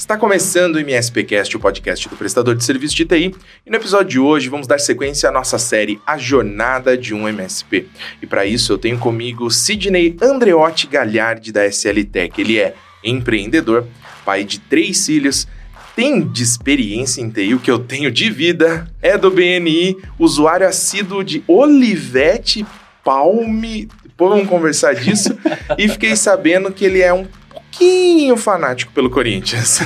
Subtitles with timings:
[0.00, 3.34] Está começando o MSPcast, o podcast do prestador de serviço de TI,
[3.66, 7.28] e no episódio de hoje vamos dar sequência à nossa série A Jornada de um
[7.28, 7.86] MSP.
[8.22, 12.40] E para isso eu tenho comigo Sidney Andreotti Galhardi da SL Tech.
[12.40, 12.74] Ele é
[13.04, 13.86] empreendedor,
[14.24, 15.46] pai de três filhos,
[15.94, 20.66] tem de experiência em TI o que eu tenho de vida, é do BNI, usuário
[20.66, 22.64] assíduo de Olivete
[23.04, 23.86] Palme.
[24.02, 25.38] Depois vamos conversar disso.
[25.76, 27.26] e fiquei sabendo que ele é um
[27.70, 29.80] pouquinho fanático pelo Corinthians.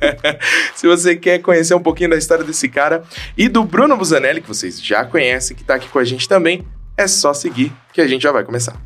[0.74, 3.04] Se você quer conhecer um pouquinho da história desse cara
[3.36, 6.66] e do Bruno Busanelli, que vocês já conhecem, que está aqui com a gente também,
[6.96, 8.80] é só seguir que a gente já vai começar.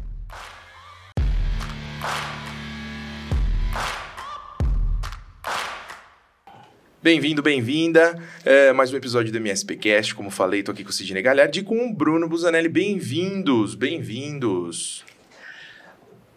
[7.01, 8.21] Bem-vindo, bem-vinda.
[8.45, 10.13] É, mais um episódio do MSPcast.
[10.13, 12.69] Como falei, tô aqui com o Sidney Galhardi e com o Bruno Busanelli.
[12.69, 15.05] Bem-vindos, bem-vindos.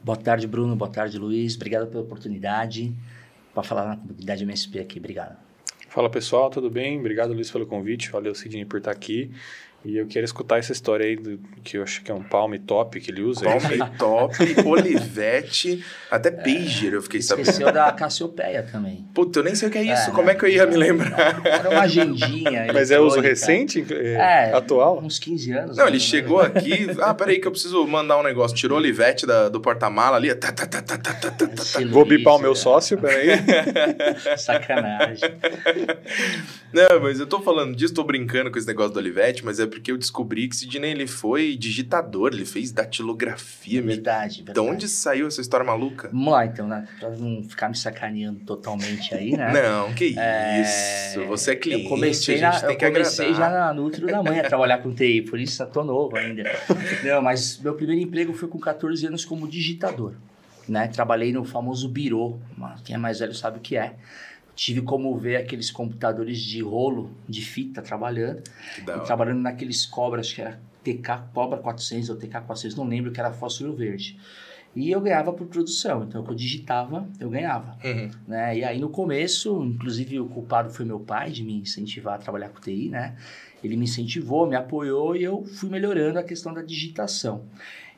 [0.10, 0.76] Boa tarde, Bruno.
[0.76, 1.56] Boa tarde, Luiz.
[1.56, 2.92] Obrigado pela oportunidade
[3.54, 4.98] para falar na comunidade MSP aqui.
[4.98, 5.38] Obrigado.
[5.88, 6.98] Fala pessoal, tudo bem?
[6.98, 8.10] Obrigado, Luiz, pelo convite.
[8.10, 9.30] Valeu, Sidney, por estar aqui.
[9.84, 12.60] E eu quero escutar essa história aí, do, que eu acho que é um palme
[12.60, 13.46] top que ele usa.
[13.46, 14.36] Palme top,
[14.68, 17.48] Olivete, até Pager eu fiquei sabendo.
[17.48, 19.08] Esqueceu da Cassiopeia também.
[19.14, 20.10] Puta, eu nem sei o que é isso.
[20.10, 21.42] É, Como é que eu ia me lembrar?
[21.46, 22.68] Era uma agendinha.
[22.74, 23.86] Mas é uso recente?
[23.94, 25.00] É, atual?
[25.00, 25.78] Uns 15 anos.
[25.78, 26.88] Não, ele chegou aqui.
[27.02, 28.56] Ah, peraí, que eu preciso mandar um negócio.
[28.56, 30.34] Tirou o Olivete da, do porta-mala ali.
[30.36, 31.64] Tá, tá, tá, tá, tá, tá, tá, tá.
[31.90, 33.30] Vou bipar o meu sócio, peraí.
[34.38, 35.30] Sacanagem.
[36.74, 39.69] Não, mas eu tô falando disso, tô brincando com esse negócio do Olivete, mas é
[39.70, 43.82] porque eu descobri que Sidney ele foi digitador, ele fez datilografia.
[43.82, 44.54] Verdade, verdade.
[44.54, 46.10] De onde saiu essa história maluca?
[46.10, 46.88] Vamos lá, então, né?
[47.00, 49.54] Pra não ficar me sacaneando totalmente aí, né?
[49.62, 50.62] não, que é...
[50.62, 51.26] isso.
[51.28, 54.80] Você é cliente, eu comecei na, eu comecei já no útero da mãe a trabalhar
[54.80, 56.44] com TI, por isso eu tô novo ainda.
[57.04, 60.14] não, mas meu primeiro emprego foi com 14 anos como digitador.
[60.68, 60.88] Né?
[60.88, 62.38] Trabalhei no famoso birô,
[62.84, 63.96] quem é mais velho sabe o que é
[64.60, 68.44] tive como ver aqueles computadores de rolo, de fita, trabalhando.
[69.02, 73.22] E trabalhando naqueles cobras que era TK, Cobra 400 ou TK 400, não lembro, que
[73.22, 74.20] era fósforo verde.
[74.76, 77.78] E eu ganhava por produção, então eu digitava, eu ganhava.
[77.84, 78.12] Uhum.
[78.28, 78.58] Né?
[78.58, 82.50] E aí no começo, inclusive o culpado foi meu pai de me incentivar a trabalhar
[82.50, 83.16] com TI, né?
[83.64, 87.46] Ele me incentivou, me apoiou e eu fui melhorando a questão da digitação.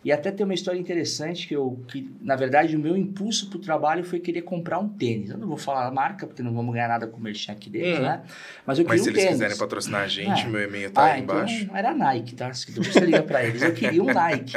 [0.04, 3.58] E até tem uma história interessante que eu, que na verdade o meu impulso para
[3.58, 5.30] o trabalho foi querer comprar um tênis.
[5.30, 7.70] Eu não vou falar a marca porque não vamos ganhar nada com o merchan aqui
[7.70, 8.08] dentro, uhum.
[8.08, 8.24] né?
[8.66, 9.38] Mas eu queria Mas se um eles tênis.
[9.38, 10.50] quiserem patrocinar a gente, é.
[10.50, 11.70] meu e-mail tá ah, aí então embaixo.
[11.72, 12.52] Era Nike, tá?
[12.52, 14.54] Se você liga para eles, eu queria um Nike.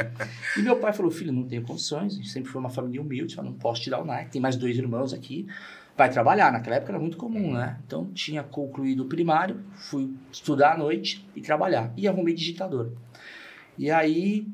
[0.57, 3.37] E meu pai falou: "Filho, não tenho condições, a gente sempre foi uma família humilde,
[3.37, 4.31] eu não posso te dar o Nike.
[4.31, 5.47] Tem mais dois irmãos aqui."
[5.97, 6.51] vai trabalhar.
[6.51, 7.77] Naquela época era muito comum, né?
[7.85, 11.93] Então tinha concluído o primário, fui estudar à noite e trabalhar.
[11.95, 12.91] E arrumei digitador.
[13.77, 14.45] E aí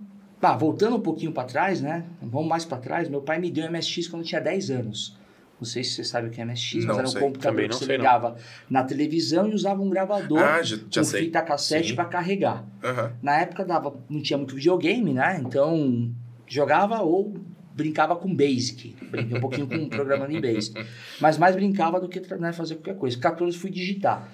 [0.42, 2.04] Bah, voltando um pouquinho para trás, né?
[2.22, 3.08] Vamos mais para trás.
[3.08, 5.16] Meu pai me deu MSX quando eu tinha 10 anos.
[5.60, 7.22] Não sei se você sabe o que é MSX, não mas era um sei.
[7.22, 8.38] computador que você ligava não.
[8.68, 11.26] na televisão e usava um gravador ah, já, já com sei.
[11.26, 12.66] fita cassete para carregar.
[12.84, 13.12] Uhum.
[13.22, 15.40] Na época dava, não tinha muito videogame, né?
[15.46, 16.12] Então
[16.48, 17.36] jogava ou
[17.76, 18.96] brincava com Basic.
[19.12, 20.84] Brinquei um pouquinho com programando em Basic.
[21.22, 23.20] Mas mais brincava do que né, fazer qualquer coisa.
[23.20, 24.28] 14 fui digitar.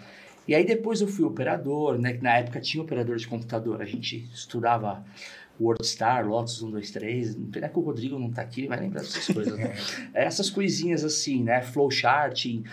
[0.47, 2.17] E aí depois eu fui operador, né?
[2.21, 3.81] Na época tinha operador de computador.
[3.81, 5.03] A gente estudava
[5.59, 7.37] WordStar, Lotus 1, 2, 3.
[7.51, 9.75] Pena que o Rodrigo não está aqui, ele vai lembrar dessas coisas, né?
[10.13, 11.61] É, essas coisinhas assim, né?
[11.61, 12.63] Flowcharting.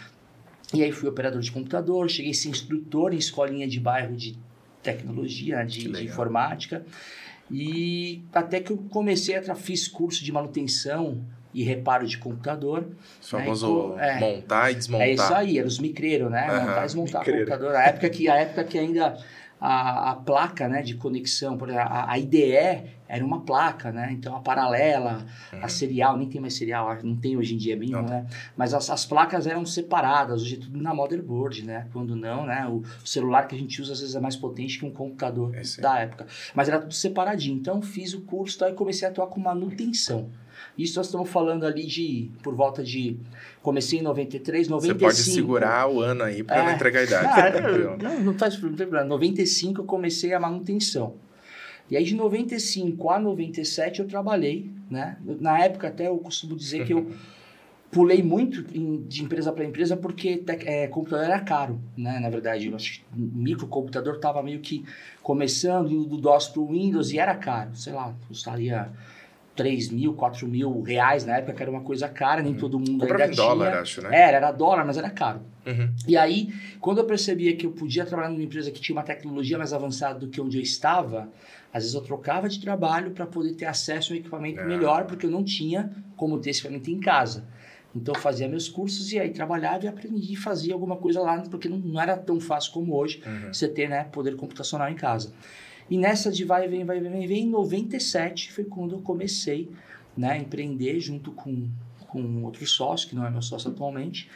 [0.72, 4.36] E aí fui operador de computador, cheguei a ser instrutor em escolinha de bairro de
[4.82, 6.84] tecnologia, de, de informática.
[7.50, 12.80] E até que eu comecei a fiz curso de manutenção e reparo de computador.
[12.80, 12.96] O né?
[13.20, 14.16] famoso né?
[14.16, 15.06] é, montar e desmontar.
[15.06, 16.50] É isso aí, era os micreiros, né?
[16.50, 17.46] Uhum, montar e desmontar micreiro.
[17.46, 17.76] computador.
[17.76, 19.16] A época que, a época que ainda
[19.60, 22.54] a, a placa né, de conexão, por exemplo, a, a IDE
[23.06, 24.10] era uma placa, né?
[24.12, 25.60] Então a paralela, uhum.
[25.62, 28.26] a serial, nem tem mais serial, não tem hoje em dia bem, né?
[28.56, 31.86] Mas as, as, placas eram separadas, hoje é tudo na motherboard, né?
[31.92, 32.66] Quando não, né?
[32.66, 35.62] O celular que a gente usa às vezes é mais potente que um computador é
[35.80, 36.26] da época.
[36.54, 37.56] Mas era tudo separadinho.
[37.56, 40.30] Então fiz o curso tá, e comecei a atuar com manutenção.
[40.76, 43.16] Isso nós estamos falando ali de por volta de
[43.64, 44.98] Comecei em 93, 95.
[44.98, 47.58] Você pode segurar o ano aí para é, não entregar a idade.
[47.58, 49.02] Ah, não, não faz problema.
[49.02, 51.14] 95 eu comecei a manutenção.
[51.90, 55.16] E aí de 95 a 97 eu trabalhei, né?
[55.40, 57.10] Na época até eu costumo dizer que eu
[57.90, 62.18] pulei muito de empresa para empresa porque é, computador era caro, né?
[62.18, 64.84] Na verdade, eu acho que microcomputador estava meio que
[65.22, 67.74] começando, indo do DOS para o Windows e era caro.
[67.74, 68.90] Sei lá, custaria
[69.56, 72.58] 3 mil, 4 mil reais na época, que era uma coisa cara, nem uhum.
[72.58, 74.08] todo mundo Comprava ainda em dólar, acho, né?
[74.12, 75.42] Era, era dólar, mas era caro.
[75.66, 75.90] Uhum.
[76.06, 79.56] E aí, quando eu percebia que eu podia trabalhar numa empresa que tinha uma tecnologia
[79.56, 81.28] mais avançada do que onde eu estava,
[81.72, 84.64] às vezes eu trocava de trabalho para poder ter acesso a um equipamento é.
[84.64, 87.44] melhor, porque eu não tinha como ter esse equipamento em casa.
[87.94, 91.40] Então eu fazia meus cursos e aí trabalhava e aprendi a fazer alguma coisa lá,
[91.42, 93.52] porque não, não era tão fácil como hoje Uhum.
[93.52, 95.32] você ter né, poder computacional em casa.
[95.90, 99.70] E nessa de vai vem, vai vem, vem, em 97 foi quando eu comecei
[100.16, 101.68] né, a empreender junto com,
[102.08, 104.28] com outro sócio, que não é meu sócio atualmente.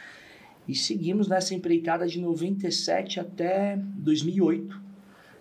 [0.67, 4.79] E seguimos nessa empreitada de 97 até 2008,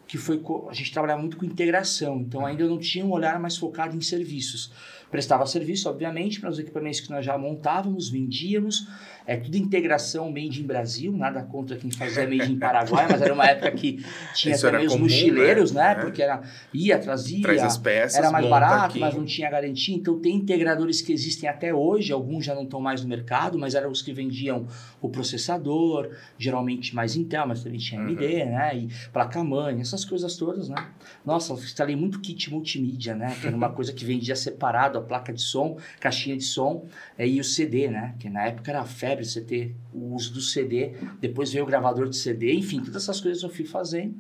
[0.07, 3.59] que foi a gente trabalhava muito com integração, então ainda não tinha um olhar mais
[3.59, 4.73] focado em serviços.
[5.11, 8.89] Prestava serviço, obviamente, para os equipamentos que nós já montávamos, vendíamos,
[9.29, 13.35] é tudo integração made in Brasil, nada contra quem fazia made in Paraguai, mas era
[13.35, 14.03] uma época que
[14.35, 15.95] tinha Isso meio os comum, mochileiros, né?
[15.95, 15.95] né?
[15.97, 16.41] Porque era,
[16.73, 19.01] ia, trazia, Traz as peças, era mais barato, aqui.
[19.01, 19.95] mas não tinha garantia.
[19.95, 23.75] Então, tem integradores que existem até hoje, alguns já não estão mais no mercado, mas
[23.75, 24.67] eram os que vendiam
[25.01, 28.51] o processador, geralmente mais Intel, mas também tinha AMD, Uhum.
[28.51, 28.77] né?
[28.77, 30.77] E placa-mãe, essas coisas todas, né?
[31.25, 33.37] Nossa, eu instalei muito kit multimídia, né?
[33.41, 36.87] Que era uma coisa que vendia separado, a placa de som, caixinha de som
[37.19, 38.15] eh, e o CD, né?
[38.19, 42.09] Que na época era febre você ter o uso do CD, depois veio o gravador
[42.09, 44.15] de CD, enfim, todas essas coisas eu fui fazendo,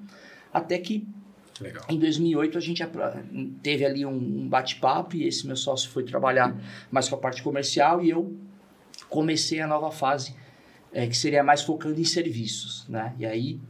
[0.52, 1.06] até que
[1.60, 1.84] Legal.
[1.88, 2.82] em 2008 a gente
[3.62, 6.56] teve ali um, bate-papo e esse meu sócio foi trabalhar
[6.90, 8.36] mais com a parte comercial e eu
[9.08, 10.34] comecei a nova fase
[10.92, 13.14] eh, que seria mais focando em serviços, né?
[13.18, 13.60] E aí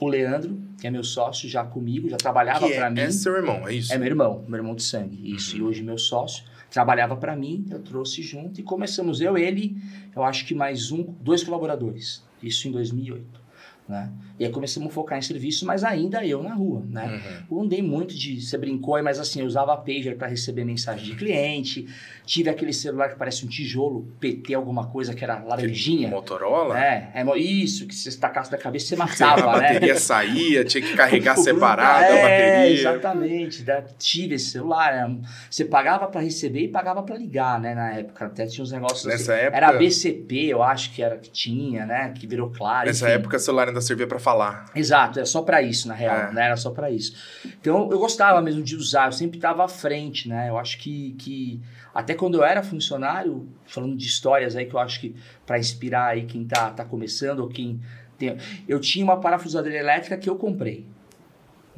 [0.00, 3.00] o Leandro, que é meu sócio já comigo, já trabalhava para é, mim.
[3.00, 3.92] é seu irmão, é isso?
[3.92, 5.18] É meu irmão, meu irmão de sangue.
[5.34, 5.62] Isso, Uhum.
[5.62, 6.44] e hoje meu sócio.
[6.70, 9.76] Trabalhava para mim, eu trouxe junto e começamos eu, ele,
[10.14, 12.22] eu acho que mais um, dois colaboradores.
[12.42, 13.47] Isso em 2008.
[13.88, 14.10] Né?
[14.38, 17.20] E aí começamos a focar em serviço, mas ainda eu na rua, né?
[17.50, 17.62] Uhum.
[17.64, 18.38] Andei muito de.
[18.40, 21.88] Você brincou, mas assim, eu usava a pager para receber mensagem de cliente.
[22.26, 26.08] Tive aquele celular que parece um tijolo, PT, alguma coisa que era laranjinha.
[26.08, 26.78] Motorola?
[26.78, 29.72] É, é isso, que se você tacasse na cabeça você a matava, né?
[29.72, 32.80] bateria saía, tinha que carregar O separado grupo- a é, bateria.
[32.80, 33.62] exatamente.
[33.62, 34.92] Da, tive esse celular.
[34.92, 35.16] era-
[35.50, 37.74] Você pagava para receber e pagava para ligar, né?
[37.74, 38.26] Na época.
[38.26, 39.42] Até tinha uns negócios Nessa assim.
[39.44, 42.12] época- Era BCP, eu acho que era que tinha, né?
[42.14, 42.86] Que virou claro.
[42.86, 43.14] Nessa enfim.
[43.14, 44.66] época, o celular ainda servia pra falar.
[44.74, 46.32] Exato, era só para isso, na real, É.
[46.32, 46.44] né?
[46.46, 47.14] Era só para isso.
[47.44, 50.48] Então, eu gostava mesmo de usar, eu sempre estava à frente, né?
[50.48, 51.60] Eu acho que, que
[51.94, 55.14] até quando eu era funcionário, falando de histórias aí que eu acho que
[55.46, 57.80] para inspirar aí quem tá, tá começando ou quem
[58.16, 58.36] tem,
[58.66, 60.86] eu tinha uma parafusadeira elétrica que eu comprei.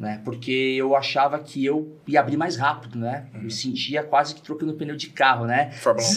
[0.00, 0.18] Né?
[0.24, 3.26] Porque eu achava que eu ia abrir mais rápido, né?
[3.34, 5.72] Me sentia quase que trocando pneu de carro, né?
[5.72, 6.08] Fórmula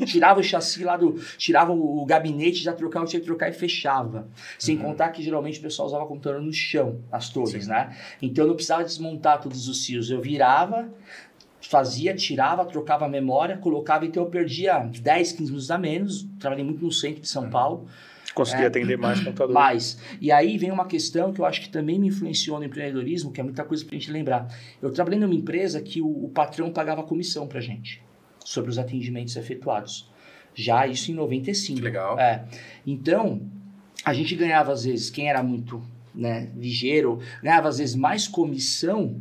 [0.00, 0.04] 1.
[0.08, 1.20] tirava o chassi lá do.
[1.36, 4.26] Tirava o gabinete, já trocava, tinha que trocar e fechava.
[4.58, 7.68] Sem contar que geralmente o pessoal usava computador no chão, as torres, Sim.
[7.68, 7.94] né?
[8.22, 10.10] Então eu não precisava desmontar todos os fios.
[10.10, 10.88] Eu virava,
[11.60, 16.26] fazia, tirava, trocava a memória, colocava, então eu perdia 10, 15 minutos a menos.
[16.38, 17.86] Trabalhei muito no centro de São Paulo.
[18.34, 18.66] Consegui É.
[18.66, 19.52] atender mais computador.
[19.54, 19.98] Mais.
[20.20, 23.40] E aí vem uma questão que eu acho que também me influenciou no empreendedorismo, que
[23.40, 24.46] é muita coisa pra gente lembrar.
[24.80, 28.02] Eu trabalhei numa empresa que o, o patrão pagava comissão pra gente
[28.44, 30.08] sobre os atendimentos efetuados.
[30.54, 31.78] Já isso em 95.
[31.78, 32.18] Que legal.
[32.18, 32.44] É.
[32.86, 33.42] Então,
[34.04, 35.82] a gente ganhava às vezes, quem era muito
[36.14, 39.20] né, ligeiro, ganhava às vezes mais comissão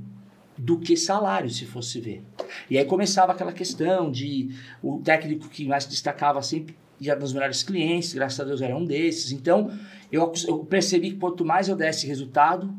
[0.57, 2.23] do que salário, se fosse ver.
[2.69, 4.50] E aí começava aquela questão de
[4.81, 8.86] o técnico que mais destacava sempre ia nos melhores clientes, graças a Deus era um
[8.86, 9.31] desses.
[9.31, 9.72] Então,
[10.12, 12.74] eu, eu percebi que quanto mais eu desse resultado,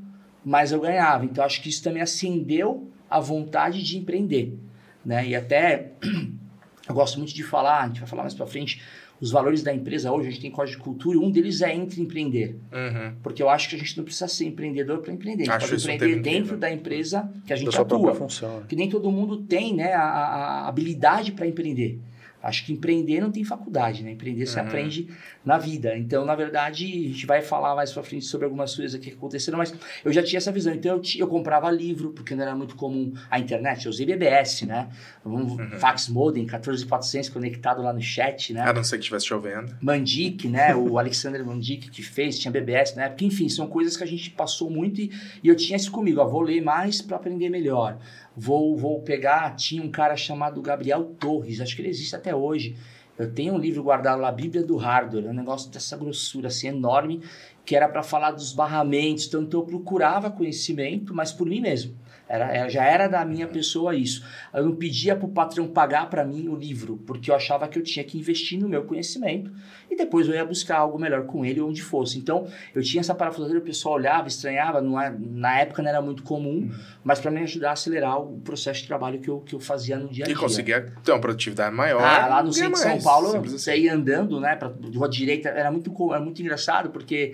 [0.44, 1.25] mais eu ganhava.
[1.25, 4.56] Então, acho que isso também acendeu a vontade de empreender.
[5.05, 5.28] Né?
[5.28, 5.93] E até,
[6.88, 8.82] eu gosto muito de falar, a gente vai falar mais pra frente,
[9.20, 11.75] os valores da empresa hoje, a gente tem código de cultura, e um deles é
[11.75, 12.59] entre empreender.
[12.73, 13.14] Uhum.
[13.23, 15.42] Porque eu acho que a gente não precisa ser empreendedor para empreender.
[15.42, 17.85] A gente Acho pode um empreender tema dentro da empresa que a da gente sua
[17.85, 18.18] própria atua.
[18.28, 18.61] função.
[18.61, 18.64] né?
[18.66, 21.99] Que nem todo mundo tem né, a- a habilidade para empreender.
[22.42, 24.12] Acho que empreender não tem faculdade, né?
[24.12, 24.62] Empreender se Uhum.
[24.66, 25.09] aprende
[25.44, 25.97] na vida.
[25.97, 29.59] Então, na verdade, a gente vai falar mais pra frente sobre algumas coisas que aconteceram,
[29.59, 30.73] mas eu já tinha essa visão.
[30.73, 33.85] Então, eu, eu comprava livro, porque não era muito comum a internet.
[33.85, 34.88] Eu usei BBS, né?
[35.25, 38.62] Um fax modem, 14400 conectado lá no chat, né?
[38.62, 39.76] A não ser que estivesse chovendo.
[39.80, 40.75] Mandic, né?
[40.75, 43.25] O Alexander Mandic que fez, tinha BBS na época.
[43.25, 45.11] Enfim, são coisas que a gente passou muito e,
[45.42, 46.20] e eu tinha isso comigo.
[46.20, 47.99] Ó, vou ler mais para aprender melhor.
[48.40, 49.54] Vou, vou pegar.
[49.54, 52.75] Tinha um cara chamado Gabriel Torres, acho que ele existe até hoje.
[53.18, 56.68] Eu tenho um livro guardado lá, Bíblia do Hardware, é um negócio dessa grossura, assim,
[56.68, 57.20] enorme,
[57.66, 59.26] que era para falar dos barramentos.
[59.26, 61.94] Então, eu procurava conhecimento, mas por mim mesmo.
[62.32, 64.25] Era, era- já era da minha pessoa isso.
[64.54, 67.76] Eu não pedia para o patrão pagar para mim o livro, porque eu achava que
[67.76, 69.50] eu tinha que investir no meu conhecimento
[69.90, 72.16] e depois eu ia buscar algo melhor com ele onde fosse.
[72.20, 76.00] Então, eu tinha essa parafusadeira, o pessoal olhava, estranhava, não é- na época não era
[76.00, 76.70] muito comum,
[77.02, 79.99] mas para me ajudar a acelerar o processo de trabalho que eu, que eu fazia
[79.99, 80.37] no dia a E dia.
[80.40, 82.00] conseguia ter uma produtividade maior.
[82.00, 82.99] Ah, lá no centro de São.
[83.00, 87.32] Paulo, você ia andando, né, pra rua direita, era muito, era muito engraçado, porque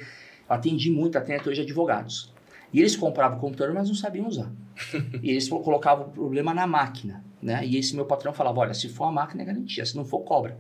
[0.48, 2.34] eu atendi muito, até hoje advogados.
[2.73, 4.50] E eles compravam o computador, mas não sabiam usar.
[5.23, 7.64] e eles colocavam o problema na máquina, né?
[7.64, 10.20] E esse meu patrão falava, olha, se for a máquina é garantia, se não for,
[10.20, 10.58] cobra.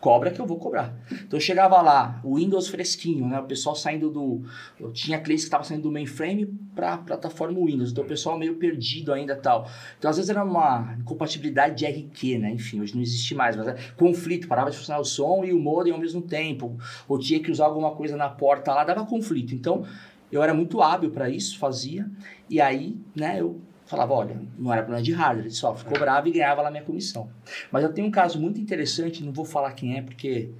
[0.00, 0.96] cobra que eu vou cobrar.
[1.12, 3.38] Então eu chegava lá, o Windows fresquinho, né?
[3.38, 4.42] O pessoal saindo do.
[4.80, 8.36] Eu tinha clientes que estavam saindo do mainframe para a plataforma Windows, então o pessoal
[8.36, 9.70] meio perdido ainda tal.
[9.98, 12.50] Então às vezes era uma incompatibilidade de RQ, né?
[12.50, 15.60] Enfim, hoje não existe mais, mas é conflito, parava de funcionar o som e o
[15.60, 19.54] modem ao mesmo tempo, ou tinha que usar alguma coisa na porta lá, dava conflito.
[19.54, 19.84] Então
[20.32, 22.10] eu era muito hábil para isso, fazia,
[22.48, 26.32] e aí, né, eu falava, olha, não era problema de hardware, de software, cobrava e
[26.32, 27.28] ganhava lá minha comissão.
[27.70, 30.50] Mas eu tenho um caso muito interessante, não vou falar quem é, porque,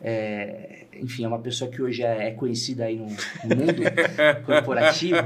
[0.00, 3.82] é, enfim, é uma pessoa que hoje é, é conhecida aí no, no mundo
[4.46, 5.18] corporativo.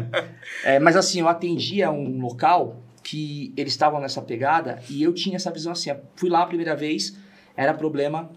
[0.64, 5.37] É, mas assim, eu atendia um local que eles estavam nessa pegada e eu tinha
[5.37, 7.16] essa visão assim, fui lá a primeira vez,
[7.56, 8.28] era problema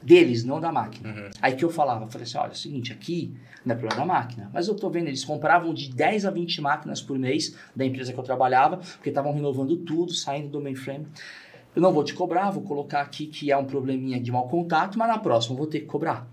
[0.00, 1.08] deles, não da máquina.
[1.08, 1.30] Uhum.
[1.40, 3.34] Aí que eu falava, falei assim, olha, é o seguinte, aqui
[3.64, 6.60] não é problema da máquina, mas eu tô vendo, eles compravam de 10 a 20
[6.60, 11.06] máquinas por mês da empresa que eu trabalhava, porque estavam renovando tudo, saindo do mainframe.
[11.74, 14.98] Eu não vou te cobrar, vou colocar aqui que é um probleminha de mau contato,
[14.98, 16.28] mas na próxima eu vou ter que cobrar.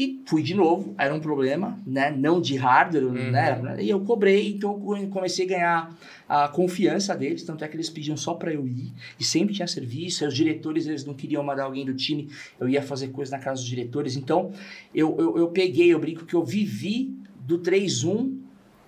[0.00, 2.10] E fui de novo, era um problema, né?
[2.10, 3.30] Não de hardware, uhum.
[3.30, 3.76] né?
[3.80, 7.90] E eu cobrei, então eu comecei a ganhar a confiança deles, tanto é que eles
[7.90, 11.64] pediam só para eu ir, e sempre tinha serviço, os diretores, eles não queriam mandar
[11.64, 14.52] alguém do time, eu ia fazer coisa na casa dos diretores, então
[14.94, 18.38] eu, eu, eu peguei, eu brinco que eu vivi do 3.1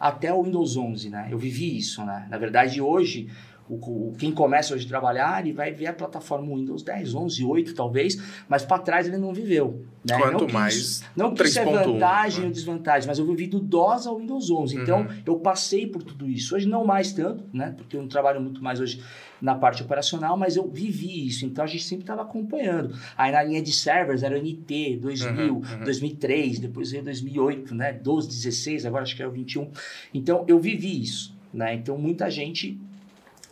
[0.00, 1.28] até o Windows 11, né?
[1.30, 2.26] Eu vivi isso, né?
[2.30, 3.28] Na verdade, hoje
[3.68, 7.74] o, quem começa hoje a trabalhar, ele vai ver a plataforma Windows 10, 11, 8
[7.74, 9.84] talvez, mas para trás ele não viveu.
[10.04, 10.18] Né?
[10.18, 11.04] Quanto não mais.
[11.16, 12.46] Não que isso é vantagem né?
[12.46, 14.76] ou desvantagem, mas eu vivi do DOS ao Windows 11.
[14.76, 15.22] Então uhum.
[15.24, 16.56] eu passei por tudo isso.
[16.56, 17.72] Hoje não mais tanto, né?
[17.76, 19.02] Porque eu não trabalho muito mais hoje
[19.40, 21.46] na parte operacional, mas eu vivi isso.
[21.46, 22.94] Então a gente sempre estava acompanhando.
[23.16, 25.84] Aí na linha de servers era o NT 2000, uhum, uhum.
[25.84, 27.92] 2003, depois veio 2008, né?
[27.92, 29.70] 12, 16, agora acho que é o 21.
[30.12, 31.32] Então eu vivi isso.
[31.52, 31.74] Né?
[31.74, 32.80] Então muita gente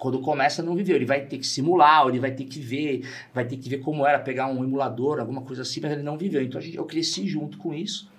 [0.01, 0.97] quando começa não viveu.
[0.97, 4.05] Ele vai ter que simular, ele vai ter que ver, vai ter que ver como
[4.05, 6.43] era pegar um emulador, alguma coisa assim, mas ele não viveu.
[6.43, 8.11] Então gente, eu cresci junto com isso.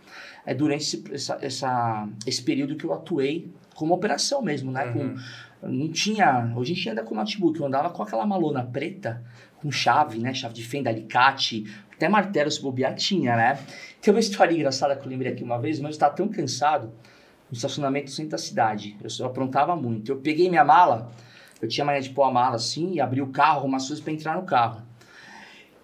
[0.46, 4.86] É durante esse, essa, essa, esse período que eu atuei como operação mesmo, né?
[4.86, 5.16] Uhum.
[5.62, 6.54] Com, não tinha.
[6.56, 9.24] Hoje a gente anda com notebook, eu andava com aquela malona preta,
[9.60, 10.34] com chave, né?
[10.34, 13.60] Chave de fenda, alicate, até martelo se bobear tinha, né?
[14.00, 16.92] Tem uma história engraçada que eu lembrei aqui uma vez, mas eu estava tão cansado
[17.50, 18.96] no estacionamento do centro da cidade.
[19.02, 20.12] Eu, eu aprontava muito.
[20.12, 21.12] Eu peguei minha mala
[21.62, 24.04] eu tinha mania de pôr a mala assim e abrir o carro, arrumar as coisas
[24.04, 24.82] para entrar no carro.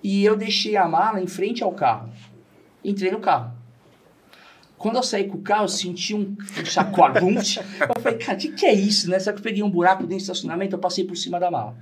[0.04, 2.10] E eu deixei a mala em frente ao carro.
[2.84, 3.52] Entrei no carro.
[4.78, 7.60] Quando eu saí com o carro, eu senti um, um chacoalhunte.
[7.82, 9.20] eu falei, cara, o que, que é isso, né?
[9.20, 10.76] Será que eu peguei um buraco dentro do estacionamento?
[10.76, 11.76] Eu passei por cima da mala.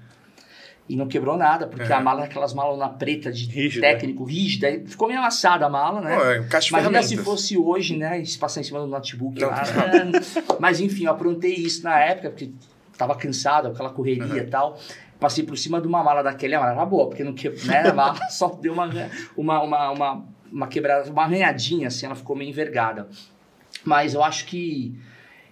[0.87, 3.87] E não quebrou nada, porque a mala é aquelas malas preta de rígida.
[3.87, 4.67] técnico, rígida.
[4.85, 6.15] Ficou meio amassada a mala, né?
[6.15, 8.23] Pô, é Imagina se fosse hoje, né?
[8.23, 9.63] Se passar em cima do notebook lá.
[9.63, 10.11] Né?
[10.59, 12.51] Mas enfim, eu aprontei isso na época, porque
[12.97, 14.37] tava cansado, aquela correria uhum.
[14.37, 14.79] e tal.
[15.19, 17.89] Passei por cima de uma mala daquele, a mala era boa, porque não que, né,
[17.89, 18.89] a mala só deu uma,
[19.35, 23.07] uma, uma, uma, uma quebrada, uma arranhadinha, assim, ela ficou meio envergada.
[23.83, 24.97] Mas eu acho que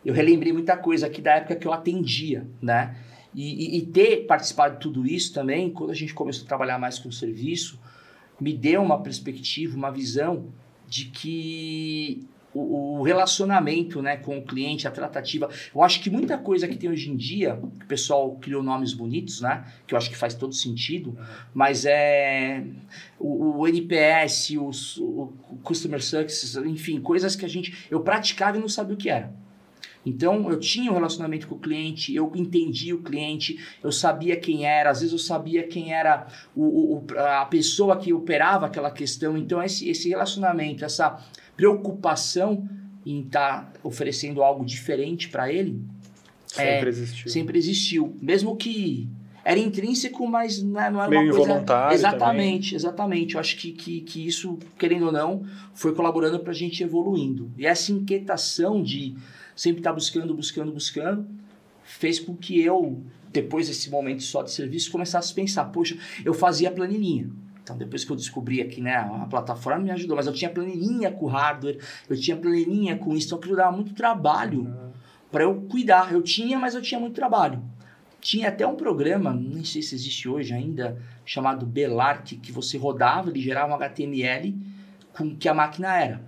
[0.04, 2.96] eu relembrei muita coisa aqui da época que eu atendia, né?
[3.34, 6.78] E, e, e, ter participado de tudo isso também, quando a gente começou a trabalhar
[6.78, 7.80] mais com o serviço,
[8.40, 10.50] me deu uma perspectiva, uma visão
[10.88, 15.50] de que o, o, relacionamento né, com o cliente, a tratativa.
[15.74, 19.42] Eu acho que muita coisa que tem hoje em dia, o pessoal criou nomes bonitos,
[19.42, 19.66] né?
[19.88, 21.18] Que eu acho que faz todo sentido,
[21.54, 22.64] mas é
[23.20, 24.70] o, o NPS, o,
[25.02, 25.34] o,
[25.64, 27.88] Customer Success, enfim, coisas que a gente.
[27.90, 29.34] Eu praticava e não sabia o que era.
[30.06, 34.66] Então, eu tinha um relacionamento com o cliente, eu entendia o cliente, eu sabia quem
[34.66, 39.38] era, às vezes eu sabia quem era o, o a pessoa que operava aquela questão.
[39.38, 41.24] Então, esse, esse relacionamento, essa
[41.56, 42.68] preocupação
[43.06, 45.82] em estar tá oferecendo algo diferente para ele
[46.54, 47.32] sempre é, existiu.
[47.32, 48.18] Sempre existiu.
[48.22, 49.10] Mesmo que
[49.44, 51.48] era intrínseco, mas não era Meio uma coisa.
[51.48, 52.76] Voluntário exatamente, também.
[52.76, 53.34] exatamente.
[53.34, 55.44] Eu acho que, que, que isso, querendo ou não,
[55.74, 57.52] foi colaborando para a gente evoluindo.
[57.58, 59.16] E essa inquietação de
[59.56, 61.28] sempre estar tá buscando, buscando, buscando,
[61.84, 66.34] fez com que eu, depois desse momento só de serviço, começasse a pensar: poxa, eu
[66.34, 67.30] fazia planilhinha.
[67.64, 71.10] Então, depois que eu descobri aqui, né, a plataforma me ajudou, mas eu tinha planilhinha
[71.12, 71.80] com hardware,
[72.10, 74.92] eu tinha planilhinha com isso, então aquilo dava muito trabalho uhum.
[75.32, 76.12] para eu cuidar.
[76.12, 77.64] Eu tinha, mas eu tinha muito trabalho.
[78.20, 83.30] Tinha até um programa, nem sei se existe hoje ainda, chamado Belark, que você rodava,
[83.30, 84.56] ele gerava um HTML
[85.14, 86.22] com que a máquina era.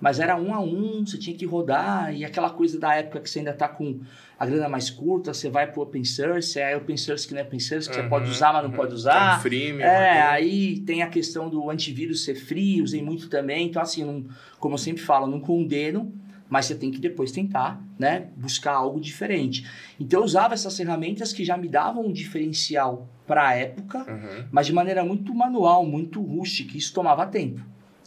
[0.00, 3.30] Mas era um a um, você tinha que rodar, e aquela coisa da época que
[3.30, 4.00] você ainda está com
[4.42, 7.40] a grana mais curta, você vai para o open source, é open source que não
[7.40, 8.76] é open source, que uhum, você pode usar, mas não uhum.
[8.76, 9.34] pode usar.
[9.40, 13.68] Tem free, é, aí tem a questão do antivírus ser free, usei muito também.
[13.68, 14.26] Então, assim, não,
[14.58, 16.12] como eu sempre falo, não condeno,
[16.48, 19.64] mas você tem que depois tentar, né, buscar algo diferente.
[20.00, 24.44] Então eu usava essas ferramentas que já me davam um diferencial para a época, Uhum.
[24.50, 27.60] mas de maneira muito manual, muito rústica, isso tomava tempo.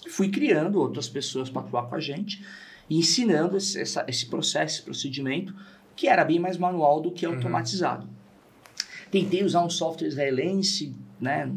[0.09, 2.43] Fui criando outras pessoas para atuar com a gente
[2.89, 5.55] e ensinando esse, essa- esse processo, esse procedimento,
[5.95, 8.07] que era bem mais manual do que automatizado.
[9.11, 11.49] Tentei usar um software israelense, né?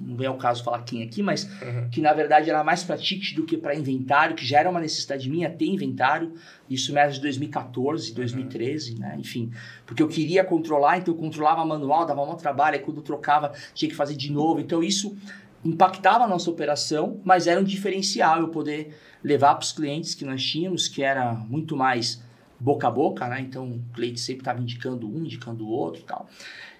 [0.00, 1.88] Não vem ao caso falar quem aqui, mas Uhum.
[1.90, 4.80] que na verdade era mais para ticket do que para inventário, que já era uma
[4.80, 6.32] necessidade minha ter inventário.
[6.68, 9.16] Isso meados de 2014, 2013, né?
[9.18, 9.50] Enfim,
[9.86, 13.88] porque eu queria controlar, então eu controlava manual, dava um trabalho, aí quando trocava tinha
[13.88, 14.60] que fazer de novo.
[14.60, 15.16] Então isso
[15.64, 20.24] impactava a nossa operação, mas era um diferencial eu poder levar para os clientes que
[20.24, 22.22] nós tínhamos, que era muito mais
[22.60, 23.40] boca a boca, né?
[23.40, 26.28] Então o cliente sempre estava indicando um, indicando o outro e tal.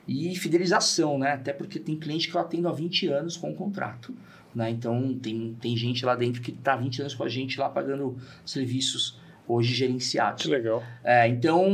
[0.07, 1.33] E fidelização, né?
[1.33, 4.15] Até porque tem cliente que eu atendo há 20 anos com o contrato.
[4.55, 4.71] Né?
[4.71, 7.69] Então tem, tem gente lá dentro que está há 20 anos com a gente lá
[7.69, 10.43] pagando serviços hoje gerenciados.
[10.43, 10.83] Que legal.
[11.05, 11.65] É, então,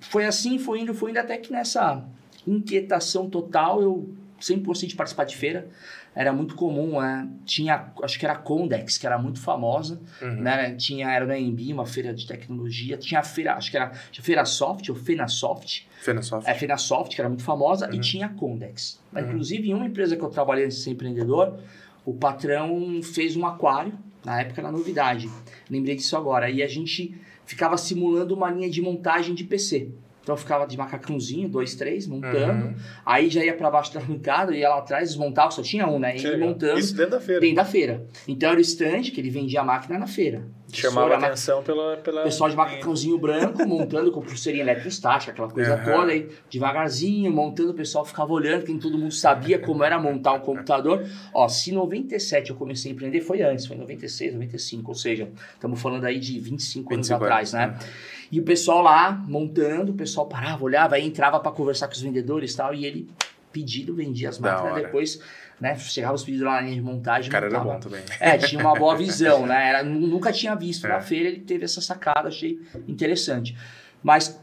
[0.00, 2.04] foi assim, foi indo, foi indo, até que nessa
[2.46, 5.68] inquietação total, eu sempre gostei de participar de feira.
[6.14, 7.28] Era muito comum, né?
[7.44, 10.40] tinha, acho que era a Condex, que era muito famosa, Uhum.
[10.42, 10.74] né?
[10.74, 12.96] Tinha, era no AMB, uma feira de tecnologia.
[12.96, 15.86] Tinha a feira, acho que era a Feira Soft, ou Fenasoft.
[16.00, 16.48] Fenasoft.
[16.48, 17.94] É, Fenasoft, que era muito famosa, Uhum.
[17.94, 19.00] e tinha a Condex.
[19.12, 19.20] Uhum.
[19.20, 21.58] Inclusive, em uma empresa que eu trabalhei antes de ser empreendedor,
[22.04, 23.92] o patrão fez um aquário,
[24.24, 25.30] na época era novidade.
[25.70, 26.50] Lembrei disso agora.
[26.50, 27.16] E a gente
[27.46, 29.90] ficava simulando uma linha de montagem de PC.
[30.28, 32.66] Então eu ficava de macacãozinho, dois, três, montando.
[32.66, 32.74] Uhum.
[33.06, 36.18] Aí já ia para baixo da bancada, ia lá atrás, desmontava, só tinha um, né?
[36.18, 37.40] E montando Isso dentro da feira.
[37.40, 38.06] dentro da feira.
[38.28, 40.46] Então era o stand que ele vendia a máquina na feira.
[40.70, 42.24] Chamava ma- atenção pela, pela.
[42.24, 45.84] Pessoal de macacãozinho branco montando com pulseirinha eletrostática, aquela coisa Aham.
[45.92, 50.34] toda, aí devagarzinho, montando, o pessoal ficava olhando, que todo mundo sabia como era montar
[50.34, 51.06] um computador.
[51.32, 54.94] Ó, se em 97 eu comecei a empreender, foi antes, foi em 96, 95, ou
[54.94, 57.88] seja, estamos falando aí de 25, anos 25 atrás, anos, né?
[58.30, 62.00] E o pessoal lá montando, o pessoal parava, olhava, aí entrava para conversar com os
[62.00, 63.08] vendedores e tal, e ele
[63.52, 65.20] pedido, vendia as máquinas, depois,
[65.58, 67.74] né, chegava os pedidos lá na linha de montagem, O cara era montava.
[67.74, 68.02] bom também.
[68.20, 69.68] É, tinha uma boa visão, né?
[69.70, 70.90] Era, nu- nunca tinha visto É.
[70.90, 73.56] na feira, ele teve essa sacada, achei interessante.
[74.02, 74.38] Mas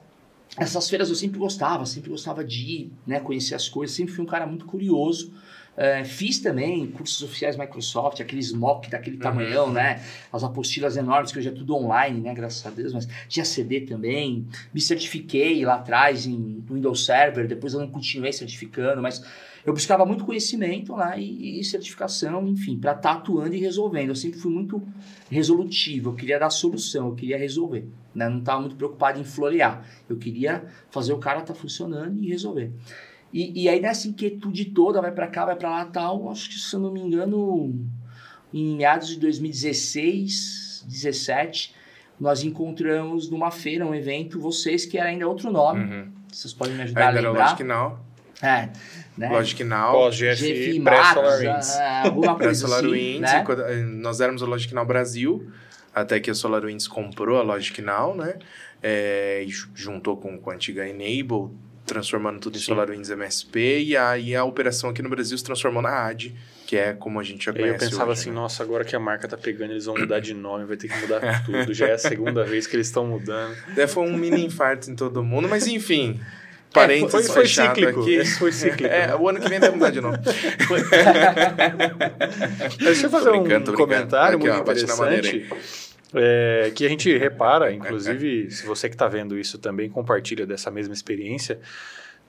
[0.58, 4.24] essas feiras eu sempre gostava, sempre gostava de ir, né, conhecer as coisas, sempre fui
[4.24, 5.32] um cara muito curioso.
[5.78, 9.22] É, fiz também cursos oficiais Microsoft, aqueles mock daquele Uhum.
[9.22, 10.02] tamanhão, né?
[10.32, 12.34] As apostilas enormes, que hoje é tudo online, né?
[12.34, 14.48] Graças a Deus, mas tinha CD também.
[14.74, 19.22] Me certifiquei lá atrás em Windows Server, depois eu não continuei certificando, mas
[19.66, 24.10] eu buscava muito conhecimento lá e, e certificação, enfim, para estar atuando e resolvendo.
[24.10, 24.82] Eu sempre fui muito
[25.30, 27.86] resolutivo, eu queria dar solução, eu queria resolver.
[28.14, 28.30] Né?
[28.30, 29.84] Não estava muito preocupado em florear.
[30.08, 32.72] Eu queria fazer o cara estar funcionando e resolver.
[33.34, 36.56] E, e aí nessa inquietude toda, vai para cá, vai para lá tal, acho que
[36.56, 37.74] se eu não me engano,
[38.54, 41.74] em meados de 2016, 17,
[42.20, 45.84] nós encontramos numa feira, um evento, vocês que era ainda outro nome.
[45.84, 46.12] Uhum.
[46.32, 47.44] Vocês podem me ajudar Ainda a era lembrar?
[47.52, 48.00] Logic Now.
[48.42, 48.70] É,
[49.18, 49.30] né?
[49.30, 50.10] Logic Now.
[50.12, 51.76] GFI pré-Solar Max, Winds.
[51.78, 53.44] ah, alguma coisa assim, SolarWinds, né?
[53.70, 55.50] eh, nós éramos o Logic Now Brasil,
[55.94, 58.36] até que a SolarWinds comprou a Logic Now, né?
[58.84, 61.50] É, e ju- juntou com, com a antiga Enable,
[61.86, 62.66] transformando tudo em Sim.
[62.66, 66.34] SolarWinds MSP, e aí a operação aqui no Brasil se transformou na AD,
[66.66, 68.36] que é como a gente já conhece eu pensava hoje, assim, né?
[68.36, 70.98] nossa, agora que a marca tá pegando, eles vão mudar de nome, vai ter que
[70.98, 71.74] mudar tudo.
[71.74, 73.56] Já é a segunda vez que eles estão mudando.
[73.76, 76.20] Daí foi um mini infarto em todo mundo, mas enfim...
[76.20, 76.26] Foi,
[76.76, 78.02] Parênteses foi fechado cíclico.
[78.02, 78.16] aqui.
[78.16, 78.94] Esse foi cíclico.
[78.94, 79.16] É, né?
[79.16, 80.18] o ano que vem vai mudar de novo.
[82.78, 85.48] Deixa eu fazer um comentário Aqui, muito ó, interessante.
[86.14, 90.70] É, que a gente repara, inclusive, se você que está vendo isso também compartilha dessa
[90.70, 91.60] mesma experiência,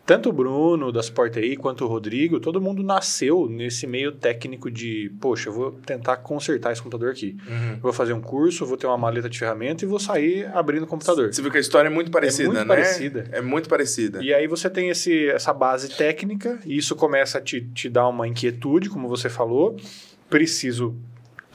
[0.06, 4.70] tanto o Bruno da Sport aí quanto o Rodrigo, todo mundo nasceu nesse meio técnico
[4.70, 7.36] de, poxa, eu vou tentar consertar esse computador aqui.
[7.48, 7.80] Uhum.
[7.82, 10.86] Vou fazer um curso, vou ter uma maleta de ferramenta e vou sair abrindo o
[10.86, 11.34] computador.
[11.34, 12.64] Você viu que a história é muito parecida, muito né?
[12.64, 13.28] parecida.
[13.32, 14.22] É muito parecida.
[14.22, 18.06] E aí você tem esse, essa base técnica, e isso começa a te, te dar
[18.06, 19.76] uma inquietude, como você falou.
[20.30, 20.96] Preciso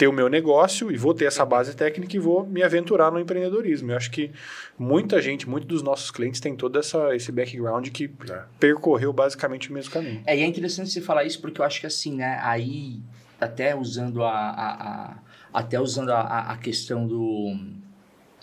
[0.01, 3.19] ter o meu negócio e vou ter essa base técnica e vou me aventurar no
[3.19, 3.91] empreendedorismo.
[3.91, 4.31] Eu acho que
[4.75, 8.41] muita gente, muitos dos nossos clientes têm todo essa, esse background que É.
[8.59, 10.23] percorreu basicamente o mesmo caminho.
[10.25, 12.39] É, e é interessante você falar isso porque eu acho que assim, né?
[12.41, 12.99] Aí,
[13.39, 15.17] até usando a, a- a-
[15.53, 17.55] até usando a, a- questão do.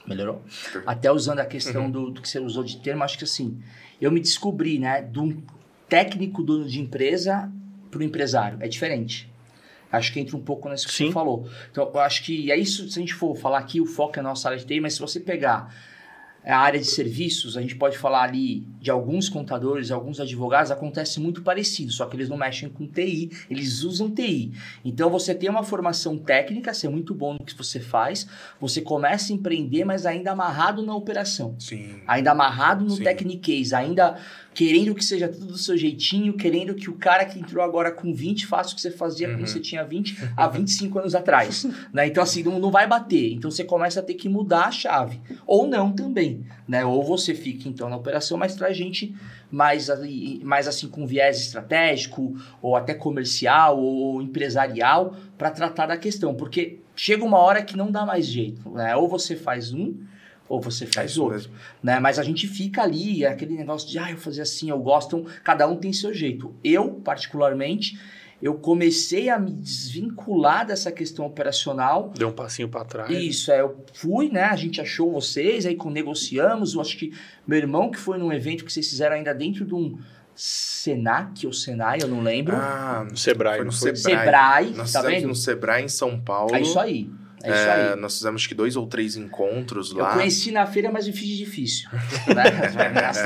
[0.07, 0.41] Melhorou?
[0.87, 3.59] Até usando a questão do, do que você usou de termo, acho que assim,
[4.01, 5.43] eu me descobri, né, de um
[5.89, 7.51] técnico dono de empresa
[7.91, 8.59] para o empresário.
[8.61, 9.29] É diferente.
[9.91, 11.07] Acho que entra um pouco nisso que Sim.
[11.07, 11.49] você falou.
[11.71, 14.21] Então, eu acho que é isso, se a gente for falar aqui, o foco é
[14.21, 15.73] a nossa área de TI, mas se você pegar
[16.45, 21.21] a área de serviços, a gente pode falar ali de alguns contadores, alguns advogados, acontece
[21.21, 24.53] muito parecido, só que eles não mexem com TI, eles usam TI.
[24.85, 28.27] Então você tem uma formação técnica, ser muito bom no que você faz,
[28.59, 31.55] você começa a empreender, mas ainda amarrado na operação.
[31.59, 32.01] Sim.
[32.07, 33.05] Ainda amarrado no Sim.
[33.05, 34.17] techniquez, ainda
[34.59, 38.13] querendo que seja tudo do seu jeitinho, querendo que o cara que entrou agora com
[38.13, 39.37] 20 faça o que você fazia Uhum.
[39.37, 41.65] quando você tinha 20 há 25 anos atrás.
[41.95, 42.09] né?
[42.09, 43.35] Então, assim, não, não vai bater.
[43.35, 45.21] Então, você começa a ter que mudar a chave.
[45.47, 46.45] Ou não também.
[46.67, 46.85] Né?
[46.85, 49.15] Ou você fica, então, na operação, mas traz gente
[49.49, 49.87] mais,
[50.43, 56.35] mais assim, com viés estratégico, ou até comercial, ou empresarial, para tratar da questão.
[56.35, 58.69] Porque chega uma hora que não dá mais jeito.
[58.71, 58.97] Né?
[58.97, 59.95] Ou você faz um,
[60.49, 61.53] ou você É faz isso outro mesmo.
[61.83, 61.99] né?
[62.01, 65.17] Mas a gente fica ali, é aquele negócio de, ah, eu fazia assim, eu gosto,
[65.19, 66.55] então, cada um tem seu jeito.
[66.65, 67.99] Eu, particularmente,
[68.41, 72.13] eu comecei a me desvincular dessa questão operacional.
[72.17, 73.11] Deu um passinho pra trás.
[73.11, 74.45] Isso, é, eu fui, né?
[74.45, 76.75] A gente achou vocês, aí com- negociamos.
[76.75, 77.13] Eu acho que
[77.47, 79.99] meu irmão que foi num evento que vocês fizeram ainda dentro de um
[80.37, 82.55] Senac ou Senai, eu não lembro.
[82.55, 83.97] Ah, No Sebrae, Foi no não foi?
[83.97, 84.25] Sebrae.
[84.25, 85.27] Sebrae, nós tá vendo?
[85.29, 86.55] no Sebrae em São Paulo.
[86.55, 87.11] É isso aí.
[87.43, 87.97] É isso É, aí.
[88.01, 90.13] nós fizemos acho que dois ou três encontros Eu lá.
[90.15, 91.89] conheci na feira, mas me fiz de difícil.
[92.35, 92.43] Né?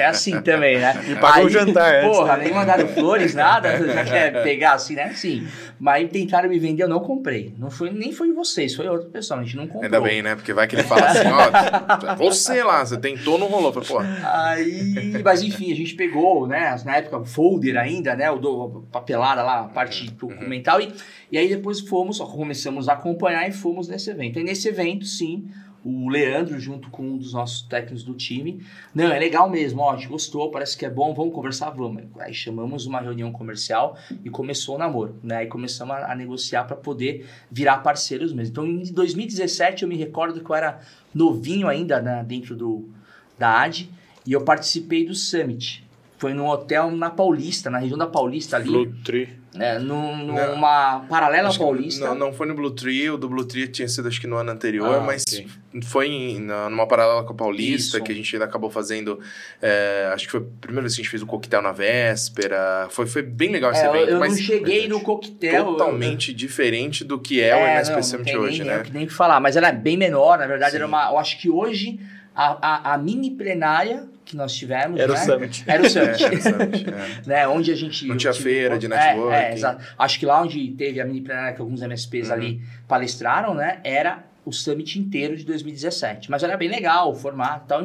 [0.01, 1.03] É assim também, né?
[1.09, 2.45] E pagou o Aí, jantar antes, Porra, né?
[2.45, 3.77] nem mandaram flores, nada.
[3.95, 5.13] Já quer pegar assim, né?
[5.15, 5.47] Sim.
[5.83, 7.53] Mas tentaram me vender, eu não comprei.
[7.59, 9.41] Não foi, nem foi vocês, foi outra pessoa.
[9.41, 9.83] A gente não comprou.
[9.83, 10.37] Ainda bem, né?
[10.37, 13.73] Porque vai que ele fala assim, ó, você lá, você tentou, não rolou.
[13.73, 16.81] Falei, pô, Aí, mas enfim, a gente pegou, né?
[16.85, 18.31] Na época, o folder ainda, né?
[18.31, 20.81] O do, papelada lá, a parte documental.
[20.81, 20.93] E,
[21.33, 24.39] e aí depois fomos, começamos a acompanhar e fomos nesse evento.
[24.39, 25.49] E nesse evento, sim,
[25.85, 28.65] o Leandro, junto com um dos nossos técnicos do time,
[28.95, 32.05] não, é legal mesmo, ó, a gente gostou, parece que é bom, vamos conversar, vamos.
[32.19, 35.39] Aí chamamos uma reunião comercial e começou o namoro, né?
[35.39, 38.53] Aí começamos a, a negociar para poder virar parceiros mesmo.
[38.53, 40.81] Então, em 2017, eu me recordo que eu era
[41.15, 42.89] novinho ainda né, dentro do,
[43.39, 43.89] da AD
[44.27, 45.85] e eu participei do Summit.
[46.19, 48.95] Foi num hotel na Paulista, na região da Paulista ali, Blue
[49.55, 50.17] Né, Não.
[50.17, 52.07] numa paralela acho que Paulista.
[52.07, 54.37] Não, não foi no Blue Tree, o do Blue Tree tinha sido acho que no
[54.37, 55.47] ano anterior, Ah, mas ok.
[55.85, 58.03] foi em- na- numa paralela com a Paulista, Isso.
[58.03, 59.21] que a gente ainda acabou fazendo.
[59.61, 62.87] é, acho que foi a primeira vez que a gente fez o coquetel na véspera.
[62.91, 64.09] Foi, foi bem legal esse É, eu, evento.
[64.11, 65.55] eu mas não cheguei no coquetel.
[65.55, 68.83] eu- totalmente diferente do que é, o MSP não, não Summit hoje, nem, né?
[68.91, 70.77] Nem, que falar, mas ela é bem menor, na verdade, Sim.
[70.79, 71.11] era uma.
[71.11, 72.01] Eu acho que hoje
[72.35, 74.99] a, a, a mini plenária que nós tivemos.
[74.99, 75.65] Era o né, Summit.
[75.67, 76.23] Era o Summit.
[76.23, 77.23] É, era o Summit, é.
[77.29, 78.07] né, onde a gente...
[78.07, 79.35] Não tinha tive feira de é, networking.
[79.35, 79.85] É, exato.
[79.99, 82.35] Acho que lá onde teve a mini plenária que alguns MSPs Uhum.
[82.35, 86.31] ali palestraram, né, era o Summit inteiro de 2017.
[86.31, 87.83] Mas era bem legal o formato e tal.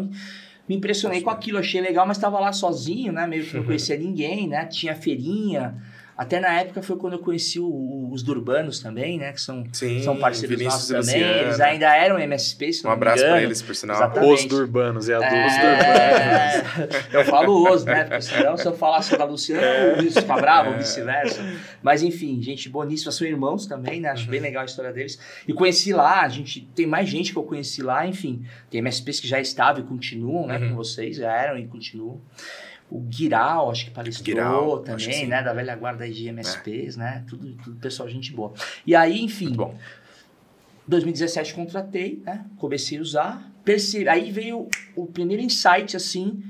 [0.68, 3.98] Me impressionei com aquilo, achei legal, mas estava lá sozinho, né, meio que não conhecia
[3.98, 5.76] ninguém, né, tinha feirinha...
[6.18, 9.32] Até na época foi quando eu conheci o- o- os Durbanos também, né?
[9.34, 11.24] Que são, Sim, são parceiros Vinícius nossos também.
[11.24, 11.48] Luciano.
[11.48, 13.46] Eles ainda eram MSP, se Um abraço pra engano.
[13.48, 13.98] eles, por sinal.
[13.98, 14.34] Exatamente.
[14.34, 17.14] Os Durbanos, é a dos É, Durbanos.
[17.14, 18.04] eu falo os, né?
[18.06, 19.94] Porque senão, se eu falasse da Luciana, É.
[19.94, 21.40] o Luiz fica bravo, ou vice-versa.
[21.84, 24.10] Mas enfim, gente boníssima, são irmãos também, né?
[24.10, 24.32] Acho Uhum.
[24.32, 25.20] bem legal a história deles.
[25.48, 28.44] E conheci lá, a gente tem mais gente que eu conheci lá, enfim.
[28.72, 30.58] Tem MSPs que já estavam e continuam, né?
[30.58, 30.70] Uhum.
[30.70, 32.20] Com vocês, já eram e continuam.
[32.90, 35.24] O Guiral, acho que palestrou que também.
[35.24, 35.28] É.
[35.28, 35.44] né?
[35.44, 37.24] Da velha guarda aí de MSPs, né?
[37.28, 38.54] Tudo, tudo pessoal, gente boa.
[38.86, 39.78] E aí, enfim, Muito bom.
[40.88, 42.46] 2017 contratei, né?
[42.58, 43.52] Comecei a usar.
[43.64, 44.08] Perce...
[44.08, 46.42] Aí veio o primeiro insight, assim,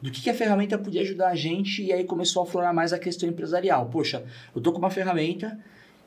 [0.00, 1.82] do que, que a ferramenta podia ajudar a gente.
[1.82, 3.86] E aí começou a aflorar mais a questão empresarial.
[3.86, 4.24] Poxa,
[4.54, 5.58] eu tô com uma ferramenta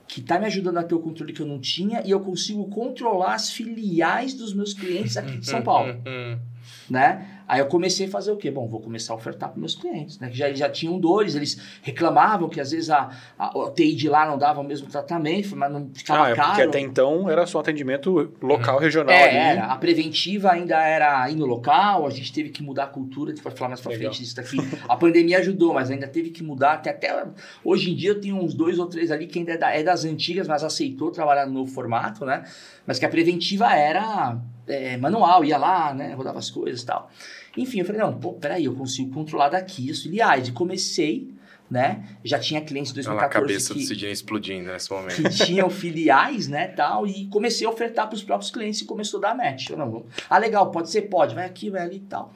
[0.07, 2.67] que tá me ajudando a ter o controle que eu não tinha e eu consigo
[2.69, 5.95] controlar as filiais dos meus clientes aqui de São Paulo,
[6.89, 7.42] né?
[7.53, 8.49] Aí eu comecei a fazer o quê?
[8.49, 10.27] Bom, vou começar a ofertar para meus clientes, né?
[10.29, 14.09] Que já, já tinham dores, eles reclamavam que às vezes a, a, a TI de
[14.09, 16.47] lá não dava o mesmo tratamento, mas não ficava Ah, é caro.
[16.49, 19.37] porque até então era só atendimento local, regional É, ali.
[19.59, 19.65] era.
[19.67, 23.35] A preventiva ainda era aí no local, a gente teve que mudar a cultura, a
[23.35, 23.99] gente vai falar mais Legal.
[24.11, 24.57] frente disso daqui.
[24.89, 26.73] A pandemia ajudou, mas ainda teve que mudar.
[26.73, 27.23] Até, até
[27.63, 29.83] hoje em dia eu tenho uns dois ou três ali que ainda é, da- é
[29.83, 32.43] das antigas, mas aceitou trabalhar no novo formato, né?
[32.87, 34.37] Mas que a preventiva era
[34.67, 36.13] é, manual, ia lá, né?
[36.15, 37.09] Rodava as coisas e tal.
[37.57, 40.47] Enfim, eu falei, não, pô, peraí, eu consigo controlar daqui as filiais.
[40.47, 41.31] E comecei,
[41.69, 42.03] né?
[42.23, 45.15] Já tinha clientes em Olha lá a 2014 cabeça que do Sidney explodindo nesse momento.
[45.15, 49.19] que tinham filiais, né, tal, e comecei a ofertar para os próprios clientes e começou
[49.19, 49.69] a dar match.
[49.69, 52.33] Eu não, vou- ah, legal, pode ser, pode, vai aqui, vai ali e tal.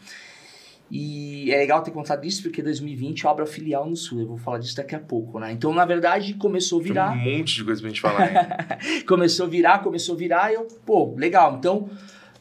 [0.89, 4.27] E é legal ter contado isso porque 2020 eu abro a filial no Sul, eu
[4.27, 5.51] vou falar disso daqui a pouco, né?
[5.51, 8.47] Então, na verdade, começou a Tem um virar, monte de coisa pra gente falar, né?
[9.05, 11.55] começou a virar, começou a virar, e eu, pô, legal.
[11.57, 11.89] Então,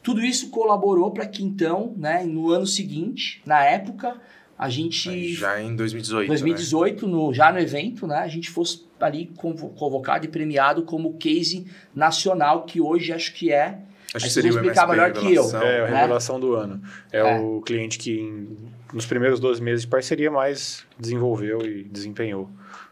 [0.07, 4.15] tudo isso colaborou para que então, né, no ano seguinte, na época,
[4.57, 8.85] a gente Aí Já em 2018, 2018, no, já no evento, né, a gente fosse
[9.01, 13.79] ali convo- convocado e premiado como case nacional, que hoje acho que é
[14.13, 15.43] Acho que seria vão o explicar MSP melhor que eu.
[15.43, 15.61] revelação.
[15.61, 15.99] É, a né?
[15.99, 16.81] revelação do ano.
[17.11, 17.39] É, É.
[17.39, 18.57] o cliente que em-
[18.93, 22.49] nos primeiros 12 meses de parceria mais desenvolveu e desempenhou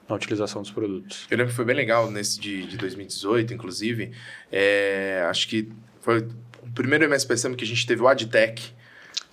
[0.10, 1.26] na utilização dos produtos.
[1.32, 4.12] Eu lembro que foi bem legal nesse de, de 2018, inclusive.
[4.52, 5.70] É, acho que
[6.02, 6.28] foi
[6.68, 8.74] o primeiro MSPCM que a gente teve o AdTech.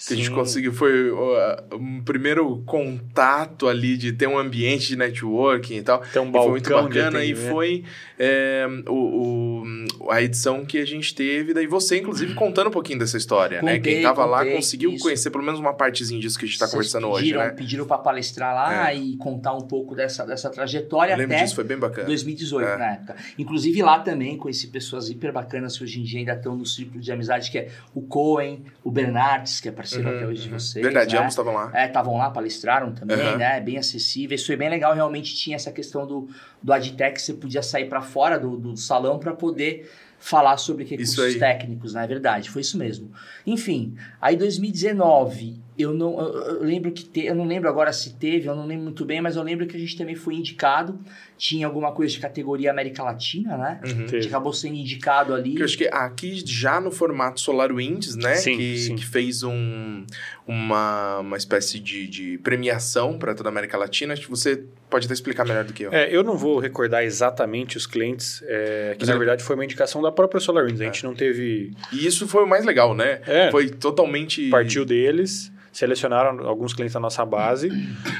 [0.07, 0.35] Que a gente Sim.
[0.35, 6.01] conseguiu, foi ó, um primeiro contato ali de ter um ambiente de networking e tal.
[6.13, 7.85] Tem um E foi muito bacana e foi
[8.19, 9.63] é, o,
[10.03, 13.63] o- a edição que a gente teve, daí você, inclusive, contando um pouquinho dessa história,
[13.63, 13.77] né?
[13.77, 15.03] Contei, Quem tava lá contei, conseguiu isso.
[15.05, 17.51] conhecer pelo menos uma partezinha disso que a gente tá Vocês conversando hoje, pediram, né?
[17.51, 18.97] Pediram para palestrar lá É.
[18.97, 22.07] e contar um pouco dessa, dessa trajetória Eu lembro até disso, foi bem bacana.
[22.07, 22.77] 2018, É.
[22.77, 23.17] na época.
[23.39, 27.01] Inclusive lá também conheci pessoas hiper bacanas que hoje em dia ainda estão no círculo
[27.01, 30.53] de amizade, que é o Cohen, o Bernardes, que é parceiro Uhum, até hoje de
[30.53, 30.59] uhum.
[30.59, 30.85] vocês.
[30.85, 31.21] Verdade, né?
[31.21, 31.71] ambos estavam lá.
[31.75, 33.37] É, estavam lá, palestraram também, Aham.
[33.37, 33.61] né?
[33.61, 34.47] Bem acessíveis.
[34.47, 36.29] Foi bem legal, realmente tinha essa questão do,
[36.63, 39.91] do Adtech, você podia sair para fora do, do salão para poder
[40.23, 43.11] falar sobre recursos Isso técnicos, na é verdade, foi isso mesmo.
[43.45, 48.47] Enfim, aí 2019, eu não eu, lembro que te, eu não lembro agora se teve,
[48.47, 50.99] eu não lembro muito bem, mas eu lembro que a gente também foi indicado,
[51.39, 53.81] tinha alguma coisa de categoria América Latina, né?
[53.83, 53.91] Uhum.
[53.91, 54.27] A gente Teve.
[54.29, 55.55] acabou sendo indicado ali.
[55.55, 58.35] Que eu acho que aqui já no formato SolarWinds, né?
[58.35, 58.97] Sim, que, sim.
[58.97, 60.05] que fez um,
[60.47, 64.13] uma, uma espécie de, de premiação para toda a América Latina.
[64.13, 65.93] Acho que você pode até explicar melhor do que eu.
[65.93, 69.57] É, eu não vou recordar exatamente os clientes, é, que Mas na eu- verdade foi
[69.57, 70.81] uma indicação da própria SolarWinds.
[70.81, 71.73] A gente não teve...
[71.93, 73.21] E isso foi o mais legal, né?
[73.27, 74.49] É, Foi totalmente.
[74.51, 77.71] partiu deles, selecionaram alguns clientes da nossa base.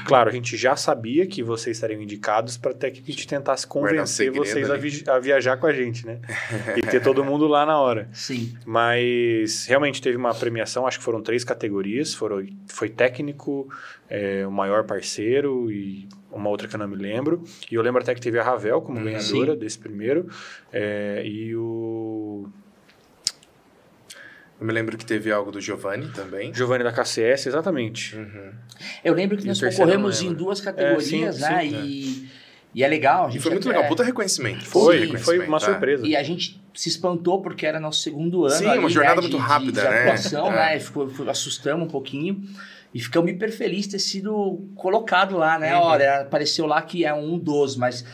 [0.07, 3.67] Claro, a gente já sabia que vocês estariam indicados para até que a gente tentasse
[3.67, 6.17] convencer segredo vocês a, vi- a viajar com a gente, né?
[6.75, 8.09] e ter todo mundo lá na hora.
[8.11, 8.55] Sim.
[8.65, 12.13] Mas realmente teve uma premiação, acho que foram três categorias.
[12.15, 13.69] Foram, foi técnico,
[14.09, 17.43] é, o maior parceiro e uma outra que eu não me lembro.
[17.71, 20.27] E eu lembro até que teve a Ravel como Hum, ganhadora desse primeiro.
[20.71, 22.47] é, e o
[24.59, 26.53] Eu me lembro que teve algo do Giovanni também.
[26.53, 28.15] Giovanni da KCS, exatamente.
[28.15, 28.51] Uhum.
[29.03, 31.81] Eu lembro que E nós concorremos em duas categorias, É, sim, né?
[31.81, 32.29] sim, e,
[32.75, 33.25] e é legal.
[33.25, 33.89] A E gente foi muito até- legal.
[33.89, 34.63] Puta reconhecimento.
[34.65, 35.59] Foi, foi uma é.
[35.59, 36.07] surpresa.
[36.07, 38.55] E a gente se espantou porque era nosso segundo ano.
[38.55, 40.01] Sim, ali, uma jornada né, muito de- rápida, de, de né?
[40.03, 40.55] atuação, É.
[40.73, 40.79] né?
[40.79, 42.41] Ficou, ficou- assustamos um pouquinho.
[42.93, 45.75] E ficamos hiper felizes de ter sido colocado lá, né?
[45.75, 45.83] Uhum.
[45.83, 48.05] Olha, apareceu lá que é um dos, mas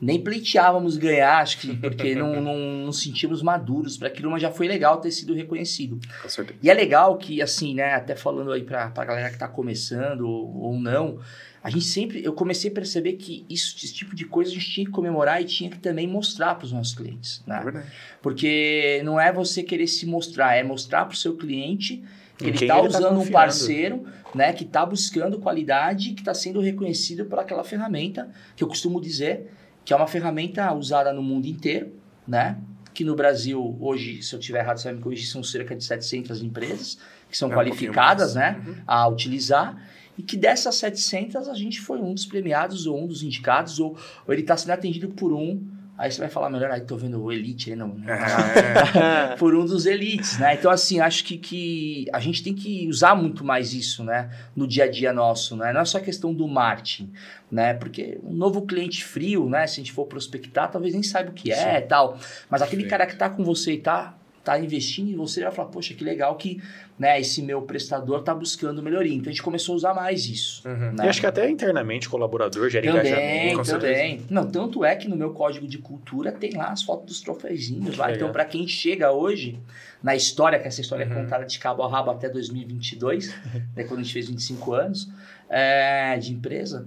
[0.00, 4.50] nem pleiteávamos ganhar, acho que porque não, não nos sentimos maduros para aquilo, mas já
[4.50, 5.98] foi legal ter sido reconhecido.
[6.20, 6.58] Com certeza.
[6.62, 10.22] E é legal que, assim, né, até falando aí pra, pra galera que tá começando
[10.22, 11.20] ou, ou não,
[11.62, 14.70] a gente sempre, eu comecei a perceber que isso, esse tipo de coisa a gente
[14.70, 17.58] tinha que comemorar e tinha que também mostrar pros nossos clientes, né?
[17.58, 17.86] É verdade.
[18.20, 22.04] Porque não é você querer se mostrar, é mostrar pro seu cliente
[22.38, 26.22] que ele quem tá ele tá usando um parceiro, né, que tá buscando qualidade, que
[26.22, 29.50] tá sendo reconhecido por aquela ferramenta, que eu costumo dizer
[29.84, 31.92] que é uma ferramenta usada no mundo inteiro,
[32.26, 32.56] né?
[32.94, 35.84] Que no Brasil, hoje, se eu tiver errado, você vai me corrigir, são cerca de
[35.84, 36.98] 700 empresas
[37.30, 38.64] que são É, um qualificadas, pouquinho né.
[38.66, 38.82] Uhum.
[38.86, 39.82] a utilizar.
[40.16, 43.96] E que dessas 700, a gente foi um dos premiados, ou um dos indicados, ou,
[44.26, 45.60] ou ele está sendo atendido por um.
[45.96, 47.96] Aí você vai falar melhor, aí tô vendo o Elite aí, não.
[48.08, 49.36] É.
[49.38, 50.54] por um dos elites, né?
[50.54, 54.28] Então, assim, acho que, que a gente tem que usar muito mais isso, né?
[54.56, 55.72] No dia a dia nosso, né?
[55.72, 57.12] Não é só questão do marketing,
[57.50, 57.74] né?
[57.74, 59.68] Porque um novo cliente frio, né?
[59.68, 62.18] Se a gente for prospectar, talvez nem saiba o que é e tal.
[62.50, 62.88] Mas aquele Sim.
[62.88, 66.04] cara que tá com você e tá, tá investindo em você, vai falar, poxa, que
[66.04, 66.62] legal que
[66.98, 69.14] né, esse meu prestador tá buscando melhoria.
[69.14, 70.62] Então, a gente começou a usar mais isso.
[70.68, 70.92] Uhum.
[70.92, 71.06] Né?
[71.06, 73.70] E acho que até internamente colaborador gera Também, engajamento.
[73.80, 74.20] também.
[74.30, 77.96] Não, tanto é que no meu código de cultura tem lá as fotos dos troféuzinhos
[77.96, 78.06] lá.
[78.06, 78.16] legal.
[78.16, 79.58] Então, para quem chega hoje
[80.02, 81.12] na história, que essa história Uhum.
[81.12, 83.34] é contada de cabo a rabo até 2022,
[83.74, 85.08] né, quando a gente fez 25 anos
[85.48, 86.86] é, de empresa,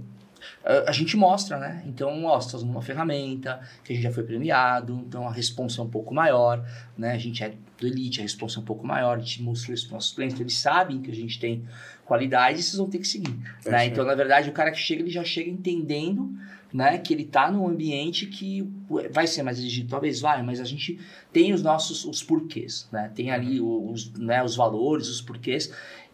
[0.65, 1.83] a a gente mostra, né?
[1.85, 5.89] Então, mostra uma ferramenta que a gente já foi premiado, então a responsa é um
[5.89, 6.65] pouco maior,
[6.97, 7.11] né?
[7.11, 9.87] A gente é do Elite, a responsa é um pouco maior, a gente mostrou isso
[9.87, 11.63] para nossos clientes, eles sabem que a gente tem
[12.05, 13.37] qualidade e vocês vão ter que seguir.
[13.65, 13.85] É né?
[13.85, 16.33] Então, na verdade, o cara que chega, ele já chega entendendo
[16.73, 18.67] né, que ele tá num ambiente que
[19.11, 20.99] vai ser mais exigido, talvez vai, mas a gente
[21.31, 23.11] tem os nossos os porquês, né?
[23.15, 25.71] Tem ali os, né, os valores, os porquês.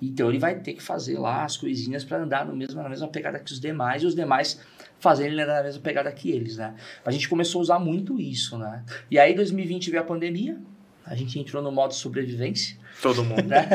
[0.10, 3.08] Então ele vai ter que fazer lá as coisinhas para andar no mesmo, na mesma
[3.08, 4.60] pegada que os demais e os demais
[5.00, 6.76] fazerem ele andar na mesma pegada que eles, né?
[7.06, 8.84] A gente começou a usar muito isso, né?
[9.12, 10.58] E aí 2020 veio a pandemia,
[11.06, 13.44] a gente entrou no modo sobrevivência, Todo mundo.
[13.48, 13.66] né?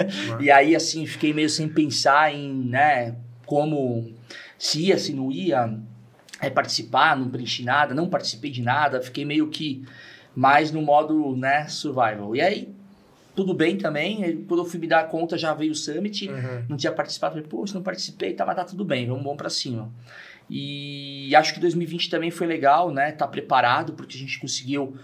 [0.40, 4.12] E aí, assim, fiquei meio sem pensar em, né, como
[4.58, 5.78] se ia, se não ia
[6.40, 9.84] é, participar, não preenchi nada, não participei de nada, fiquei meio que
[10.34, 12.34] mais no modo, né, survival.
[12.36, 12.68] E aí,
[13.38, 16.64] tudo bem também, quando eu fui me dar conta, já veio o Summit, Uhum.
[16.70, 19.48] não tinha participado, falei, se não participei, tá, mas tá tudo bem, vamos, vamos pra
[19.48, 19.92] cima.
[20.50, 24.96] E acho que 2020 também foi legal, né, tá preparado, porque a gente conseguiu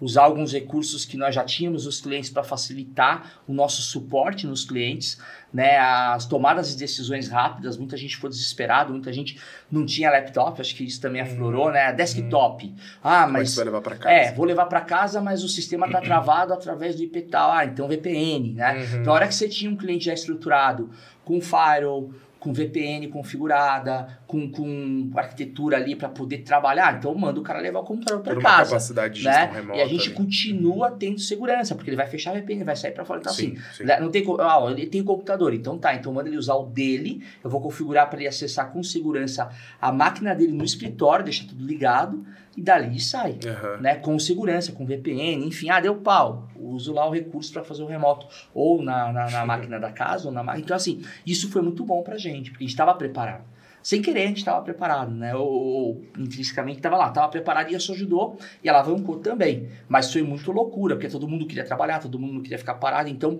[0.00, 4.64] usar alguns recursos que nós já tínhamos os clientes para facilitar o nosso suporte nos
[4.64, 5.18] clientes,
[5.52, 10.60] né, as tomadas de decisões rápidas, muita gente foi desesperado, muita gente não tinha laptop,
[10.60, 12.72] acho que isso também aflorou, né, desktop.
[13.02, 14.10] Ah, Como é que mas você vai levar pra casa?
[14.14, 17.50] é, vou levar para casa, mas o sistema está travado através do IP tal.
[17.50, 18.74] Ah, então VPN, né?
[18.92, 19.00] Uhum.
[19.00, 20.90] Então, a hora que você tinha um cliente já estruturado,
[21.24, 27.42] com firewall, com VPN configurada, com, com arquitetura ali para poder trabalhar, então manda o
[27.42, 28.70] cara levar o computador para Por uma casa.
[28.70, 29.52] capacidade de gestão Né?
[29.52, 29.78] remota.
[29.78, 30.14] E a gente ali.
[30.16, 33.20] continua tendo segurança, porque ele vai fechar a VPN, vai sair para fora.
[33.20, 33.84] Então, Sim, assim, sim.
[33.84, 37.22] né, não tem, ah, ele tem computador, então tá, então manda ele usar o dele,
[37.42, 39.48] eu vou configurar para ele acessar com segurança
[39.80, 42.24] a máquina dele no escritório, deixar tudo ligado,
[42.58, 43.76] e dali sai Aham.
[43.80, 47.84] né, com segurança, com VPN, enfim, ah, deu pau, uso lá o recurso para fazer
[47.84, 50.64] o remoto, ou na, na, na máquina da casa, ou na máquina.
[50.64, 53.44] Então, assim, isso foi muito bom pra gente, porque a gente estava preparado.
[53.80, 55.36] Sem querer, a gente estava preparado, né?
[55.36, 59.68] Ou, ou intrinsecamente estava lá, estava preparado e isso ajudou e alavancou também.
[59.88, 63.08] Mas foi muito loucura, porque todo mundo queria trabalhar, todo mundo não queria ficar parado,
[63.08, 63.38] então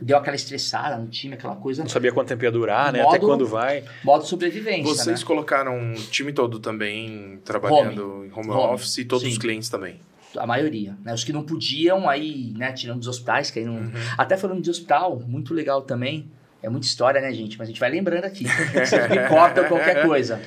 [0.00, 3.02] deu aquela estressada no time, aquela coisa, Não sabia quanto tempo ia durar, né?
[3.02, 3.82] Modo- Até quando vai.
[4.04, 5.26] modo sobrevivência, Vocês né?
[5.26, 8.74] colocaram o time todo também trabalhando em home, Home.
[8.74, 9.30] office e todos Sim.
[9.32, 10.00] os clientes também.
[10.36, 11.14] A maioria, né?
[11.14, 13.90] Os que não podiam, aí, né, tirando dos hospitais, que aí não, Uhum.
[14.18, 16.30] Até falando de hospital, muito legal também.
[16.62, 17.56] É muita história, né, gente?
[17.58, 18.44] Mas a gente vai lembrando aqui.
[18.74, 20.40] Vocês me cortam qualquer coisa.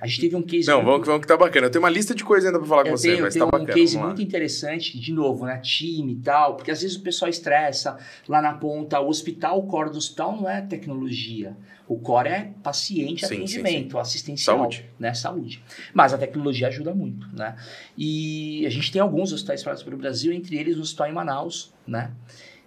[0.00, 0.66] A gente teve um case.
[0.68, 1.66] Não, muito- vamos que vamos que tá bacana.
[1.66, 3.46] Eu tenho uma lista de coisas ainda pra falar com eu você, tenho, mas tenho
[3.48, 3.72] tá um bacana.
[3.78, 4.14] case vamos lá.
[4.14, 5.58] muito interessante, de novo, né?
[5.58, 7.96] Time e tal, porque às vezes o pessoal estressa
[8.28, 9.00] lá na ponta.
[9.00, 11.56] O hospital, o core do hospital não é tecnologia.
[11.88, 14.58] O core é paciente, Sim, atendimento, assistencial.
[14.58, 14.84] Saúde.
[14.98, 15.14] Né?
[15.14, 15.62] Saúde.
[15.94, 17.54] Mas a tecnologia ajuda muito, né?
[17.96, 21.72] E a gente tem alguns hospitais espalhados pelo Brasil, entre eles o hospital em Manaus,
[21.86, 22.10] né?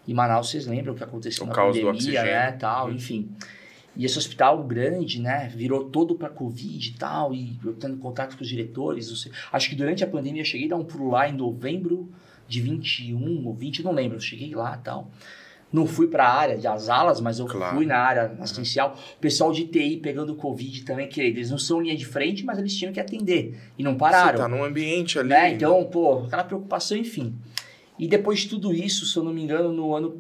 [0.08, 2.32] Em Manaus, vocês lembram o que aconteceu O na caos do pandemia, oxigênio.
[2.32, 2.52] né?
[2.54, 2.94] Tal, Uhum.
[2.94, 3.30] enfim.
[3.96, 8.38] E esse hospital grande, né, virou todo para Covid e tal, e eu tendo contato
[8.38, 9.30] com os diretores.
[9.52, 12.10] Acho que durante a pandemia eu cheguei a dar um pulo lá em novembro
[12.48, 15.10] de 21 ou 20, não lembro, eu cheguei lá e tal.
[15.72, 17.76] Não fui para a área das alas, mas eu Claro.
[17.76, 18.98] fui na área assistencial.
[19.18, 22.58] O pessoal de TI pegando Covid também, que eles não são linha de frente, mas
[22.58, 23.60] eles tinham que atender.
[23.78, 25.30] E não pararam Você tá num ambiente ali.
[25.30, 25.54] né?
[25.54, 27.36] Então, pô, aquela preocupação, enfim.
[28.00, 30.20] E depois de tudo isso, se eu não me engano, no ano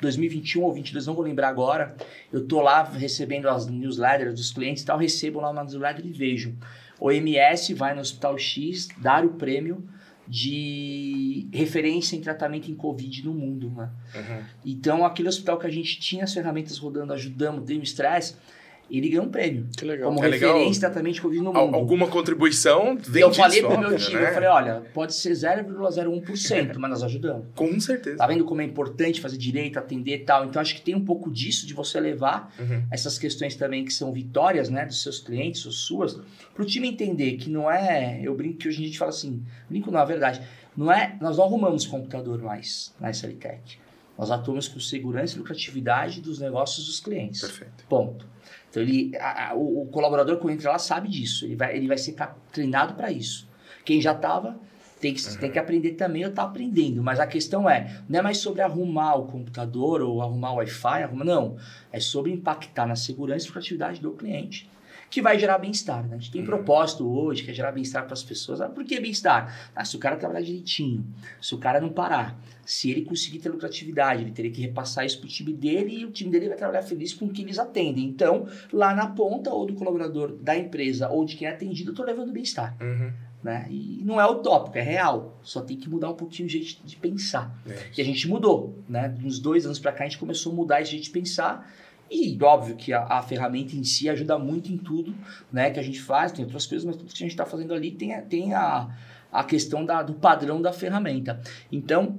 [0.00, 1.94] 2021 ou 22, não vou lembrar agora,
[2.32, 6.12] eu tô lá recebendo as newsletters dos clientes e tal, recebo lá uma newsletter e
[6.12, 6.56] vejo.
[6.98, 9.88] O MS vai no Hospital X dar o prêmio
[10.28, 13.90] de referência em tratamento em Covid no mundo, né?
[14.14, 14.44] Uhum.
[14.64, 18.36] Então, aquele hospital que a gente tinha as ferramentas rodando, ajudamos, deu um estresse,
[18.98, 19.66] ele ganhou um prêmio.
[19.76, 20.08] Que legal.
[20.10, 20.54] Como É legal.
[20.54, 21.74] referência tratamento de Covid no mundo.
[21.74, 24.28] Alguma contribuição vem eu falei pro meu óbvio, time, né?
[24.30, 27.46] eu falei, olha, pode ser 0,01%, mas nós ajudamos.
[27.54, 28.16] Com certeza.
[28.16, 30.44] Tá vendo como é importante fazer direito, atender e tal?
[30.44, 32.84] Então, acho que tem um pouco disso de você levar Uhum.
[32.90, 36.18] essas questões também que são vitórias, né, dos seus clientes, ou suas,
[36.54, 38.20] pro time entender que não é...
[38.22, 40.40] Eu brinco que hoje a gente fala assim, brinco não, é verdade,
[40.76, 41.16] não é...
[41.20, 43.78] Nós não arrumamos computador mais na SLTech.
[44.18, 47.40] Nós atuamos com segurança e lucratividade dos negócios dos clientes.
[47.40, 47.84] Perfeito.
[47.88, 48.26] Ponto.
[48.70, 51.44] Então, ele, a- a- o, o colaborador, quando entra lá, sabe disso.
[51.44, 52.14] Ele vai, ele vai ser
[52.52, 53.48] treinado para isso.
[53.84, 54.58] Quem já estava
[55.00, 57.02] tem que, tem que aprender também ou tá aprendendo.
[57.02, 61.02] Mas a questão é, não é mais sobre arrumar o computador ou arrumar o Wi-Fi,
[61.02, 61.56] arruma, não.
[61.92, 64.68] É sobre impactar na segurança e lucratividade do cliente.
[65.10, 66.06] Que vai gerar bem-estar.
[66.06, 66.14] Né?
[66.14, 66.46] A gente tem Uhum.
[66.46, 68.60] propósito hoje, que é gerar bem-estar para as pessoas.
[68.60, 69.70] Ah, por que bem-estar?
[69.74, 71.04] Ah, se o cara trabalhar direitinho,
[71.42, 75.18] se o cara não parar, se ele conseguir ter lucratividade, ele teria que repassar isso
[75.18, 77.58] para o time dele e o time dele vai trabalhar feliz com o que eles
[77.58, 78.04] atendem.
[78.04, 81.92] Então, lá na ponta, ou do colaborador da empresa, ou de quem é atendido, eu
[81.92, 82.76] estou levando bem-estar.
[82.80, 83.12] Uhum.
[83.42, 83.66] Né?
[83.70, 85.38] E não é utópico, é real.
[85.42, 87.50] Só tem que mudar um pouquinho o jeito de pensar.
[87.66, 87.86] É.
[87.96, 88.78] E a gente mudou.
[88.88, 89.08] Né?
[89.08, 91.68] De uns dois anos para cá, a gente começou a mudar esse jeito de pensar.
[92.10, 95.14] E óbvio que a, a ferramenta em si ajuda muito em tudo
[95.52, 97.72] né, que a gente faz, tem outras coisas, mas tudo que a gente está fazendo
[97.72, 98.88] ali tem, a- tem a,
[99.30, 101.40] a questão da, do padrão da ferramenta.
[101.70, 102.18] Então,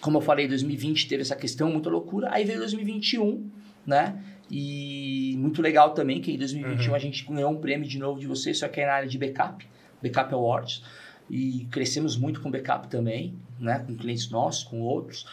[0.00, 2.28] como eu falei, 2020 teve essa questão, muita loucura.
[2.30, 3.48] Aí veio 2021,
[3.86, 4.22] né?
[4.50, 6.94] E muito legal também, que em 2021 Uhum.
[6.94, 9.16] a gente ganhou um prêmio de novo de vocês, só que é na área de
[9.16, 9.66] backup,
[10.02, 10.82] Backup Awards.
[11.30, 13.78] E crescemos muito com backup também, né?
[13.78, 15.26] Com clientes nossos, com outros.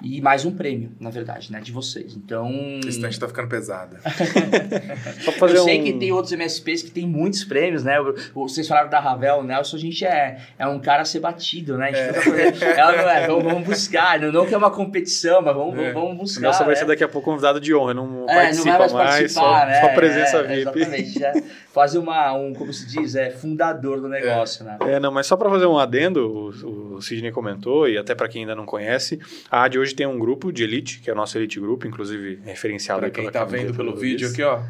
[0.00, 1.60] E mais um prêmio, na verdade, né?
[1.60, 2.14] De vocês.
[2.14, 2.48] Então.
[2.78, 3.98] Esse estante tá ficando pesada.
[5.24, 5.84] Só pra fazer Eu sei um...
[5.84, 7.96] que tem outros MSPs que tem muitos prêmios, né?
[8.34, 11.76] Vocês falaram da Ravel, o Nelson, a gente é, é um cara a ser batido,
[11.76, 11.88] né?
[11.88, 14.70] A gente fica fazendo- ela não é, vamos, vamos buscar, não, não que é uma
[14.70, 15.92] competição, mas vamos, É.
[15.92, 16.42] vamos O buscar.
[16.42, 16.76] Nelson vai né?
[16.76, 19.60] ser daqui a pouco convidado de honra, não É, não participa vai mais mais, participar,
[19.60, 19.80] só, né?
[19.80, 20.60] só presença É, VIP.
[20.78, 21.32] Exatamente, é
[21.74, 24.78] quase uma, um, como se diz, é fundador do negócio, né?
[24.82, 28.28] É, não, mas só para fazer um adendo, o, o Sidney comentou, e até para
[28.28, 29.18] quem ainda não conhece,
[29.50, 32.40] a AD hoje tem um grupo de elite, que é o nosso Elite Group, inclusive
[32.44, 34.62] referenciado aí quem tá camiseta vendo pelo vídeo aqui, ó.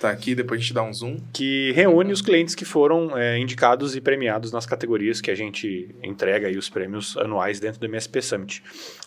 [0.00, 1.16] Tá aqui, depois a gente dá um zoom.
[1.32, 5.94] que reúne os clientes que foram é, indicados e premiados nas categorias que a gente
[6.02, 8.62] entrega aí os prêmios anuais dentro do MSP Summit.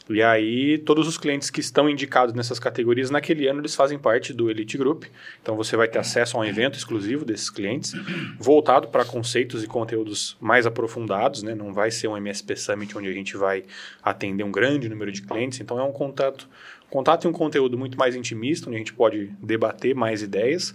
[0.10, 4.34] E aí, todos os clientes que estão indicados nessas categorias, naquele ano eles fazem parte
[4.34, 5.04] do Elite Group.
[5.40, 7.94] Então, você vai ter acesso a um evento exclusivo desses clientes,
[8.40, 11.54] voltado para conceitos e conteúdos mais aprofundados, né?
[11.54, 13.64] Não vai ser um MSP Summit onde a gente vai
[14.02, 15.60] atender um grande número de clientes.
[15.60, 16.50] Então, é um contato
[16.90, 20.74] Contato e um conteúdo muito mais intimista, onde a gente pode debater mais ideias.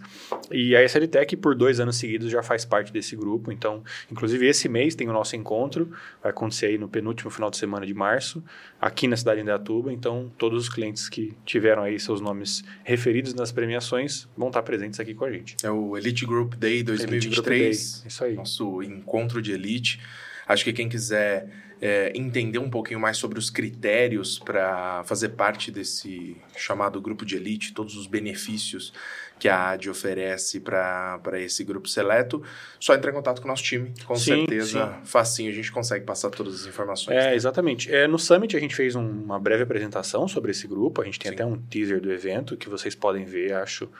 [0.50, 3.50] E a SLTech, por dois anos seguidos, já faz parte desse grupo.
[3.50, 5.90] Então, inclusive, esse mês tem o nosso encontro.
[6.22, 8.42] Vai acontecer aí no penúltimo final de semana de março,
[8.80, 9.92] aqui na cidade de Indaiatuba.
[9.92, 15.00] Então, todos os clientes que tiveram aí seus nomes referidos nas premiações vão estar presentes
[15.00, 15.56] aqui com a gente.
[15.64, 17.10] É o Elite Group Day 2023.
[17.12, 17.70] Elite Group Day,
[18.08, 18.34] isso aí.
[18.34, 20.00] Nosso encontro de elite.
[20.46, 25.70] Acho que quem quiser é, entender um pouquinho mais sobre os critérios para fazer parte
[25.70, 28.90] desse chamado grupo de elite, todos os benefícios
[29.38, 32.42] que a AD oferece para esse grupo seleto,
[32.80, 33.92] só entrar em contato com o nosso time.
[34.06, 35.04] Com Sim, certeza, sim.
[35.04, 37.16] facinho, a gente consegue passar todas as informações.
[37.18, 37.34] É, né?
[37.34, 37.92] exatamente.
[37.94, 41.02] É, no Summit a gente fez um- uma breve apresentação sobre esse grupo.
[41.02, 41.34] A gente tem Sim.
[41.34, 43.90] até um teaser do evento que vocês podem ver, acho,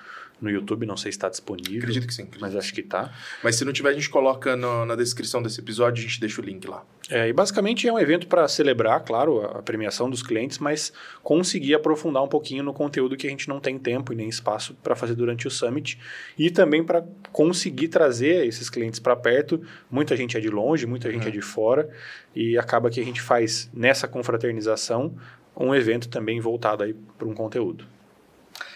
[0.44, 0.86] no YouTube.
[0.86, 1.78] Não sei se está disponível.
[1.78, 2.22] Acredito que sim.
[2.22, 2.40] acredito.
[2.42, 3.12] Mas acho que tá.
[3.42, 6.40] Mas se não tiver, a gente coloca no- na descrição desse episódio, a gente deixa
[6.40, 6.84] o link lá.
[7.10, 10.90] É, e basicamente é um evento para celebrar, claro, a, premiação dos clientes, mas
[11.22, 14.74] conseguir aprofundar um pouquinho no conteúdo que a gente não tem tempo e nem espaço
[14.82, 15.98] para fazer durante o Summit.
[16.38, 19.60] E também para conseguir trazer esses clientes para perto.
[19.90, 21.28] Muita gente é de longe, muita gente Uhum.
[21.28, 21.90] é de fora.
[22.34, 25.14] E acaba que a gente faz nessa confraternização
[25.56, 27.86] um evento também voltado aí para um conteúdo.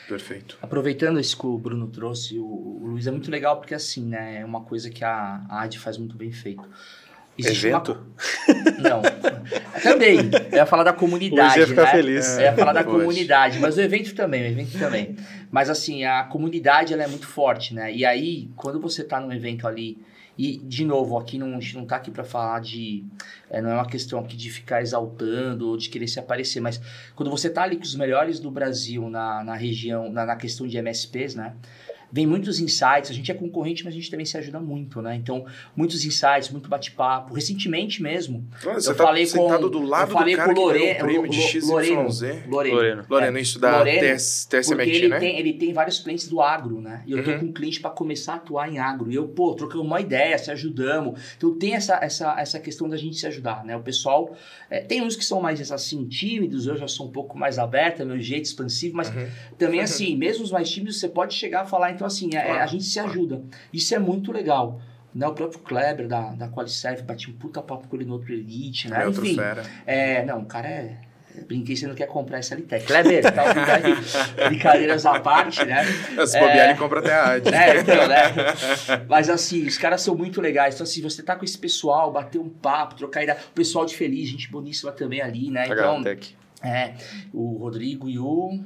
[0.08, 0.56] Perfeito.
[0.62, 4.40] Aproveitando isso que o Bruno trouxe, o, o Luiz é muito legal porque assim, né,
[4.40, 6.62] é uma coisa que a, a AD faz muito bem feito.
[7.38, 8.06] Existe uma- Evento?
[8.82, 9.00] Não.
[9.80, 10.18] Também.
[10.50, 11.56] Eu ia falar da comunidade.
[11.56, 11.90] Luiz ia ficar né?
[11.92, 12.36] feliz.
[12.36, 12.98] Eu ia falar da Poxa.
[12.98, 15.14] comunidade, mas o evento também, o evento também.
[15.50, 17.92] Mas assim, a comunidade ela é muito forte, né?
[17.94, 19.98] E aí, quando você tá num evento ali,
[20.38, 23.04] e de novo, aqui não, a gente não tá aqui para falar de.
[23.50, 26.80] é, não é uma questão aqui de ficar exaltando ou de querer se aparecer, mas
[27.16, 30.68] quando você tá ali com os melhores do Brasil na, na região, na, na questão
[30.68, 31.56] de MSPs, né?
[32.10, 35.14] Vem muitos insights, a gente é concorrente, mas a gente também se ajuda muito, né?
[35.14, 35.44] Então,
[35.76, 37.34] muitos insights, muito bate-papo.
[37.34, 40.78] Recentemente mesmo, eu tá falei com, do lado eu falei do cara com o que
[40.78, 41.60] ganhou Lore, o prêmio de.
[41.60, 42.08] Loreno,
[42.48, 42.74] Loreno.
[42.76, 43.04] Loreno.
[43.10, 45.18] Lorena, isso da Loreno, TS, Porque TSMT, ele, né?
[45.18, 47.02] tem, ele tem vários clientes do agro, né?
[47.06, 47.38] E eu tô Uhum.
[47.40, 49.10] com um cliente para começar a atuar em agro.
[49.10, 51.20] E eu, pô, trocamos uma ideia, se ajudamos.
[51.36, 53.76] Então tem essa, essa, essa questão da gente se ajudar, né?
[53.76, 54.34] O pessoal.
[54.70, 58.04] é, tem uns que são mais assim, tímidos, eu já sou um pouco mais aberta,
[58.04, 59.26] meu jeito expansivo, mas Uhum.
[59.58, 62.60] também assim, mesmo os mais tímidos, você pode chegar a falar, então assim, é, Claro,
[62.60, 63.42] a gente se ajuda.
[63.72, 64.80] Isso é muito legal.
[65.12, 68.32] Né, o próprio Kleber da, da Qualiserve bati um puta papo com ele no outro
[68.32, 69.02] Elite, né?
[69.02, 69.62] É outro Enfim, fera.
[69.84, 70.96] é, não, o cara é.
[71.46, 72.84] Brinquei, você não quer comprar essa Litec.
[72.84, 74.48] Kleber, tá ouvindo?
[74.48, 75.84] Brincadeiras à parte, né?
[76.26, 77.54] Se bobear, ele compra até a AD.
[77.54, 78.34] É, então, né?
[79.08, 80.74] Mas assim, os caras são muito legais.
[80.74, 83.38] Então, assim, você tá com esse pessoal, bater um papo, trocar ideia.
[83.50, 85.66] O pessoal de feliz, gente boníssima também ali, né?
[85.66, 86.02] Então,
[86.62, 86.94] é,
[87.32, 88.58] o Rodrigo e o.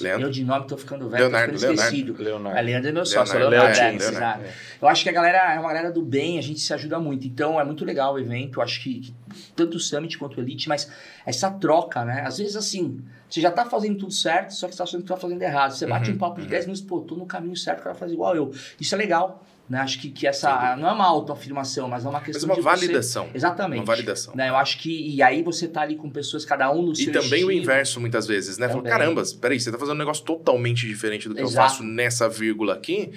[0.00, 0.26] Leandro.
[0.28, 1.94] Eu de nome tô ficando velho, Leonardo, tô ficando Leonardo.
[1.96, 2.22] esquecido.
[2.22, 2.58] Leonardo.
[2.58, 4.44] A Leandro é meu sócio, Leonardo, Leonardo, Leonardo, é, Leonardo.
[4.44, 4.58] exato.
[4.80, 7.26] Eu acho que a galera é uma galera do bem, a gente se ajuda muito.
[7.26, 8.58] Então é muito legal o evento.
[8.58, 9.14] Eu acho que, que
[9.56, 10.90] tanto o Summit quanto o Elite, mas
[11.26, 12.22] essa troca, né?
[12.26, 15.08] Às vezes assim, você já tá fazendo tudo certo, só que você tá achando que
[15.08, 15.72] tá fazendo errado.
[15.72, 16.50] Você bate Uhum, um papo de uhum.
[16.50, 18.52] 10 minutos, pô, tô no caminho certo, o cara faz igual eu.
[18.80, 19.44] Isso é legal.
[19.70, 19.78] Né?
[19.78, 20.74] Acho que, que essa.
[20.76, 23.26] Não é uma autoafirmação, mas é uma Mas questão uma de validação.
[23.26, 23.36] Você...
[23.36, 23.78] Exatamente.
[23.78, 24.34] Uma validação.
[24.34, 24.48] Né?
[24.48, 25.14] Eu acho que.
[25.14, 27.52] E aí você tá ali com pessoas, cada um no E seu também o estilo.
[27.52, 28.66] inverso, muitas vezes, né?
[28.68, 28.98] Fala, Também.
[28.98, 31.68] caramba, peraí, você tá fazendo um negócio totalmente diferente do que eu Exato.
[31.68, 33.12] faço nessa vírgula aqui.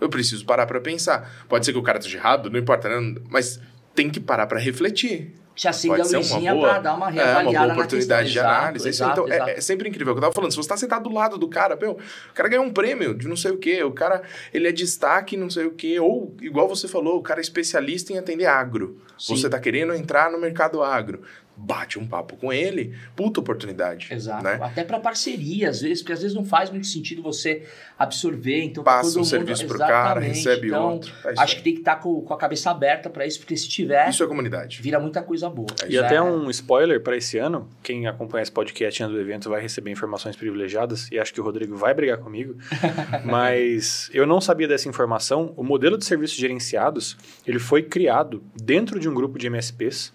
[0.00, 1.46] Eu preciso parar pra pensar.
[1.48, 3.20] Pode ser que o cara esteja errado, não importa, né?
[3.30, 3.60] mas
[3.94, 5.32] tem que parar pra refletir.
[5.54, 7.72] Te acende a Pode ser uma luzinha boa- pra dar uma É, reavaliada uma boa
[7.74, 8.38] oportunidade de.
[8.38, 8.88] Exato, análise.
[8.88, 9.50] Isso, exato, então, exato.
[9.50, 10.08] é, é sempre incrível.
[10.08, 11.92] É o que eu tava falando, se você tá sentado do lado do cara, meu,
[11.92, 14.22] o cara ganhou um prêmio de não sei o quê, o cara,
[14.52, 18.12] ele é destaque não sei o quê, ou, igual você falou, o cara é especialista
[18.12, 18.98] em atender agro.
[19.18, 19.36] Sim.
[19.36, 21.22] Você tá querendo entrar no mercado agro.
[21.56, 24.08] Bate um papo com ele, puta oportunidade.
[24.10, 24.42] Exato.
[24.42, 24.58] Né?
[24.60, 27.62] Até para parceria, às vezes, porque às vezes não faz muito sentido você
[27.98, 28.62] absorver.
[28.64, 30.36] Então, pra Passa todo um mundo- serviço pro cara, Exatamente.
[30.36, 31.12] recebe então, outro.
[31.24, 31.56] É Acho aí.
[31.56, 34.24] que tem que estar com, com a cabeça aberta para isso, porque se tiver, Isso
[34.24, 34.80] é comunidade.
[34.82, 35.68] vira muita coisa boa.
[35.82, 39.48] É E até um spoiler para esse ano, quem acompanha esse podcast antes do evento
[39.50, 42.56] vai receber informações privilegiadas, e acho que o Rodrigo vai brigar comigo,
[43.24, 45.52] mas eu não sabia dessa informação.
[45.56, 50.12] O modelo de serviços gerenciados, ele foi criado dentro de um grupo de MSPs,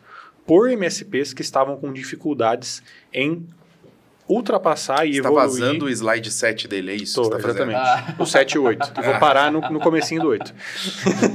[0.47, 2.81] por MSPs que estavam com dificuldades
[3.13, 3.45] em
[4.27, 5.49] ultrapassar e Você tá evoluir...
[5.49, 7.21] vazando o slide 7 dele, é isso?
[7.21, 7.79] Tô, tá exatamente.
[8.19, 8.93] O 7 e o 8.
[8.97, 10.53] Eu vou parar no, no comecinho do 8.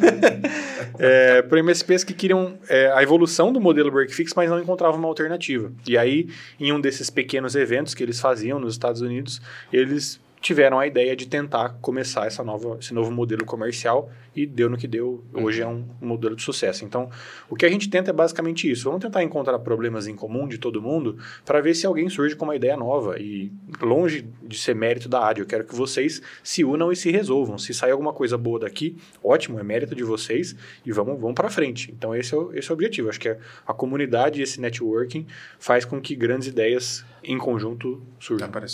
[0.98, 5.08] é, para MSPs que queriam é, a evolução do modelo break-fix, mas não encontravam uma
[5.08, 5.72] alternativa.
[5.86, 6.28] E aí,
[6.60, 9.40] em um desses pequenos eventos que eles faziam nos Estados Unidos,
[9.72, 14.68] eles tiveram a ideia de tentar começar essa nova, esse novo modelo comercial e deu
[14.68, 15.22] no que deu.
[15.32, 16.84] Hoje é um, um modelo de sucesso.
[16.84, 17.08] Então,
[17.48, 18.84] o que a gente tenta é basicamente isso.
[18.84, 22.44] Vamos tentar encontrar problemas em comum de todo mundo para ver se alguém surge com
[22.44, 23.18] uma ideia nova.
[23.20, 27.10] E longe de ser mérito da área, eu quero que vocês se unam e se
[27.10, 27.56] resolvam.
[27.56, 31.48] Se sair alguma coisa boa daqui, ótimo, é mérito de vocês e vamos, vamos para
[31.48, 31.92] frente.
[31.96, 33.08] Então, esse é, o, esse é o objetivo.
[33.08, 33.36] Acho que a,
[33.66, 35.24] a comunidade e esse networking
[35.58, 38.02] faz com que grandes ideias em conjunto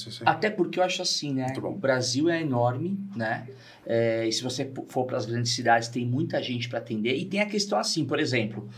[0.09, 0.29] isso aí.
[0.29, 1.47] Até porque eu acho assim, né?
[1.63, 3.47] O Brasil é enorme, né?
[3.87, 7.17] É, e se você for para as grandes cidades, tem muita gente para atender.
[7.17, 8.69] E tem a questão assim, por exemplo,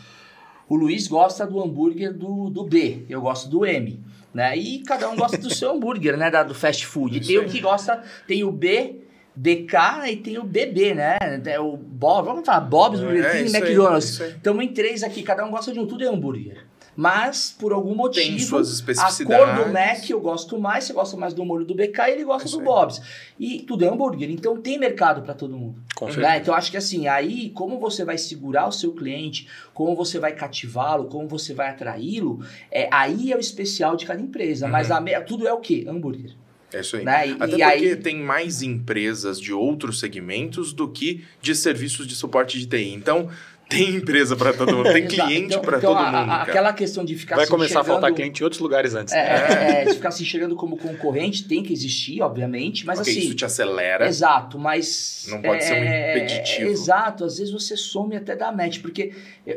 [0.68, 4.00] o Luiz gosta do hambúrguer do, do B, eu gosto do M.
[4.32, 4.56] Né?
[4.56, 6.30] E cada um gosta do seu hambúrguer, né?
[6.30, 7.18] Da, do fast food.
[7.18, 7.48] Isso tem o aí.
[7.48, 9.00] que gosta, tem o B,
[9.34, 11.18] BK e tem o BB, né?
[11.46, 14.20] É O Bob, vamos falar Bob's, Burger É, King e McDonald's.
[14.20, 16.69] Estamos em três aqui, cada um gosta de um, tudo é hambúrguer.
[17.00, 19.54] Mas, por algum motivo, Tem suas a especificidades.
[19.56, 22.24] cor do Mac eu gosto mais, você gosta mais do molho do BK e ele
[22.24, 22.60] gosta do.
[22.60, 23.00] Bob's.
[23.38, 25.80] E tudo é hambúrguer, então tem mercado para todo mundo.
[25.96, 26.12] Com Né?
[26.12, 26.36] certeza.
[26.36, 30.32] Então acho que assim, aí como você vai segurar o seu cliente, como você vai
[30.34, 34.66] cativá-lo, como você vai atraí-lo, é, aí é o especial de cada empresa.
[34.66, 34.72] Uhum.
[34.72, 35.86] Mas a tudo é o quê?
[35.88, 36.34] Hambúrguer.
[36.70, 37.04] É isso aí.
[37.04, 37.28] Né?
[37.28, 42.06] E, Até e porque aí, tem mais empresas de outros segmentos do que de serviços
[42.06, 42.92] de suporte de TI.
[42.92, 43.28] Então,
[43.70, 46.16] tem empresa para todo mundo, tem cliente Então- para então, todo a- mundo.
[46.16, 46.42] a- cara.
[46.42, 49.14] aquela questão de ficar Vai se começar a faltar enxergando- cliente em outros lugares antes.
[49.14, 53.10] É, é, é, de ficar se enxergando como concorrente tem que existir, obviamente, mas Ok,
[53.12, 53.22] assim.
[53.26, 54.06] isso te acelera.
[54.06, 55.26] Exato, mas.
[55.30, 56.68] Não pode ser um é, impeditivo.
[56.70, 59.12] Exato, às vezes você some até da match, porque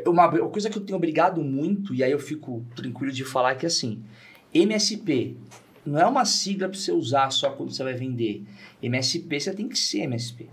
[0.06, 3.52] uma, uma coisa que eu tenho brigado muito, e aí eu fico tranquilo de falar,
[3.52, 4.02] é que assim,
[4.52, 5.36] MSP
[5.84, 8.42] não é uma sigla para você usar só quando você vai vender.
[8.82, 10.46] MSP você tem que ser MSP.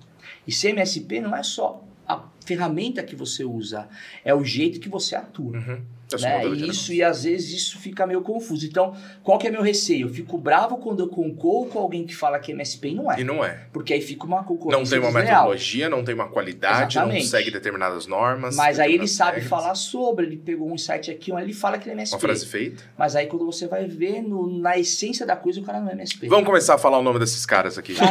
[0.47, 3.88] E ser MSP não é só a ferramenta que você usa,
[4.24, 5.57] é o jeito que você atua.
[5.57, 5.82] Uhum.
[6.18, 6.45] Só Né?
[6.47, 8.66] E isso, e às vezes isso fica meio confuso.
[8.66, 8.93] Então,
[9.24, 10.07] qual que é meu receio?
[10.07, 13.12] Eu fico bravo quando eu concorro com alguém que fala que é MSP e não
[13.12, 13.20] é.
[13.20, 13.66] E não é.
[13.72, 15.36] Porque aí fica uma Não concorrência tem uma desleal.
[15.43, 17.28] metodologia, não tem uma qualidade, não Exatamente.
[17.28, 18.55] segue determinadas normas.
[18.55, 19.49] Mas aí ele sabe regras.
[19.49, 22.16] falar sobre, ele pegou um insight aqui, ele fala que ele é MSP.
[22.16, 22.84] Uma frase feita.
[22.97, 25.93] Mas aí quando você vai ver no- na essência da coisa, o cara não é
[25.93, 26.28] MSP.
[26.28, 27.95] Vamos começar a falar o nome desses caras aqui.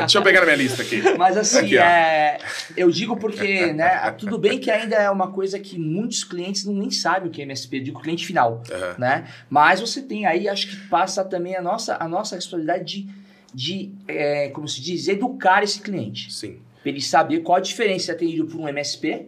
[0.00, 1.02] Deixa eu pegar na minha lista aqui.
[1.16, 2.38] Mas assim, Aqui, é,
[2.76, 6.80] eu digo porque, né, tudo bem que ainda é uma coisa que muitos clientes não
[6.80, 8.94] nem sabem o que é MSP, digo cliente final, Aham.
[8.98, 9.28] né?
[9.48, 13.08] Mas você tem aí, acho que passa também a nossa, a nossa responsabilidade de,
[13.54, 16.32] de é, como se diz, educar esse cliente.
[16.32, 16.58] Sim.
[16.82, 19.26] Pra ele saber qual a diferença de ser atendido por um MSP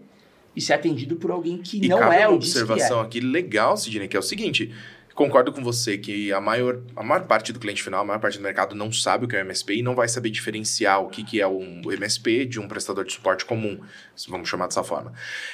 [0.54, 2.36] e ser atendido por alguém que E não é o que é.
[2.36, 4.72] observação aqui legal, Sidney, que é o seguinte.
[5.14, 8.38] Concordo com você que a maior, a maior parte do cliente final, a maior parte
[8.38, 11.08] do mercado não sabe o que é o MSP e não vai saber diferenciar o
[11.08, 13.80] que, que é um MSP de um prestador de suporte comum,
[14.16, 15.12] se vamos chamar dessa forma.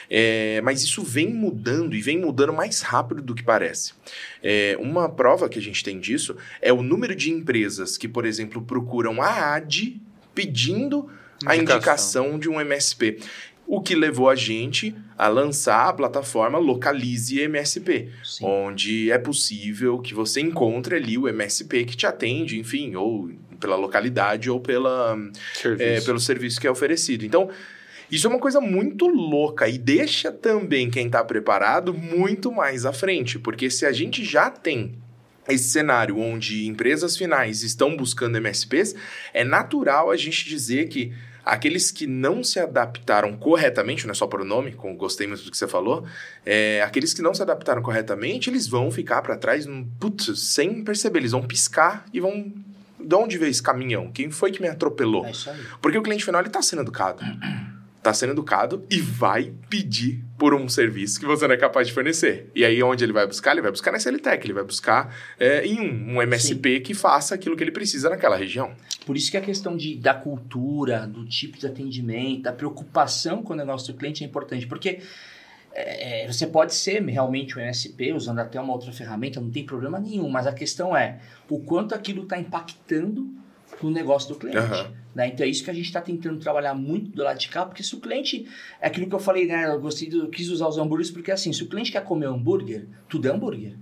[0.08, 3.94] É, mas isso vem mudando e vem mudando mais rápido do que parece.
[4.42, 8.24] É, uma prova que a gente tem disso é o número de empresas que, por
[8.24, 10.00] exemplo, procuram a AD
[10.34, 11.10] pedindo
[11.46, 11.76] a Indicação.
[11.76, 13.20] indicação de um MSP.
[13.70, 18.46] O que levou a gente a lançar a plataforma Localize MSP, Sim.
[18.46, 23.76] onde é possível que você encontre ali o MSP que te atende, enfim, ou pela
[23.76, 25.18] localidade ou pela,
[25.52, 25.82] Serviço.
[25.82, 27.26] é, pelo serviço que é oferecido.
[27.26, 27.50] Então,
[28.10, 32.92] isso é uma coisa muito louca e deixa também quem está preparado muito mais à
[32.92, 34.94] frente, porque se a gente já tem
[35.46, 38.94] esse cenário onde empresas finais estão buscando MSPs,
[39.34, 41.12] é natural a gente dizer que
[41.44, 45.50] aqueles que não se adaptaram corretamente, não é só por nome, com, gostei muito do
[45.50, 46.04] que você falou,
[46.44, 50.82] é, aqueles que não se adaptaram corretamente, eles vão ficar para trás, num- putz, sem
[50.84, 52.52] perceber, eles vão piscar e vão...
[53.00, 54.10] De onde veio esse caminhão?
[54.10, 55.24] Quem foi que me atropelou?
[55.24, 55.32] É.
[55.80, 57.22] Porque o cliente final ele tá sendo educado.
[58.08, 61.92] Tá sendo educado e vai pedir por um serviço que você não é capaz de
[61.92, 62.50] fornecer.
[62.54, 63.52] E aí, onde ele vai buscar?
[63.52, 67.34] Ele vai buscar na SLTech, ele vai buscar é, em um, um MSP que faça
[67.34, 68.72] aquilo que ele precisa naquela região.
[69.04, 73.52] Por isso que a questão de, da cultura, do tipo de atendimento, da preocupação com
[73.52, 74.66] o negócio do cliente é importante.
[74.66, 75.00] Porque
[75.74, 79.98] é, você pode ser realmente um MSP usando até uma outra ferramenta, não tem problema
[79.98, 80.30] nenhum.
[80.30, 83.28] Mas a questão é o quanto aquilo está impactando
[83.82, 84.56] no negócio do cliente.
[84.56, 84.94] Aham.
[85.18, 85.26] Né?
[85.26, 87.82] Então é isso que a gente está tentando trabalhar muito do lado de cá, porque
[87.82, 88.48] se o cliente.
[88.80, 89.66] É aquilo que eu falei, né?
[89.66, 93.26] Eu gostei quis usar os hambúrgueres, porque assim, se o cliente quer comer hambúrguer, tudo
[93.26, 93.74] é hambúrguer.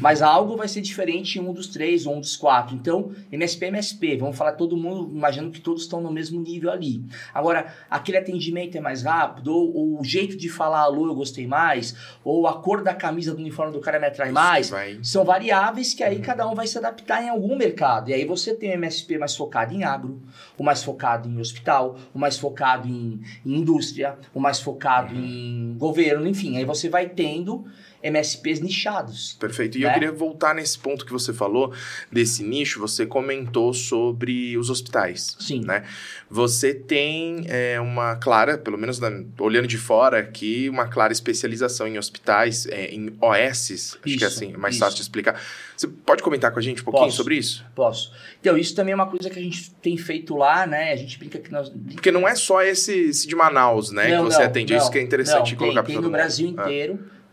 [0.00, 2.74] Mas algo vai ser diferente em um dos três ou um dos quatro.
[2.74, 4.16] Então, MSP é MSP.
[4.16, 7.04] Vamos falar todo mundo, imaginando que todos estão no mesmo nível ali.
[7.32, 11.46] Agora, aquele atendimento é mais rápido, ou, ou o jeito de falar alô eu gostei
[11.46, 14.70] mais, ou a cor da camisa do uniforme do cara me atrai mais.
[14.70, 14.98] Vai.
[15.02, 18.10] São variáveis que aí cada um vai se adaptar em algum mercado.
[18.10, 20.20] E aí você tem o MSP mais focado em agro,
[20.56, 25.74] o mais focado em hospital, o mais focado em, em indústria, o mais focado em
[25.78, 26.56] governo, enfim.
[26.56, 27.64] Aí você vai tendo
[28.02, 29.36] MSPs nichados.
[29.38, 29.76] Perfeito.
[29.78, 29.88] E né?
[29.88, 31.72] eu queria voltar nesse ponto que você falou,
[32.10, 35.36] desse nicho, você comentou sobre os hospitais.
[35.38, 35.62] Sim.
[35.64, 35.84] Né?
[36.30, 41.86] Você tem é, uma clara, pelo menos na- olhando de fora aqui, uma clara especialização
[41.86, 44.84] em hospitais, é, em OSs, acho que é Isso, assim, é mais isso.
[44.84, 45.40] fácil de explicar.
[45.76, 47.16] Você pode comentar com a gente um pouquinho Posso.
[47.16, 47.64] sobre isso?
[47.74, 48.12] Posso.
[48.40, 50.92] Então, isso também é uma coisa que a gente tem feito lá, né?
[50.92, 51.70] A gente brinca que nós.
[51.92, 54.72] Porque não é só esse, esse de Manaus, né, Não, que você não, atende.
[54.72, 56.16] não, isso que é interessante não, colocar tem, para tem todo no mundo.
[56.18, 56.64] Brasil Ah.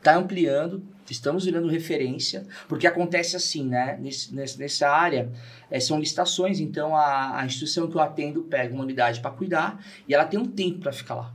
[0.07, 3.97] Inteiro, tá ampliando, estamos virando referência, porque acontece assim, né?
[3.99, 5.29] Nesse, nessa área,
[5.69, 9.83] eh, são licitações, então a, a instituição que eu atendo pega uma unidade para cuidar
[10.07, 11.33] e ela tem um tempo para ficar lá.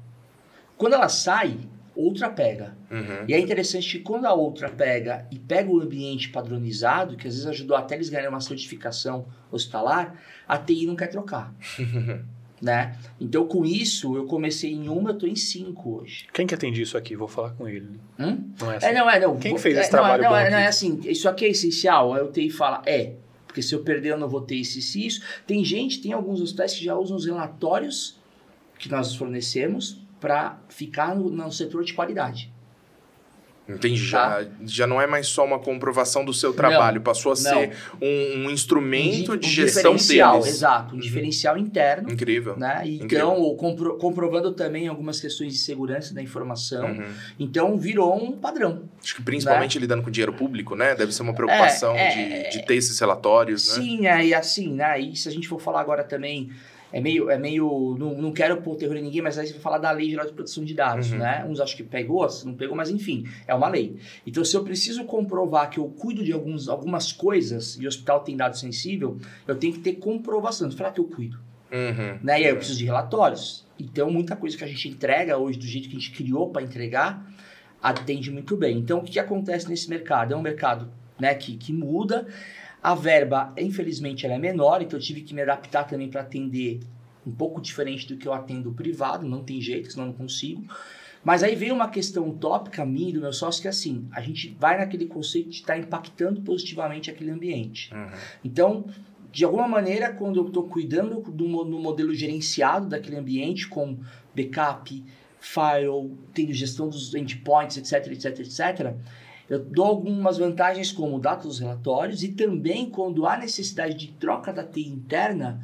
[0.76, 1.58] Quando ela sai,
[1.94, 2.76] outra pega.
[2.90, 3.26] Uhum.
[3.28, 7.34] E é interessante que quando a outra pega e pega o ambiente padronizado, que às
[7.34, 10.14] vezes ajudou até eles ganharem uma certificação hospitalar,
[10.48, 11.54] a TI não quer trocar.
[12.62, 12.96] né?
[13.20, 16.26] Então, com isso, eu comecei em uma, eu tô em cinco hoje.
[16.32, 17.16] Quem que atende isso aqui?
[17.16, 18.00] Vou falar com ele.
[18.16, 18.50] Hum?
[18.60, 18.86] Não é assim.
[18.86, 19.36] É, não, é, não.
[19.36, 21.48] Quem fez esse é, não, trabalho Não, bom é, não, é assim, isso aqui é
[21.48, 22.14] essencial.
[22.14, 23.14] Aí o TI fala, é.
[23.48, 25.22] Porque se eu perder, eu não vou ter isso e isso.
[25.44, 28.16] Tem gente, tem alguns hospitais que já usam os relatórios
[28.78, 32.52] que nós fornecemos para ficar no, no setor de qualidade.
[33.68, 34.10] Entendi.
[34.10, 34.42] Tá.
[34.42, 38.46] Já, já não é mais só uma comprovação do seu trabalho, passou a ser um,
[38.46, 40.46] um instrumento Um de um gestão deles.
[40.46, 41.00] Exato, um Uhum.
[41.00, 42.10] diferencial interno.
[42.10, 42.56] Incrível.
[42.56, 42.82] Né?
[42.86, 43.04] Incrível.
[43.06, 46.86] Então, ou compro- comprovando também algumas questões de segurança da informação.
[46.86, 47.06] Uhum.
[47.38, 48.82] Então, virou um padrão.
[49.02, 50.94] Acho que principalmente lidando com dinheiro público, né?
[50.94, 53.82] Deve ser uma preocupação É, de, é, de ter esses relatórios, né?
[53.84, 55.00] Sim, é, e assim, né?
[55.00, 56.50] E se a gente for falar agora também,
[56.92, 57.30] é meio.
[57.30, 59.90] É meio não, não quero pôr terror em ninguém, mas aí você vai falar da
[59.90, 61.18] lei geral de proteção de dados, Uhum.
[61.18, 61.44] né?
[61.48, 63.96] Uns acham que pegou, outros não pegou, mas enfim, é uma lei.
[64.26, 68.20] Então, se eu preciso comprovar que eu cuido de alguns, algumas coisas e o hospital
[68.20, 69.16] tem dado sensível,
[69.46, 70.70] eu tenho que ter comprovação.
[70.70, 71.38] Falar que eu cuido.
[71.72, 72.18] Uhum.
[72.22, 72.40] Né?
[72.40, 73.66] E aí eu preciso de relatórios.
[73.78, 76.62] Então, muita coisa que a gente entrega hoje, do jeito que a gente criou para
[76.62, 77.26] entregar,
[77.82, 78.78] atende muito bem.
[78.78, 80.34] Então, o que, que acontece nesse mercado?
[80.34, 80.88] É um mercado
[81.18, 82.26] né, que, que muda.
[82.82, 86.80] A verba, infelizmente, ela é menor, então eu tive que me adaptar também para atender
[87.24, 90.64] um pouco diferente do que eu atendo privado, não tem jeito, senão eu não consigo.
[91.24, 94.20] Mas aí veio uma questão utópica minha e do meu sócio que é assim, a
[94.20, 97.94] gente vai naquele conceito de estar impactando positivamente aquele ambiente.
[97.94, 98.10] Uhum.
[98.44, 98.84] Então,
[99.30, 103.98] de alguma maneira, quando eu estou cuidando do, do modelo gerenciado daquele ambiente, com
[104.34, 105.04] backup,
[105.38, 108.96] file, tendo gestão dos endpoints, etc, etc, etc,
[109.52, 114.50] eu dou algumas vantagens como dados dos relatórios e também quando há necessidade de troca
[114.50, 115.60] da TI interna,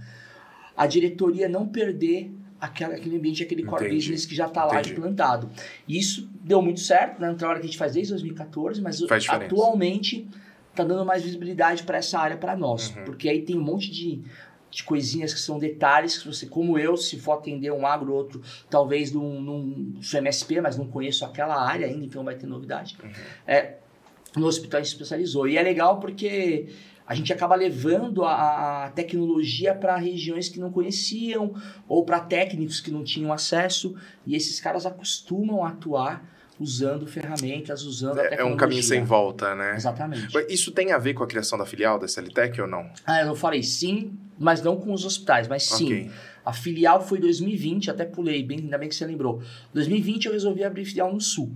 [0.77, 2.31] a diretoria não perder
[2.61, 3.97] aquela, aquele ambiente, aquele core Entendi.
[3.97, 5.49] business que já está lá implantado.
[5.87, 7.31] E isso deu muito certo, né?
[7.31, 10.29] No trabalho que a gente faz desde 2014, mas atualmente
[10.71, 12.95] está dando mais visibilidade para essa área para nós.
[12.95, 13.05] Uhum.
[13.05, 14.23] Porque aí tem um monte de,
[14.71, 18.19] de coisinhas que são detalhes que você, como eu, se for atender um agro ou
[18.19, 22.47] outro, talvez num, num sou MSP, mas não conheço aquela área ainda, então vai ter
[22.47, 22.97] novidade.
[23.03, 23.11] Uhum.
[23.47, 23.77] É,
[24.37, 25.49] no hospital a gente especializou.
[25.49, 26.69] E é legal porque
[27.07, 31.55] a gente acaba levando a, a tecnologia para regiões que não conheciam
[31.89, 33.97] ou para técnicos que não tinham acesso
[34.27, 39.55] e esses caras acostumam a atuar usando ferramentas, usando É, é um caminho sem volta,
[39.55, 39.77] né?
[39.77, 40.29] Exatamente.
[40.49, 42.91] Isso tem a ver com a criação da filial da SLTech ou não?
[43.07, 45.85] Ah, eu não falei sim, mas não com os hospitais, mas sim.
[45.87, 46.11] Ok.
[46.45, 49.43] A filial foi 2020, até pulei, bem, ainda bem que você lembrou.
[49.75, 51.53] 2020 eu resolvi abrir filial no Sul.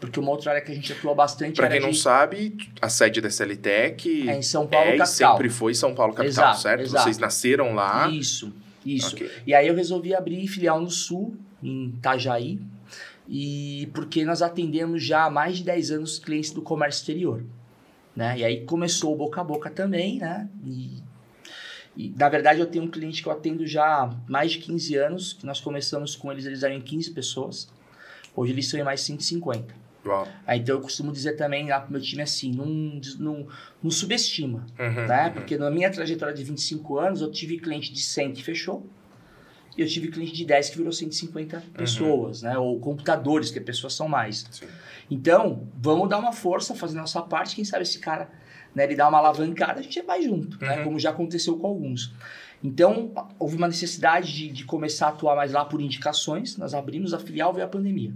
[0.00, 2.56] Porque uma outra área que a gente atua bastante Pra era quem não de- sabe,
[2.82, 5.34] a sede da SLTech é em São Paulo, é capital.
[5.36, 6.80] sempre foi São Paulo capital, Exato, certo?
[6.82, 7.04] exato.
[7.04, 8.08] Vocês nasceram lá.
[8.10, 8.52] Isso,
[8.84, 9.14] isso.
[9.14, 9.30] Ok.
[9.46, 12.60] E aí eu resolvi abrir filial no Sul, em Itajaí,
[13.28, 17.44] e porque nós atendemos já há mais de 10 anos clientes do comércio exterior.
[18.14, 18.38] Né?
[18.38, 20.48] E aí começou o boca a boca também, né?
[20.64, 21.02] E,
[21.96, 24.94] e, na verdade eu tenho um cliente que eu atendo já há mais de 15
[24.96, 27.68] anos, que nós começamos com eles, eles eram em 15 pessoas.
[28.36, 29.84] Hoje eles são em mais 150.
[30.06, 30.28] Uau.
[30.46, 33.48] Aí, então eu costumo dizer também lá pro meu time assim, não, não,
[33.82, 35.26] não subestima Uhum, né?
[35.26, 35.32] uhum.
[35.32, 38.86] Porque na minha trajetória de 25 anos, eu tive cliente de 100 que fechou.
[39.76, 42.56] E eu tive cliente de 10 que virou 150 pessoas, né?
[42.56, 44.46] Ou computadores, que as pessoas são mais.
[44.50, 44.66] Sim.
[45.10, 47.56] Então, vamos dar uma força, fazer nossa parte.
[47.56, 48.30] Quem sabe esse cara,
[48.74, 48.84] né?
[48.84, 50.78] Ele dá uma alavancada, a gente vai junto, né?
[50.78, 50.84] Uhum.
[50.84, 52.12] Como já aconteceu com alguns.
[52.62, 56.56] Então, houve uma necessidade de, de começar a atuar mais lá por indicações.
[56.56, 58.12] Nós abrimos a filial, veio a pandemia.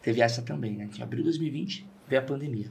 [0.00, 0.84] Teve essa também, né?
[0.84, 2.70] A gente abriu 2020, veio a pandemia.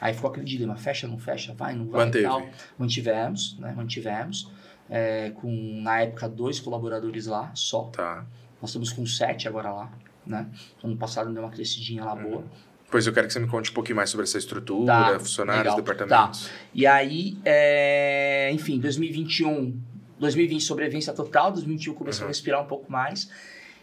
[0.00, 2.24] Aí ficou aquele dilema, fecha, não fecha, vai, não vai Manteve.
[2.24, 2.46] tal.
[2.78, 3.72] Mantivemos, né?
[3.74, 4.50] Mantivemos.
[4.88, 7.84] É, com, na época, dois colaboradores lá, só.
[7.84, 8.24] Tá.
[8.60, 9.92] Nós estamos com sete agora lá,
[10.26, 10.48] né?
[10.82, 12.22] Ano passado deu uma crescidinha lá Uhum.
[12.22, 12.44] boa.
[12.88, 15.74] Pois eu quero que você me conte um pouquinho mais sobre essa estrutura, Tá, funcionários,
[15.74, 15.76] legal.
[15.76, 16.48] departamentos.
[16.72, 19.76] E aí, é, enfim, 2021,
[20.20, 22.26] 2020 sobrevivência total, 2021 começou Uhum.
[22.26, 23.28] a respirar um pouco mais.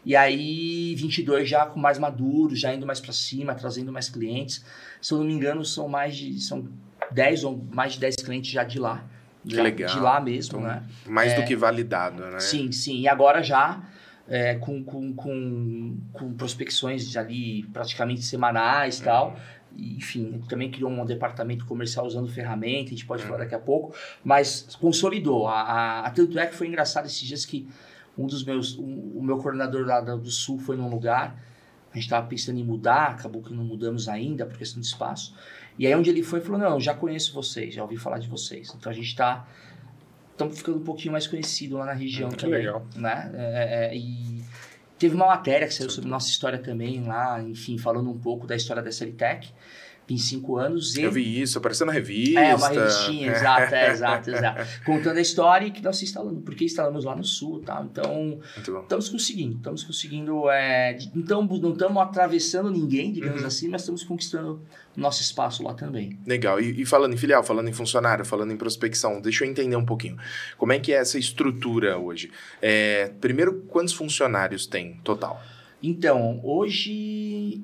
[0.05, 4.63] E aí, 22 já com mais maduro, já indo mais para cima, trazendo mais clientes.
[5.01, 6.67] Se eu não me engano, são mais de são
[7.11, 9.03] 10 ou mais de 10 clientes já de lá.
[9.47, 9.89] Que Já- legal.
[9.93, 10.83] De lá mesmo, Então, né?
[11.05, 11.45] Mais do É.
[11.45, 12.39] que validado, né?
[12.39, 13.01] Sim, sim.
[13.01, 13.83] E agora já
[14.27, 19.37] é, com, com, com, com prospecções ali praticamente semanais e tal.
[19.75, 23.59] E, enfim, também criou um departamento comercial usando ferramenta, a gente pode falar daqui a
[23.59, 25.47] pouco, mas consolidou.
[25.47, 27.67] A, a- tanto é que foi engraçado esses dias que
[28.17, 31.35] um dos meus, um- o meu coordenador lá do Sul foi num lugar,
[31.91, 35.35] a gente estava pensando em mudar, acabou que não mudamos ainda por questão de espaço.
[35.77, 38.27] E aí onde ele foi, falou, não, eu já conheço vocês, já ouvi falar de
[38.27, 38.73] vocês.
[38.77, 39.47] Então a gente está
[40.33, 42.59] estamos ficando um pouquinho mais conhecido lá na região Que também.
[42.59, 42.85] legal.
[42.95, 43.31] Né?
[43.35, 44.43] É, é, e
[44.97, 48.55] teve uma matéria que saiu sobre nossa história também lá, enfim, falando um pouco da
[48.55, 49.53] história da SLTech.
[50.07, 51.01] 25 anos e...
[51.01, 52.39] Eu vi isso, apareceu na revista.
[52.39, 54.83] É, uma revistinha, exato, é, exato, exato.
[54.85, 57.85] Contando a história e que nós instalamos, porque instalamos lá no sul e tal.
[57.85, 60.49] Então, estamos conseguindo, estamos conseguindo.
[60.49, 63.47] É, então, não estamos atravessando ninguém, digamos Uhum.
[63.47, 64.61] assim, mas estamos conquistando
[64.95, 66.19] o nosso espaço lá também.
[66.25, 66.59] Legal.
[66.59, 69.85] E, e falando em filial, falando em funcionário, falando em prospecção, deixa eu entender um
[69.85, 70.17] pouquinho.
[70.57, 72.31] Como é que é essa estrutura hoje?
[72.61, 75.41] É, primeiro, quantos funcionários tem total?
[75.81, 77.61] Então, hoje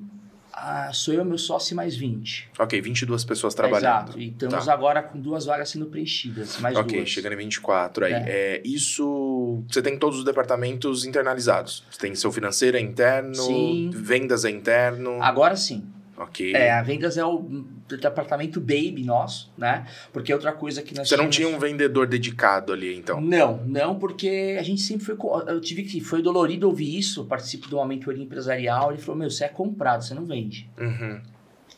[0.62, 2.50] ah, sou eu, meu sócio e mais 20.
[2.60, 4.10] Ok, 22 pessoas trabalhando.
[4.10, 4.20] Exato.
[4.20, 4.74] E estamos Tá.
[4.74, 7.10] agora com duas vagas sendo preenchidas, mais ok, duas.
[7.10, 8.14] chegando em 24 aí.
[8.14, 8.26] É.
[8.28, 9.64] É, isso.
[9.70, 11.84] Você tem todos os departamentos internalizados.
[11.90, 13.90] Você tem seu financeiro é interno, Sim.
[13.94, 15.22] vendas é interno.
[15.22, 15.84] Agora sim.
[16.20, 16.54] Ok.
[16.54, 17.40] É, a vendas é o
[17.88, 19.88] departamento baby nosso, né?
[20.12, 23.22] Porque outra coisa que nós Você não tínhamos- tinha um vendedor dedicado ali, então.
[23.22, 25.16] Não, não, porque a gente sempre foi.
[25.48, 26.02] Eu tive que.
[26.02, 27.22] Foi dolorido ouvir isso.
[27.22, 28.92] Eu participo de uma mentoria empresarial.
[28.92, 30.70] Ele falou: Meu, você é comprado, você não vende.
[30.78, 31.22] Uhum.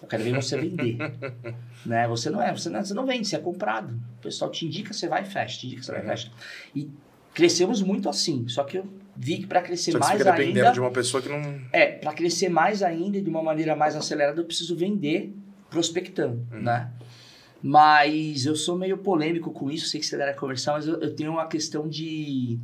[0.01, 0.97] Eu quero ver você vender.
[1.85, 2.07] né?
[2.07, 3.93] Você não é, você não, você não vende, você é comprado.
[4.17, 6.09] O pessoal te indica, você vai e fecha, te indica, você vai e Uhum.
[6.09, 6.31] fecha.
[6.75, 6.89] E
[7.33, 8.47] crescemos muito assim.
[8.47, 10.71] Só que eu vi que para crescer Só que mais fica dependendo ainda.
[10.71, 11.61] de uma pessoa que não.
[11.71, 15.33] É, para crescer mais ainda e de uma maneira mais acelerada, eu preciso vender
[15.69, 16.61] prospectando, Uhum.
[16.61, 16.91] né?
[17.63, 21.15] Mas eu sou meio polêmico com isso, sei que você era conversar, mas eu, eu
[21.15, 22.57] tenho uma questão de.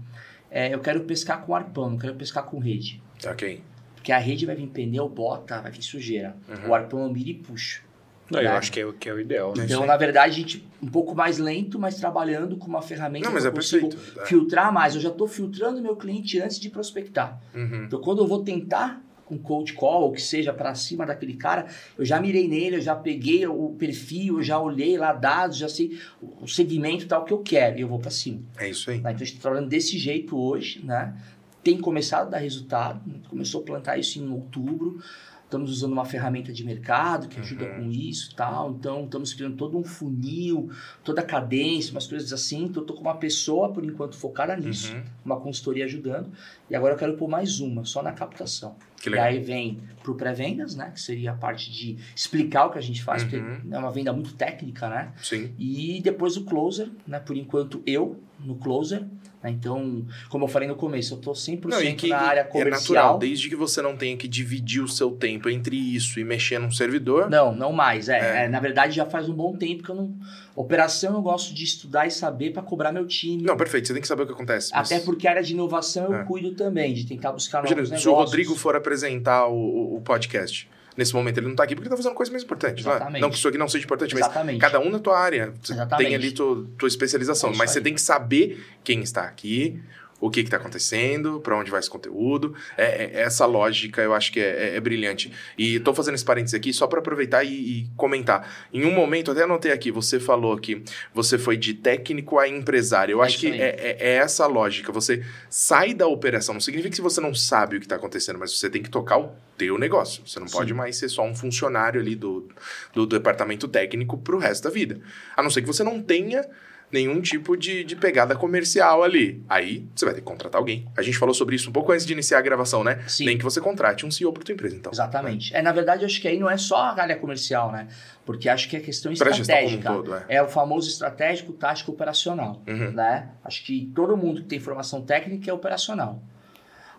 [0.50, 3.02] é, eu quero pescar com arpão, não quero pescar com rede.
[3.26, 3.62] Ok.
[3.96, 6.36] Porque a rede vai vir pneu, bota, vai vir sujeira.
[6.50, 6.70] Uhum.
[6.70, 7.84] O arpão eu miro e puxo.
[8.30, 8.52] Não, eu Né?
[8.58, 9.54] acho que é, o- que é o ideal.
[9.56, 9.66] Né?
[9.66, 13.34] Então, na verdade, a gente um pouco mais lento, mas trabalhando com uma ferramenta Não,
[13.34, 14.22] mas que é consigo perfeito.
[14.22, 14.26] É.
[14.26, 14.96] filtrar mais.
[14.96, 17.42] Eu já estou filtrando meu cliente antes de prospectar.
[17.56, 17.86] Uhum.
[17.86, 21.66] Então, quando eu vou tentar com cold call, ou que seja, para cima daquele cara,
[21.98, 25.68] eu já mirei nele, eu já peguei o perfil, eu já olhei lá dados, já
[25.68, 28.40] sei o segmento tal que eu quero, e eu vou para cima.
[28.58, 28.98] É isso aí.
[28.98, 29.02] Né?
[29.02, 31.14] Então, a gente está trabalhando desse jeito hoje, né?
[31.62, 35.02] Tem começado a dar resultado, começou a plantar isso em outubro,
[35.48, 37.84] estamos usando uma ferramenta de mercado que ajuda Uhum.
[37.86, 40.70] com isso e tal, então estamos criando todo um funil,
[41.06, 44.56] toda a cadência, umas coisas assim, então eu tô com uma pessoa, por enquanto, focada
[44.58, 45.04] nisso, Uhum.
[45.24, 46.30] uma consultoria ajudando,
[46.70, 48.76] e agora eu quero pôr mais uma, só na captação.
[49.02, 49.28] Que E legal.
[49.28, 50.92] aí vem pro pré-vendas, né?
[50.92, 53.30] Que seria a parte de explicar o que a gente faz, Uhum.
[53.30, 55.14] porque é uma venda muito técnica, né?
[55.24, 55.54] Sim.
[55.58, 57.20] E depois o closer, né?
[57.20, 59.02] Por enquanto eu no closer.
[59.44, 59.52] né?
[59.52, 62.44] Então, como eu falei no começo, eu tô 100% Não, e que na área é
[62.44, 62.80] comercial.
[62.82, 66.60] natural, desde que você não tenha que dividir o seu tempo entre isso e mexer
[66.60, 67.30] num servidor.
[67.30, 68.10] Não, não mais.
[68.10, 68.46] É, É.
[68.46, 70.16] é, na verdade, já faz um bom tempo que eu não.
[70.56, 73.44] Operação eu gosto de estudar e saber para cobrar meu time.
[73.44, 74.72] Não, perfeito, você tem que saber o que acontece.
[74.74, 76.24] mas- Até porque a área de inovação eu É.
[76.24, 78.32] cuido também, de tentar buscar Imagina, novos se o negócios.
[78.32, 80.68] Rodrigo for apresentar o- o podcast,
[80.98, 82.84] nesse momento ele não tá aqui porque tá fazendo coisa mais importante.
[82.84, 83.20] Não, é?
[83.20, 84.60] Não que isso aqui não seja importante, mas Exatamente.
[84.60, 85.54] cada um na tua área.
[85.62, 86.08] Você Exatamente.
[86.08, 87.52] tem ali tua, tua especialização.
[87.52, 87.84] É mas você aí.
[87.84, 89.80] tem que saber quem está aqui,
[90.20, 92.56] o que está acontecendo, para onde vai esse conteúdo.
[92.78, 95.32] É, é- essa lógica eu acho que é, é- é brilhante.
[95.58, 98.68] E tô fazendo esse parênteses aqui só para aproveitar e, e comentar.
[98.74, 100.82] Em um momento, até anotei aqui, você falou que
[101.14, 103.14] você foi de técnico a empresário.
[103.14, 104.92] Eu acho que é, é- é essa lógica.
[104.92, 106.54] Você sai da operação.
[106.54, 109.20] Não significa que você não sabe o que está acontecendo, mas você tem que tocar
[109.20, 110.24] o teu negócio.
[110.26, 110.58] Você não Sim.
[110.58, 112.48] pode mais ser só um funcionário ali do,
[112.94, 115.00] do departamento técnico pro resto da vida.
[115.36, 116.44] A não ser que você não tenha
[116.92, 119.44] nenhum tipo de, de pegada comercial ali.
[119.50, 120.88] Aí você vai ter que contratar alguém.
[120.96, 123.04] A gente falou sobre isso um pouco antes de iniciar a gravação, né?
[123.08, 123.26] Sim.
[123.26, 124.92] Nem que você contrate um CEO para tua empresa, então.
[124.92, 125.54] Exatamente.
[125.56, 127.88] É, na verdade, acho que aí não é só a área comercial, né?
[128.26, 129.92] Porque acho que é questão um estratégica.
[129.92, 130.26] todo, é.
[130.30, 132.92] É o famoso estratégico, tático, operacional, Uhum.
[132.92, 133.30] né?
[133.44, 136.22] Acho que todo mundo que tem formação técnica é operacional.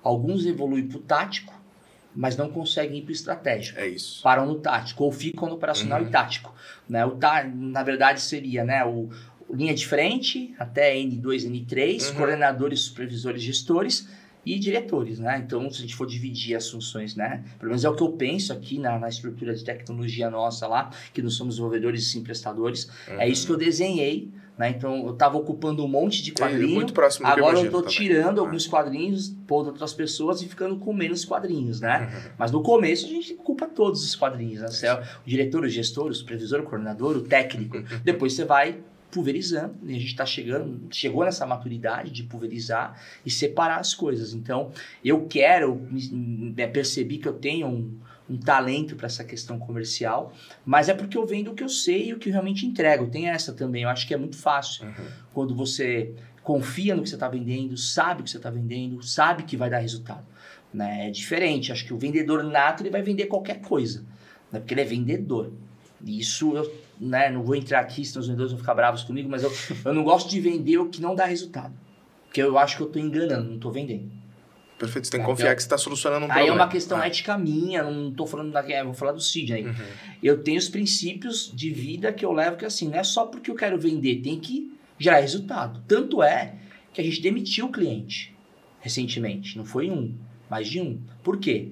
[0.02, 1.52] Alguns evoluem para o tático,
[2.14, 3.78] mas não conseguem ir para o estratégico.
[3.78, 4.22] É isso.
[4.22, 6.08] Param no tático, ou ficam no operacional Uhum.
[6.08, 6.54] e tático.
[6.88, 7.04] Né?
[7.04, 9.08] O tá, na verdade, seria né, o
[9.52, 12.14] linha de frente, até N2, N3, Uhum.
[12.16, 14.08] coordenadores, supervisores, gestores
[14.46, 15.42] e diretores, né?
[15.44, 17.44] Então, se a gente for dividir as funções, né?
[17.58, 20.90] Pelo menos é o que eu penso aqui na, na estrutura de tecnologia nossa lá,
[21.12, 22.88] que nós somos desenvolvedores e sim prestadores.
[23.08, 23.32] É Uhum.
[23.32, 24.70] isso que eu desenhei Né?
[24.70, 26.74] Então eu estava ocupando um monte de É quadrinho.
[26.74, 28.42] muito próximo do que Agora eu estou tirando Ah.
[28.44, 32.10] alguns quadrinhos, pondo outras pessoas e ficando com menos quadrinhos, né?
[32.12, 32.30] Uhum.
[32.36, 34.66] Mas no começo a gente ocupa todos os quadrinhos, né?
[34.66, 37.80] Você é o diretor, o gestor, o supervisor, o coordenador, o técnico.
[38.02, 38.78] Depois você vai
[39.10, 44.34] pulverizando, e a gente está chegando, chegou nessa maturidade de pulverizar e separar as coisas.
[44.34, 44.70] Então,
[45.04, 47.98] eu quero, me- percebi que eu tenho um,
[48.28, 50.32] um talento para essa questão comercial,
[50.64, 53.06] mas é porque eu vendo o que eu sei e o que eu realmente entrego.
[53.06, 54.92] Tem essa também, eu acho que é muito fácil Uhum.
[55.32, 59.42] quando você confia no que você está vendendo, sabe o que você está vendendo, sabe
[59.44, 60.24] que vai dar resultado.
[60.72, 61.08] Né?
[61.08, 61.72] É diferente.
[61.72, 64.04] Acho que o vendedor nato ele vai vender qualquer coisa,
[64.52, 64.58] né?
[64.60, 65.50] porque ele é vendedor.
[66.04, 66.70] Isso eu
[67.00, 69.52] né, não vou entrar aqui, senão os vendedores vão ficar bravos comigo, mas eu,
[69.84, 71.72] eu não gosto de vender o que não dá resultado.
[72.24, 74.10] Porque eu acho que eu estou enganando, não estou vendendo.
[74.78, 76.62] Perfeito, você tem que Então, confiar que você está solucionando um Aí é problema.
[76.64, 77.06] uma questão Ah.
[77.06, 78.62] ética minha, não estou falando da.
[78.84, 79.66] Vou falar do Sidney.
[79.66, 79.74] Uhum.
[80.22, 83.50] Eu tenho os princípios de vida que eu levo que assim, não é só porque
[83.50, 85.82] eu quero vender, tem que gerar resultado.
[85.88, 86.54] Tanto é
[86.92, 88.32] que a gente demitiu o cliente
[88.80, 89.56] recentemente.
[89.58, 90.14] Não foi um,
[90.48, 91.00] mais de um.
[91.24, 91.70] Por quê?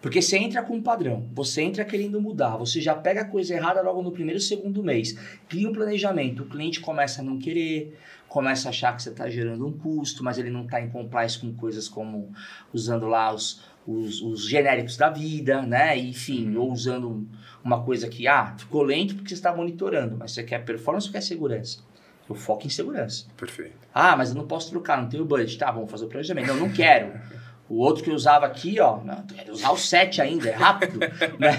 [0.00, 3.54] Porque você entra com um padrão, você entra querendo mudar, você já pega a coisa
[3.54, 5.12] errada logo no primeiro, segundo mês,
[5.46, 9.28] cria um planejamento, o cliente começa a não querer, começa a achar que você está
[9.28, 12.32] gerando um custo, mas ele não está em compliance com coisas como
[12.72, 15.98] usando lá os, os, os genéricos da vida, né?
[15.98, 17.28] Enfim, ou usando
[17.62, 21.12] uma coisa que, ah, ficou lento porque você está monitorando, mas você quer performance ou
[21.12, 21.80] quer segurança?
[22.26, 23.26] Eu foco em segurança.
[23.36, 23.76] Perfeito.
[23.92, 25.58] Ah, mas eu não posso trocar, não tenho budget.
[25.58, 26.46] Tá, vamos fazer o planejamento.
[26.46, 27.12] Não, não quero.
[27.70, 30.98] O outro que eu usava aqui, ó, não, quero usar o 7 ainda, é rápido.
[31.38, 31.52] né?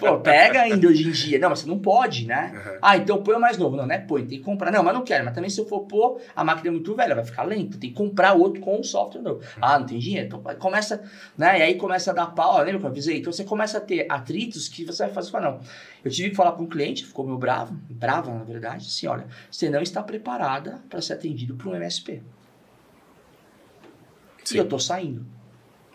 [0.00, 1.38] Pô, pega ainda hoje em dia.
[1.38, 2.52] Não, mas você não pode, né?
[2.54, 2.78] Uhum.
[2.80, 3.76] Ah, então põe o mais novo.
[3.76, 3.98] Não, né?
[3.98, 4.70] Põe, tem que comprar.
[4.70, 5.26] Não, mas não quero.
[5.26, 7.78] Mas também se eu for pôr, a máquina é muito velha, vai ficar lento.
[7.78, 9.42] Tem que comprar outro com o software novo.
[9.60, 10.26] Ah, não tem dinheiro?
[10.26, 11.02] Então começa,
[11.36, 11.58] né?
[11.58, 12.54] E aí começa a dar pau.
[12.54, 13.18] Ó, Lembra que eu avisei?
[13.18, 15.30] Então você começa a ter atritos que você vai fazer.
[15.30, 15.60] Fala, não,
[16.02, 19.26] eu tive que falar com um cliente, ficou meio bravo, brava na verdade, assim, olha,
[19.50, 22.22] você não está preparada para ser atendido por um MSP.
[24.44, 24.54] Sim.
[24.54, 25.26] E eu tô saindo.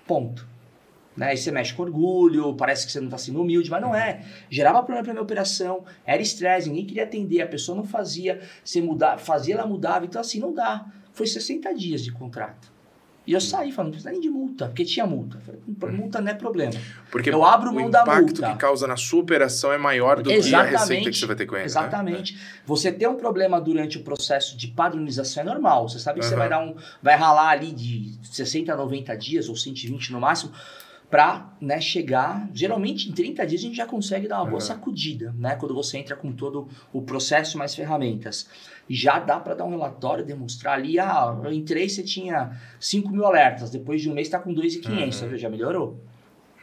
[0.08, 0.48] Ponto.
[1.16, 1.28] Né?
[1.28, 4.26] Aí você mexe com orgulho, parece que você não está sendo humilde, mas não é.
[4.50, 8.82] Gerava problema para minha operação, era estresse, ninguém queria atender, a pessoa não fazia, você
[8.82, 10.86] mudar, fazia, ela mudava, então assim, não dá.
[11.14, 12.73] Foi 60 dias de contrato.
[13.26, 15.40] E eu saí falando, não precisa nem de multa, porque tinha multa.
[15.80, 16.74] Falei, multa não é problema.
[17.10, 18.52] Porque Eu abro o mão da impacto multa.
[18.52, 20.72] que causa na sua operação é maior do que a Exatamente.
[20.78, 21.62] receita que você vai ter com ele.
[21.62, 21.66] né?
[21.66, 22.38] Exatamente.
[22.66, 25.88] Você ter um problema durante o processo de padronização é normal.
[25.88, 26.40] Você sabe que você Aham.
[26.40, 26.76] vai dar um.
[27.02, 30.52] Vai ralar ali de 60 a 90 dias, ou 120 no máximo,
[31.14, 32.50] para né, chegar.
[32.56, 34.66] Geralmente, em 30 dias, a gente já consegue dar uma boa Aham.
[34.68, 35.56] sacudida, né?
[35.56, 38.50] Quando você entra com todo o processo mais ferramentas.
[38.90, 43.28] Já dá para dar um relatório, demonstrar ali, ah, eu entrei, você tinha 5 mil
[43.28, 45.38] alertas, depois de um mês está com 2,500, Uhum.
[45.38, 46.00] já melhorou.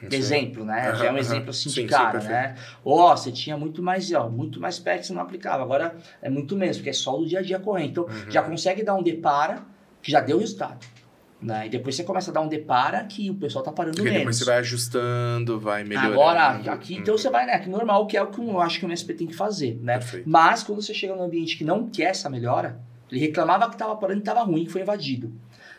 [0.03, 0.88] Isso é- Exemplo, né?
[0.88, 2.32] Aham, Já é um exemplo assim Sim, de sim, cara, perfeito.
[2.32, 2.57] né?
[2.84, 5.62] Ó, você tinha muito mais, ó, muito mais pet que você não aplicava.
[5.62, 7.90] Agora é muito menos, porque é só do dia a dia corrente.
[7.92, 8.12] Então, Uhum.
[8.28, 9.62] já consegue dar um depara
[10.03, 10.84] que já deu resultado.
[11.43, 11.66] Né?
[11.66, 14.20] E depois você começa a dar um depara que o pessoal tá parando Porque menos.
[14.20, 16.12] depois você vai ajustando, vai melhorando.
[16.12, 17.18] Agora, aqui, então Uhum.
[17.18, 17.59] você vai, né?
[17.59, 19.95] Que normal, que é o que eu acho que o MSP tem que fazer, né?
[19.95, 20.28] Perfeito.
[20.28, 22.78] Mas quando você chega num ambiente que não quer essa melhora,
[23.11, 25.32] ele reclamava que estava parando e estava ruim, que foi invadido.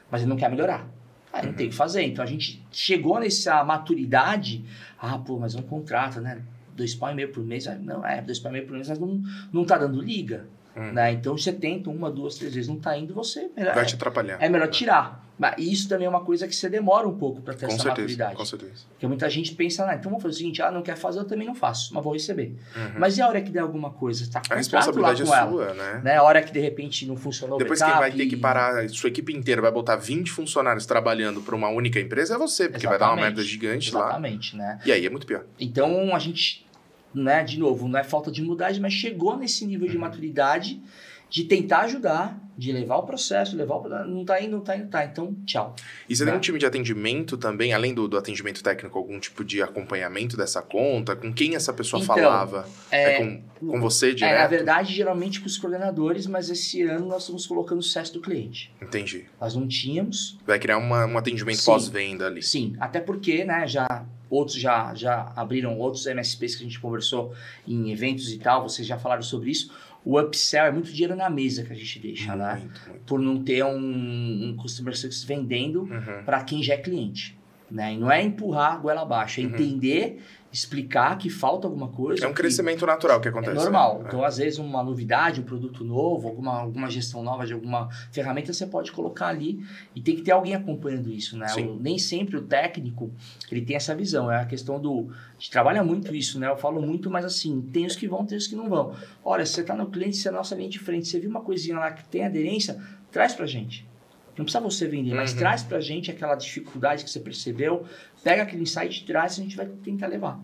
[0.09, 0.87] Mas ele não quer melhorar.
[1.31, 1.55] Aí não Uhum.
[1.55, 2.01] tem o que fazer.
[2.03, 4.65] Então a gente chegou nessa maturidade.
[4.99, 6.41] Ah, pô, mas um contrato, né?
[6.75, 7.67] Dois pau e meio por mês.
[7.67, 9.21] Ah, Não, é, dois pau e meio por mês, mas não,
[9.53, 10.47] não tá dando liga.
[10.75, 10.91] Hum.
[10.93, 11.11] Né?
[11.13, 14.37] Então você tenta uma, duas, três vezes, não tá indo, você melhor, Vai te atrapalhar.
[14.39, 15.29] é melhor tirar.
[15.39, 17.81] Mas isso também é uma coisa que você demora um pouco para ter Com essa
[17.81, 18.35] certeza, maturidade.
[18.35, 18.83] com certeza.
[18.91, 21.25] Porque muita gente pensa, ah, então vamos fazer o seguinte, ela não quer fazer, eu
[21.25, 22.55] também não faço, mas vou receber.
[22.75, 22.91] Uhum.
[22.99, 24.29] Mas e a hora que der alguma coisa?
[24.29, 25.49] Tá A responsabilidade é ela.
[25.49, 26.01] sua, né?
[26.03, 26.17] Né?
[26.17, 28.87] A hora que de repente não funcionou o Depois quem backup, vai ter que parar,
[28.89, 32.85] sua equipe inteira vai botar 20 funcionários trabalhando para uma única empresa é você, porque
[32.85, 33.35] vai dar uma Exatamente.
[33.37, 34.01] merda gigante lá.
[34.01, 34.79] Exatamente, né?
[34.85, 35.43] E aí é muito pior.
[35.59, 36.67] Então a gente,
[37.13, 39.91] né, de novo, não é falta de humildade, mas chegou nesse nível Uhum.
[39.93, 40.81] de maturidade
[41.29, 43.87] de tentar ajudar, de levar o processo, levar o...
[44.05, 45.05] Não tá indo, não tá indo, tá.
[45.05, 45.73] Então, tchau.
[46.09, 46.37] E você tem Tá.
[46.37, 50.61] um time de atendimento também, além do, do atendimento técnico, algum tipo de acompanhamento dessa
[50.61, 51.15] conta?
[51.15, 52.67] Com quem essa pessoa Então, falava?
[52.91, 54.41] É, É, com, com você é, direto?
[54.41, 58.19] na verdade, geralmente com os coordenadores, mas esse ano nós estamos colocando o sucesso do
[58.19, 58.69] cliente.
[58.81, 59.23] Entendi.
[59.39, 62.43] Nós não tínhamos, Vai criar uma, um atendimento pós-venda ali.
[62.43, 67.33] Sim, até porque, né, já outros já, já abriram outros MSPs que a gente conversou
[67.67, 69.71] em eventos e tal, vocês já falaram sobre isso.
[70.03, 72.55] O upsell é muito dinheiro na mesa que a gente deixa, né?
[72.55, 73.03] Muito, muito.
[73.05, 76.23] Por não ter um, um customer service vendendo Uhum.
[76.25, 77.37] para quem já é cliente.
[77.69, 77.93] Né?
[77.93, 79.49] E não é empurrar a goela abaixo, é Uhum.
[79.51, 80.21] entender,
[80.51, 82.25] explicar que falta alguma coisa.
[82.25, 83.51] É um crescimento natural que acontece.
[83.51, 83.99] é normal.
[83.99, 84.05] né?
[84.07, 88.51] Então, às vezes, uma novidade, um produto novo, alguma, alguma gestão nova de alguma ferramenta,
[88.51, 89.63] você pode colocar ali
[89.95, 91.47] e tem que ter alguém acompanhando isso, né?
[91.57, 93.11] O- nem sempre o técnico,
[93.51, 94.29] ele tem essa visão.
[94.31, 95.09] É a questão do...
[95.09, 96.47] A gente trabalha muito isso, né?
[96.49, 98.93] Eu falo muito, mas assim, tem os que vão, tem os que não vão.
[99.23, 101.77] Olha, você está no cliente, você é nossa linha de frente, você viu uma coisinha
[101.79, 102.77] lá que tem aderência,
[103.11, 103.89] traz pra gente.
[104.37, 105.39] Não precisa você vender, mas Uhum.
[105.39, 107.83] traz pra gente aquela dificuldade que você percebeu,
[108.23, 110.39] pega aquele insight, traz e a gente vai tentar levar.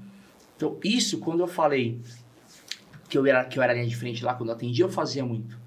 [0.56, 2.00] Então, isso, quando eu falei
[3.08, 5.24] que eu era, que eu era linha de frente lá, quando eu atendia, eu fazia
[5.24, 5.58] muito,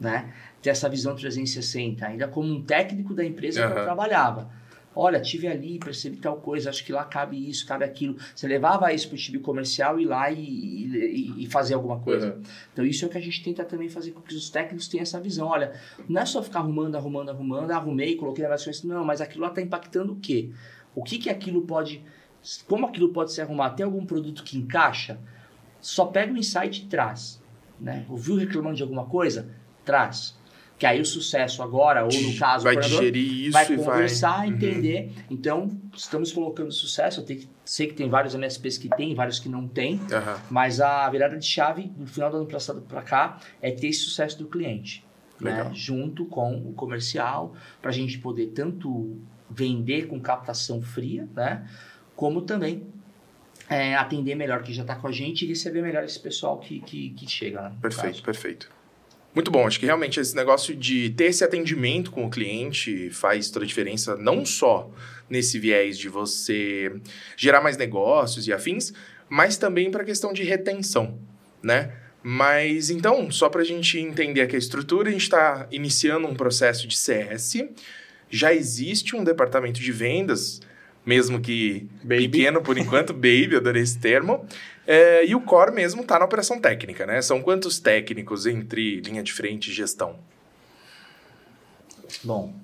[0.00, 0.32] né?
[0.62, 3.78] Ter essa visão 360, ainda como um técnico da empresa que Aham.
[3.78, 4.58] eu trabalhava.
[5.00, 8.16] Olha, tive ali, percebi tal coisa, acho que lá cabe isso, cabe aquilo.
[8.34, 12.00] Você levava isso para o time comercial e ir lá e, e, e fazer alguma
[12.00, 12.34] coisa.
[12.34, 12.42] Uhum.
[12.72, 15.02] Então, isso é o que a gente tenta também fazer com que os técnicos tenham
[15.02, 15.46] essa visão.
[15.46, 15.72] Olha,
[16.08, 18.72] não é só ficar arrumando, arrumando, arrumando, arrumei, coloquei na versão.
[18.88, 20.50] Não, mas aquilo lá está impactando o quê?
[20.98, 22.02] O que que aquilo pode...
[22.66, 23.70] Como aquilo pode se arrumar?
[23.70, 25.18] Tem algum produto que encaixa?
[25.80, 27.40] Só pega o insight e traz.
[27.80, 28.04] Né?
[28.08, 29.48] Ouviu reclamando de alguma coisa?
[29.84, 30.36] Traz.
[30.78, 33.84] Que aí o sucesso agora, ou no caso, vai o digerir isso vai e vai.
[33.84, 34.52] conversar, Uhum.
[34.54, 35.12] entender.
[35.28, 37.20] Então, estamos colocando sucesso.
[37.20, 40.00] Eu tenho que- sei que tem vários MSPs que tem, vários que não tem.
[40.12, 40.40] Aham.
[40.50, 44.00] Mas a virada de chave no final do ano passado para cá é ter esse
[44.00, 45.04] sucesso do cliente.
[45.40, 45.70] Né?
[45.74, 49.16] Junto com o comercial, para a gente poder tanto
[49.50, 51.68] vender com captação fria, né?
[52.14, 52.86] Como também
[53.68, 56.80] é, atender melhor quem já está com a gente e receber melhor esse pessoal que,
[56.80, 57.62] que, que chega.
[57.62, 57.72] Né?
[57.80, 58.22] Perfeito, caso.
[58.22, 58.78] perfeito.
[59.34, 63.50] Muito bom, acho que realmente esse negócio de ter esse atendimento com o cliente faz
[63.50, 64.90] toda a diferença, não só
[65.28, 67.00] nesse viés de você
[67.36, 68.92] gerar mais negócios e afins,
[69.28, 71.18] mas também para a questão de retenção,
[71.62, 71.92] né?
[72.22, 76.34] Mas então, só para a gente entender aqui a estrutura, a gente está iniciando um
[76.34, 77.64] processo de CS,
[78.30, 80.60] já existe um departamento de vendas,
[81.04, 82.28] mesmo que Baby.
[82.28, 84.46] pequeno por enquanto, baby, adorei esse termo.
[84.86, 87.20] É, e o core mesmo está na operação técnica, né?
[87.20, 90.18] São quantos técnicos entre linha de frente e gestão?
[92.24, 92.54] Bom.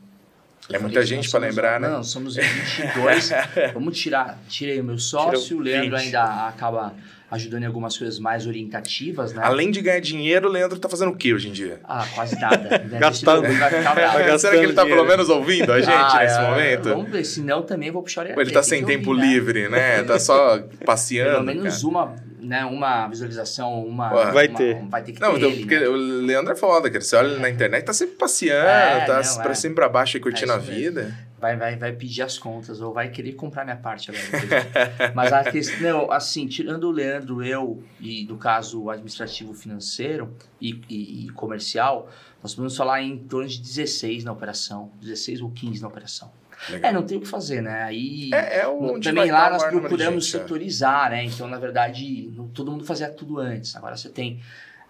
[0.73, 1.89] É muita gente somos- lembrar, né?
[1.89, 3.31] Não, somos 22.
[3.75, 4.39] Vamos tirar.
[4.49, 6.07] Tirei o meu sócio, o Leandro 20.
[6.07, 6.95] ainda acaba
[7.35, 9.43] ajudando em algumas coisas mais orientativas, né?
[9.45, 11.81] Além de ganhar dinheiro, o Leandro tá fazendo o que hoje em dia?
[11.85, 12.55] Ah, quase nada.
[12.85, 12.99] Né?
[12.99, 13.43] Gastando.
[13.43, 15.05] Tá Será que ele tá gastando pelo dinheiro.
[15.07, 16.89] menos ouvindo a gente Ah, nesse é, momento?
[16.91, 19.27] Vamos ver, senão também eu vou puxar ele dele, tá tem sem tempo ouvir, né?
[19.33, 20.03] livre, né?
[20.03, 21.31] Tá só passeando.
[21.33, 21.89] Pelo menos cara.
[21.89, 24.09] uma, né, uma visualização, uma.
[24.33, 24.79] Vai uma- ter.
[24.89, 25.45] Vai ter que Não, ter.
[25.47, 25.89] ele, porque né?
[25.89, 27.01] o Leandro é foda, cara.
[27.03, 29.55] Você olha ele na internet, tá sempre passeando, É, tá não, pra é.
[29.55, 31.13] cima e pra baixo aí curtindo É a isso mesmo.
[31.45, 35.13] Vai, vai, vai pedir as contas, ou vai querer comprar minha parte agora.
[35.15, 41.27] Mas a questão, assim, tirando o Leandro, eu, e no caso administrativo financeiro e, e-
[41.27, 42.09] e comercial,
[42.43, 46.33] nós podemos falar em torno de 16 na operação, 16 ou 15 na operação.
[46.71, 46.91] Legal.
[46.91, 47.83] É, não tem o que fazer, né?
[47.83, 48.31] Aí.
[48.33, 48.65] É, é
[49.03, 50.39] também lá nós procuramos é.
[50.39, 51.25] setorizar, né?
[51.25, 53.77] Então, na verdade, não- todo mundo fazia tudo antes.
[53.77, 54.41] Agora você tem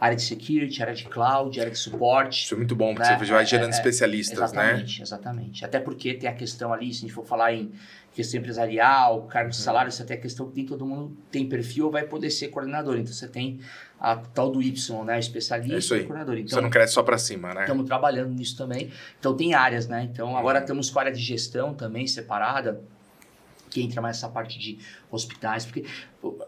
[0.01, 2.45] área de security, área de cloud, área de suporte.
[2.45, 3.19] Isso é muito bom, porque Né?
[3.19, 4.45] você vai É, gerando é, especialistas, né?
[4.45, 5.65] Exatamente, exatamente.
[5.65, 7.73] Até porque tem a questão ali, se a gente for falar em
[8.13, 9.51] questão empresarial, cargo Uhum.
[9.51, 12.31] de salário, você tem a questão que nem todo mundo tem perfil ou vai poder
[12.31, 12.97] ser coordenador.
[12.97, 13.59] Então você tem
[13.99, 15.19] a tal do Y, né?
[15.19, 16.01] Especialista É isso aí.
[16.01, 16.37] e coordenador.
[16.37, 17.63] Você Então, não cresce só pra cima, né?
[17.63, 18.91] estamos trabalhando nisso também.
[19.19, 20.09] Então tem áreas, né?
[20.13, 20.65] Então agora Uhum.
[20.65, 22.81] estamos com a área de gestão também separada,
[23.75, 24.79] que entra mais essa parte de
[25.11, 25.85] hospitais, porque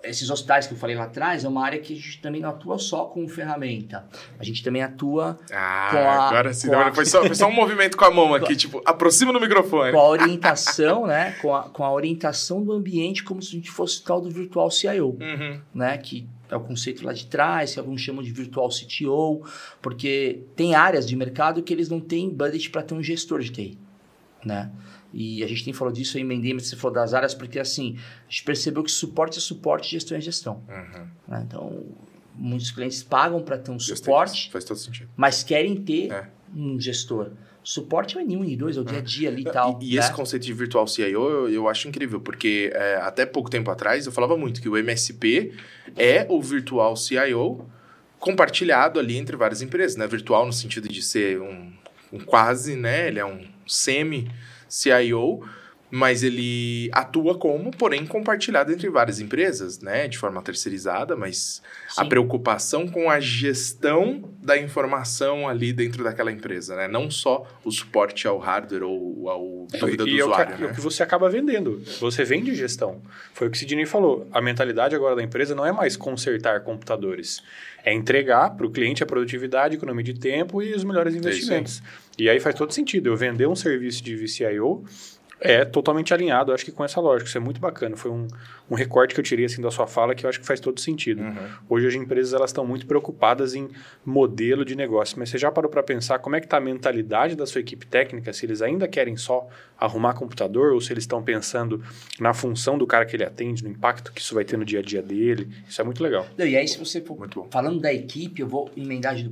[0.05, 2.51] esses hospitais que eu falei lá atrás é uma área que a gente também não
[2.51, 4.07] atua só com ferramenta.
[4.39, 6.73] A gente também atua Ah, Com a- agora sim.
[6.73, 9.91] a- Foi, só, foi só um movimento com a mão aqui, tipo, aproxima do microfone.
[9.91, 11.33] com a orientação, né?
[11.43, 14.71] Com a, com a orientação do ambiente como se a gente fosse tal do virtual
[14.71, 15.61] CIO, Uhum.
[15.75, 15.99] né?
[15.99, 19.43] Que é o conceito lá de trás, que alguns chamam de virtual CTO,
[19.83, 23.51] porque tem áreas de mercado que eles não têm budget para ter um gestor de
[23.51, 23.79] TI,
[24.47, 24.71] né?
[25.13, 27.97] E a gente tem falado disso aí, emendei, mas você falou das áreas, porque assim,
[28.27, 30.63] a gente percebeu que suporte é suporte, gestão é gestão.
[30.69, 31.07] Uhum.
[31.29, 31.45] né?
[31.47, 31.85] Então,
[32.35, 34.51] muitos clientes pagam para ter um Gostei suporte.
[34.51, 35.09] Faz todo sentido.
[35.17, 36.29] mas querem ter É.
[36.55, 37.31] um gestor.
[37.65, 39.79] Suporte é o N1, N2, é o dia a dia ali e tal.
[39.83, 40.01] E, e né?
[40.01, 44.07] esse conceito de virtual CIO eu, eu acho incrível, porque é, até pouco tempo atrás
[44.07, 45.53] eu falava muito que o MSP
[45.97, 47.67] é o virtual CIO
[48.21, 50.07] compartilhado ali entre várias empresas, né?
[50.07, 51.73] Virtual no sentido de ser um,
[52.13, 53.09] um quase, né?
[53.09, 55.43] Ele é um semi-CIO,
[55.91, 60.09] mas ele atua como, porém, compartilhado entre várias empresas, né?
[60.09, 61.63] De forma terceirizada, mas
[61.97, 62.09] a Sim.
[62.09, 66.89] preocupação com a gestão da informação ali dentro daquela empresa, né?
[66.89, 70.55] Não só o suporte ao hardware ou ao dúvida do e é o que, usuário,
[70.55, 70.67] é né?
[70.67, 71.81] o que você acaba vendendo.
[72.01, 73.01] Você vende gestão.
[73.33, 74.27] Foi o que o Sidney falou.
[74.33, 77.43] A mentalidade agora da empresa não é mais consertar computadores.
[77.85, 81.83] É entregar para o cliente a produtividade, economia de tempo e os melhores É investimentos.
[82.19, 83.09] E aí faz todo sentido.
[83.09, 84.85] Eu vender um serviço de VCIO
[85.39, 87.29] É totalmente alinhado, acho que com essa lógica.
[87.29, 87.95] Isso é muito bacana.
[87.95, 88.27] Foi um,
[88.71, 90.81] um recorte que eu tirei assim da sua fala que eu acho que faz todo
[90.81, 91.21] sentido.
[91.23, 91.49] Uhum.
[91.69, 93.69] Hoje as empresas elas estão muito preocupadas em
[94.05, 97.37] modelo de negócio, mas você já parou para pensar como é que está a mentalidade
[97.37, 98.33] da sua equipe técnica?
[98.33, 99.47] Se eles ainda querem só
[99.79, 101.83] arrumar computador ou se eles estão pensando
[102.19, 104.79] na função do cara que ele atende, no impacto que isso vai ter no dia
[104.79, 105.49] a dia dele?
[105.69, 106.27] Isso é muito legal.
[106.39, 107.49] Não, e aí se você for Muito bom.
[107.51, 109.31] falando da equipe, eu vou emendar no-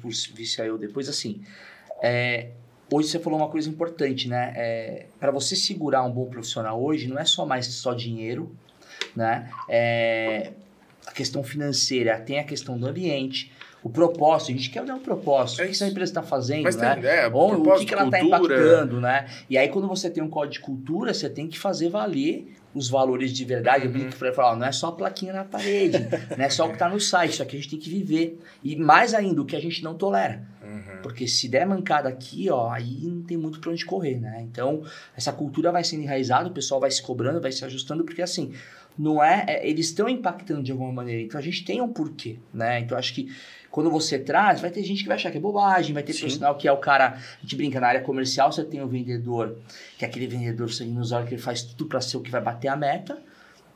[0.00, 1.42] por vice eu depois assim.
[2.00, 2.50] é,
[2.92, 4.52] hoje você falou uma coisa importante, né?
[4.56, 8.54] É, para você segurar um bom profissional hoje, não é só mais só dinheiro,
[9.16, 9.50] né?
[9.68, 10.52] É,
[11.06, 13.50] a questão financeira, tem a questão do ambiente,
[13.82, 14.50] o propósito.
[14.50, 15.60] A gente quer olhar o propósito.
[15.60, 15.82] É o que isso.
[15.84, 16.94] essa empresa está fazendo, Mas né?
[16.96, 18.54] tem, é, Ou o que, que ela está cultura.
[18.56, 19.26] impactando, né?
[19.50, 22.88] E aí, quando você tem um código de cultura, você tem que fazer valer os
[22.88, 23.84] valores de verdade.
[23.84, 23.98] Eu Uhum.
[23.98, 25.98] brinco para falar, não é só a plaquinha na parede,
[26.38, 28.40] não é só o que está no site, isso aqui a gente tem que viver.
[28.64, 30.42] E mais ainda, o que a gente não tolera.
[30.62, 31.02] Uhum.
[31.02, 34.40] Porque se der mancada aqui, ó, aí não tem muito pra onde correr, né?
[34.42, 34.82] Então,
[35.16, 38.54] essa cultura vai sendo enraizada, o pessoal vai se cobrando, vai se ajustando, porque assim,
[38.96, 41.20] não é, é- eles estão impactando de alguma maneira.
[41.20, 42.80] Então a gente tem um porquê, né?
[42.80, 43.30] Então acho que
[43.72, 46.20] quando você traz, vai ter gente que vai achar que é bobagem, vai ter Sim.
[46.20, 49.56] profissional que é o cara, a gente brinca na área comercial, você tem o vendedor,
[49.98, 52.30] que é aquele vendedor sangue nos olhos que ele faz tudo pra ser o que
[52.30, 53.18] vai bater a meta.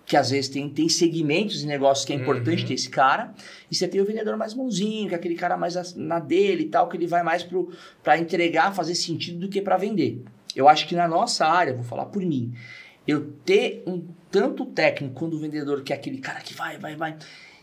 [0.04, 2.68] Que às vezes tem, tem segmentos de negócios que é importante Uhum.
[2.68, 3.34] ter esse cara.
[3.68, 6.68] E você tem o vendedor mais bonzinho, que é aquele cara mais na dele e
[6.68, 7.72] tal, que ele vai mais pro,
[8.04, 10.22] pra entregar, fazer sentido do que pra vender.
[10.54, 12.54] Eu acho que na nossa área, vou falar por mim,
[13.04, 16.94] eu ter um tanto técnico quanto o vendedor, que é aquele cara que vai, vai,
[16.94, 17.16] vai.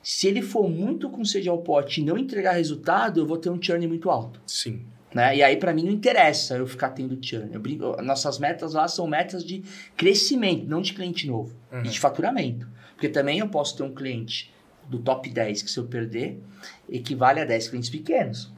[0.04, 3.50] Se ele for muito com sede ao pote e não entregar resultado, eu vou ter
[3.50, 4.42] um churn muito alto.
[4.46, 4.82] Sim.
[5.14, 5.38] Né?
[5.38, 7.54] E aí, pra mim, não interessa eu ficar tendo churn.
[7.54, 9.64] Eu brinco, nossas metas lá são metas de
[9.96, 11.56] crescimento, não de cliente novo.
[11.72, 11.86] Uhum.
[11.86, 12.68] E de faturamento.
[12.94, 14.54] Porque também eu posso ter um cliente
[14.90, 16.42] do top 10 que se eu perder,
[16.90, 18.52] equivale a 10 clientes pequenos.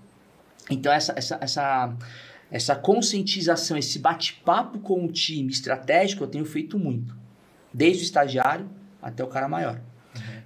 [0.70, 1.96] Então, essa, essa, essa,
[2.50, 7.16] essa conscientização, esse bate-papo com o time estratégico, eu tenho feito muito.
[7.72, 8.68] Desde o estagiário
[9.00, 9.80] até o cara maior.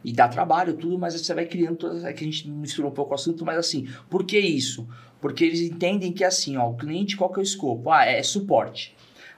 [0.03, 2.03] E dá trabalho, tudo, mas você vai criando todas.
[2.03, 4.87] É que a gente misturou um pouco o assunto, mas assim, por que isso?
[5.19, 7.91] Porque eles entendem que assim, ó, o cliente, qual que é o escopo?
[7.91, 8.95] Ah, é suporte.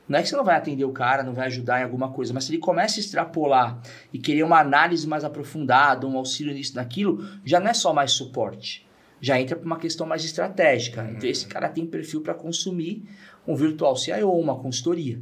[0.07, 2.33] Não é que você não vai atender o cara, não vai ajudar em alguma coisa,
[2.33, 3.81] mas se ele começa a extrapolar
[4.11, 8.11] e querer uma análise mais aprofundada, um auxílio nisso, naquilo, já não é só mais
[8.11, 8.85] suporte.
[9.21, 11.07] Já entra para uma questão mais estratégica.
[11.15, 13.03] Então, esse cara tem perfil para consumir
[13.47, 15.21] um virtual CIO, uma consultoria.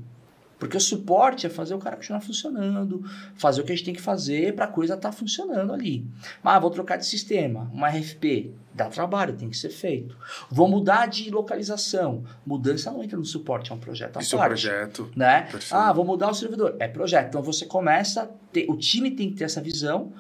[0.60, 3.04] Porque o suporte é fazer o cara continuar funcionando,
[3.36, 6.06] fazer o que a gente tem que fazer para a coisa estar funcionando ali.
[6.44, 10.18] Ah, vou trocar de sistema, uma RFP, dá trabalho, tem que ser feito.
[10.50, 12.24] Vou mudar de localização.
[12.46, 14.50] Mudança não entra no suporte, é um projeto à Isso é um parte.
[14.50, 15.12] projeto.
[15.16, 15.42] Né?
[15.44, 15.76] Perfeito.
[15.76, 16.76] Ah, vou mudar o servidor.
[16.80, 17.28] É projeto.
[17.30, 20.12] Então você começa, ter, o time tem que ter essa visão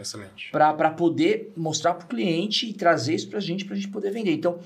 [0.52, 3.90] para poder mostrar para o cliente e trazer isso para a gente, para a gente
[3.90, 4.32] poder vender.
[4.32, 4.60] Então,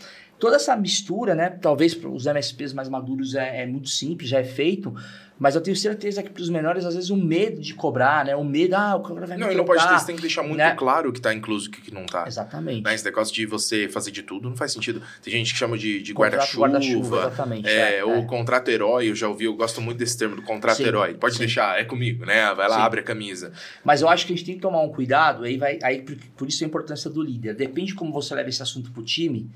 [0.44, 1.50] toda essa mistura, né?
[1.50, 4.94] Talvez para os MSPs mais maduros é, é muito simples, já é feito,
[5.40, 8.36] mas eu tenho certeza que para os menores, às vezes, o medo de cobrar, né?
[8.36, 10.22] O medo, ah, o cara vai me Não, e não pode ter, você tem que
[10.22, 10.76] deixar muito né?
[10.76, 12.26] claro o que tá incluso e o que que não tá.
[12.28, 12.84] Exatamente.
[12.84, 12.94] Né?
[12.94, 15.02] Esse negócio de você fazer de tudo não faz sentido.
[15.22, 17.20] Tem gente que chama de, de Contrato guarda-chuva.
[17.20, 17.70] exatamente.
[17.70, 18.26] É, é, ou é.
[18.26, 21.14] contrato herói, eu já ouvi, eu gosto muito desse termo do contrato Sim, herói.
[21.14, 21.40] Pode sim.
[21.40, 22.54] deixar, é comigo, né?
[22.54, 22.82] Vai lá, Sim.
[22.82, 23.54] abre a camisa.
[23.82, 26.18] Mas eu acho que a gente tem que tomar um cuidado, aí vai, aí por,
[26.36, 27.56] por isso a importância do líder.
[27.56, 29.50] Depende de como você leva esse assunto pro time.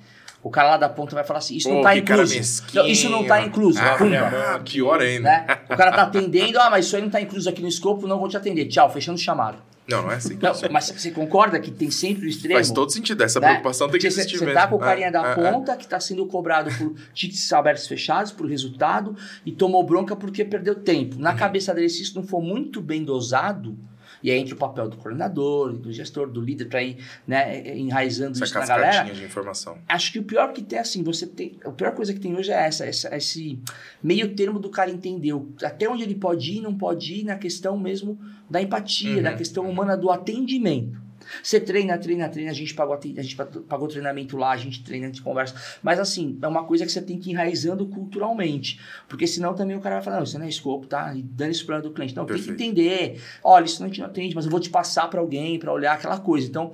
[0.43, 2.63] O cara lá da ponta vai falar assim: isso não tá cara incluso.
[2.73, 3.79] Não, isso não tá incluso.
[3.81, 4.17] Ah, Pumba.
[4.55, 5.23] ah, pior ainda.
[5.29, 5.45] Né?
[5.69, 8.19] O cara tá atendendo, ah, mas isso aí não tá incluso aqui no escopo, não
[8.19, 8.65] vou te atender.
[8.67, 9.57] Tchau, fechando o chamado.
[9.89, 10.37] Não, não é assim.
[10.41, 12.55] Não, mas você concorda que tem sempre o extremo?
[12.55, 13.23] Faz todo sentido.
[13.23, 13.47] Essa né?
[13.47, 14.59] preocupação tem que existir você mesmo.
[14.59, 15.51] tá com o carinha É, da é, é.
[15.51, 19.15] ponta que tá sendo cobrado por tickets abertos fechados, por resultado,
[19.45, 21.15] e tomou bronca porque perdeu tempo.
[21.17, 21.37] Na Uhum.
[21.37, 23.77] cabeça dele, se isso não for muito bem dosado,
[24.23, 26.97] e aí entra o papel do coordenador, do gestor, do líder, para ir
[27.27, 29.13] né, enraizando Essa isso na galera.
[29.13, 29.77] de informação.
[29.87, 31.57] Acho que o pior que tem, assim, você tem.
[31.63, 33.59] A pior coisa que tem hoje é essa, essa- esse
[34.01, 37.37] meio termo do cara entender o- até onde ele pode ir, não pode ir, na
[37.37, 38.17] questão mesmo
[38.49, 39.21] da empatia, Uhum.
[39.21, 41.06] na questão humana do atendimento.
[41.41, 45.07] Você treina, treina, treina, a gente pagou, a gente pagou treinamento lá, a gente treina,
[45.07, 45.55] a gente conversa.
[45.81, 48.79] Mas assim, é uma coisa que você tem que ir enraizando culturalmente.
[49.07, 51.13] Porque senão também o cara vai falar, não, isso não é escopo, tá?
[51.15, 52.15] E dane isso problema do cliente.
[52.15, 52.57] Não, tem Perfeito.
[52.57, 53.21] que entender.
[53.43, 55.71] Olha, isso não a gente não atende, mas eu vou te passar para alguém, para
[55.71, 56.47] olhar aquela coisa.
[56.47, 56.73] Então,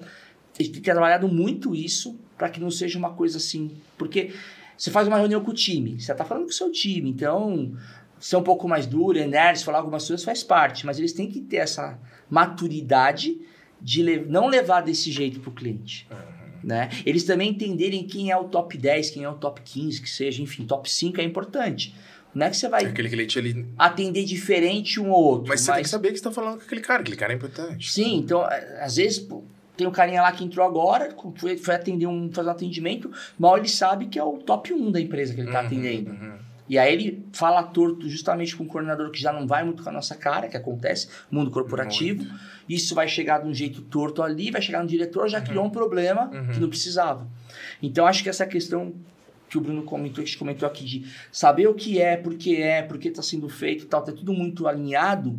[0.58, 3.72] a gente tem que ter trabalhado muito isso para que não seja uma coisa assim.
[3.98, 4.32] Porque
[4.78, 7.74] você faz uma reunião com o time, você tá falando com o seu time, então
[8.20, 11.42] ser um pouco mais duro, enérgico, falar algumas coisas faz parte, mas eles têm que
[11.42, 12.00] ter essa
[12.30, 13.40] maturidade
[13.84, 16.08] de le- não levar desse jeito pro cliente.
[16.64, 16.90] Né?
[17.06, 20.42] Eles também entenderem quem é o top 10, quem é o top 15, que seja,
[20.42, 21.94] enfim, top 5 é importante.
[22.34, 25.50] Não é que você vai Aquele cliente atender diferente um ou outro.
[25.50, 27.02] Mas você tem que saber que você tá falando com aquele cara.
[27.02, 27.92] Aquele cara é importante.
[27.92, 28.42] Sim, então,
[28.82, 29.44] às vezes, pô,
[29.76, 33.58] tem um carinha lá que entrou agora, foi, foi atender um, fazer um atendimento, mal
[33.58, 36.10] ele sabe que é o top 1 da empresa que ele está Uhum, atendendo.
[36.12, 36.34] uhum.
[36.70, 39.90] E aí ele fala torto justamente com o coordenador que já não vai muito com
[39.90, 42.26] a nossa cara, que acontece, mundo corporativo.
[42.70, 45.70] Isso vai chegar de um jeito torto ali, vai chegar no diretor, já criou um
[45.70, 47.28] problema que não precisava.
[47.82, 48.94] Então acho que essa questão
[49.50, 52.34] que o Bruno comentou, que a gente comentou aqui, de saber o que é, por
[52.36, 55.38] que é, por que está sendo feito e tal, tá tudo muito alinhado,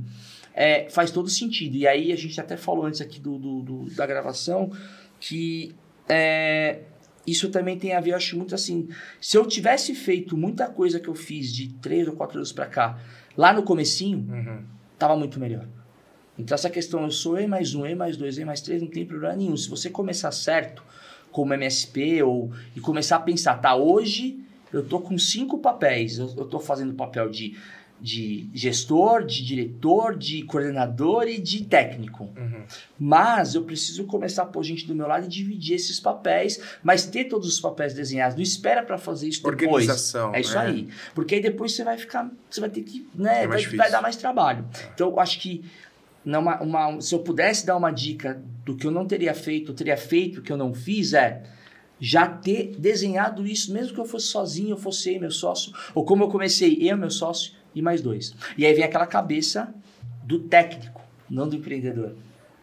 [0.55, 1.75] é, faz todo sentido.
[1.77, 4.71] E aí a gente até falou antes aqui do, do- do- da gravação
[5.19, 5.75] que
[6.09, 6.81] é,
[7.27, 8.89] isso também tem a ver, eu acho muito assim,
[9.21, 12.67] se eu tivesse feito muita coisa que eu fiz de três ou quatro anos para
[12.67, 12.99] cá,
[13.37, 14.63] lá no comecinho, Uhum.
[14.99, 15.67] tava muito melhor.
[16.39, 18.89] Então essa questão, eu sou E mais um, E mais dois, E mais três, não
[18.91, 19.57] tem problema nenhum.
[19.57, 20.83] Se você começar certo,
[21.31, 24.41] como MSP, ou, e começar a pensar, tá, hoje
[24.73, 27.57] eu tô com cinco papéis, eu, eu tô fazendo papel de,
[28.05, 32.24] de gestor, de diretor, de coordenador e de técnico.
[32.36, 32.62] Uhum.
[32.98, 37.06] Mas eu preciso começar a pôr gente do meu lado e dividir esses papéis, mas
[37.06, 38.36] ter todos os papéis desenhados.
[38.36, 39.62] Não espera para fazer isso depois.
[39.62, 40.35] Organização.
[40.35, 40.66] É isso né?
[40.66, 40.89] aí.
[41.14, 42.31] Porque aí depois você vai ficar.
[42.51, 43.09] Você vai ter que.
[43.14, 44.66] Né, É vai, vai dar mais trabalho.
[44.94, 45.64] Então, eu acho que.
[46.22, 49.74] Numa, uma, se eu pudesse dar uma dica do que eu não teria feito, eu
[49.74, 51.43] teria feito, o que eu não fiz, é
[51.98, 56.05] já ter desenhado isso, mesmo que eu fosse sozinho, eu fosse eu meu sócio, ou
[56.05, 58.35] como eu comecei, eu, meu sócio e mais dois.
[58.57, 59.75] E aí vem aquela cabeça
[60.23, 62.15] do técnico, não do empreendedor.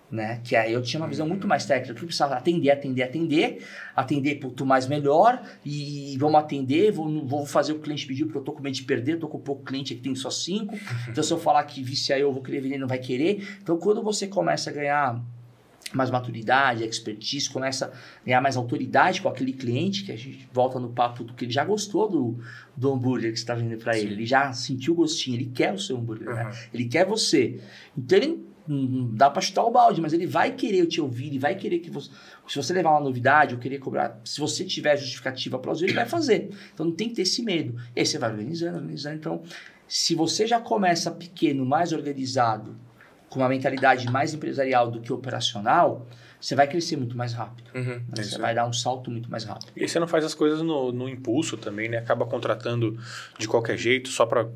[0.09, 0.41] Né?
[0.43, 3.65] Que aí eu tinha uma visão muito mais técnica, eu precisava atender, atender, atender,
[3.95, 8.43] atender quanto mais melhor, e vamos atender, vou, vou fazer o cliente pediu, porque eu
[8.43, 10.77] tô com medo de perder, tô com pouco cliente aqui, tem só cinco.
[11.07, 13.57] Então, se eu falar que vice aí eu vou querer vender, não vai querer.
[13.61, 15.21] Então, quando você começa a ganhar
[15.93, 20.79] mais maturidade, expertise, começa a ganhar mais autoridade com aquele cliente, que a gente volta
[20.79, 22.39] no papo do que ele já gostou do,
[22.75, 25.73] do hambúrguer que você está vendendo para ele, ele já sentiu o gostinho, ele quer
[25.73, 26.45] o seu hambúrguer, né?
[26.45, 26.51] Uhum.
[26.73, 27.59] ele quer você.
[27.97, 31.39] Então ele não dá para chutar o balde, mas ele vai querer te ouvir, ele
[31.39, 32.09] vai querer que você,
[32.47, 36.07] se você levar uma novidade ou querer cobrar, se você tiver justificativa plausível, ele vai
[36.07, 36.49] fazer.
[36.73, 37.75] Então não tem que ter esse medo.
[37.95, 39.15] E aí você vai organizando, organizando.
[39.15, 39.41] Então,
[39.87, 42.77] se você já começa pequeno, mais organizado,
[43.31, 46.05] com uma mentalidade mais empresarial do que operacional,
[46.39, 47.71] você vai crescer muito mais rápido.
[47.73, 47.95] Uhum.
[47.95, 48.03] né?
[48.17, 49.71] É Você vai dar um salto muito mais rápido.
[49.73, 51.97] E aí você não faz as coisas no, no impulso também, né?
[51.97, 52.99] Acaba contratando
[53.39, 54.49] de qualquer jeito, só para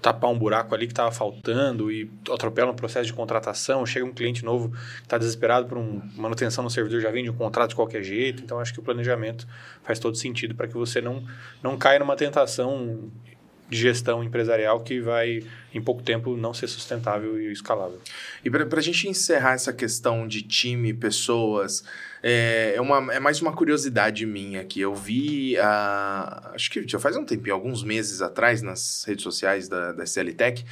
[0.00, 3.84] tapar um buraco ali que estava faltando e atropela um processo de contratação.
[3.84, 7.34] Chega um cliente novo que está desesperado por um, manutenção no servidor, já vende um
[7.34, 8.40] contrato de qualquer jeito.
[8.40, 9.48] Então, acho que o planejamento
[9.82, 11.24] faz todo sentido para que você não,
[11.60, 13.10] não caia numa tentação
[13.68, 15.42] de gestão empresarial que vai,
[15.74, 18.00] em pouco tempo, não ser sustentável e escalável.
[18.44, 21.84] E para a gente encerrar essa questão de time, pessoas,
[22.22, 26.98] é, é, uma, é mais uma curiosidade minha que eu vi, ah, acho que já
[26.98, 30.64] faz um tempinho, alguns meses atrás, nas redes sociais da, da SL Tech,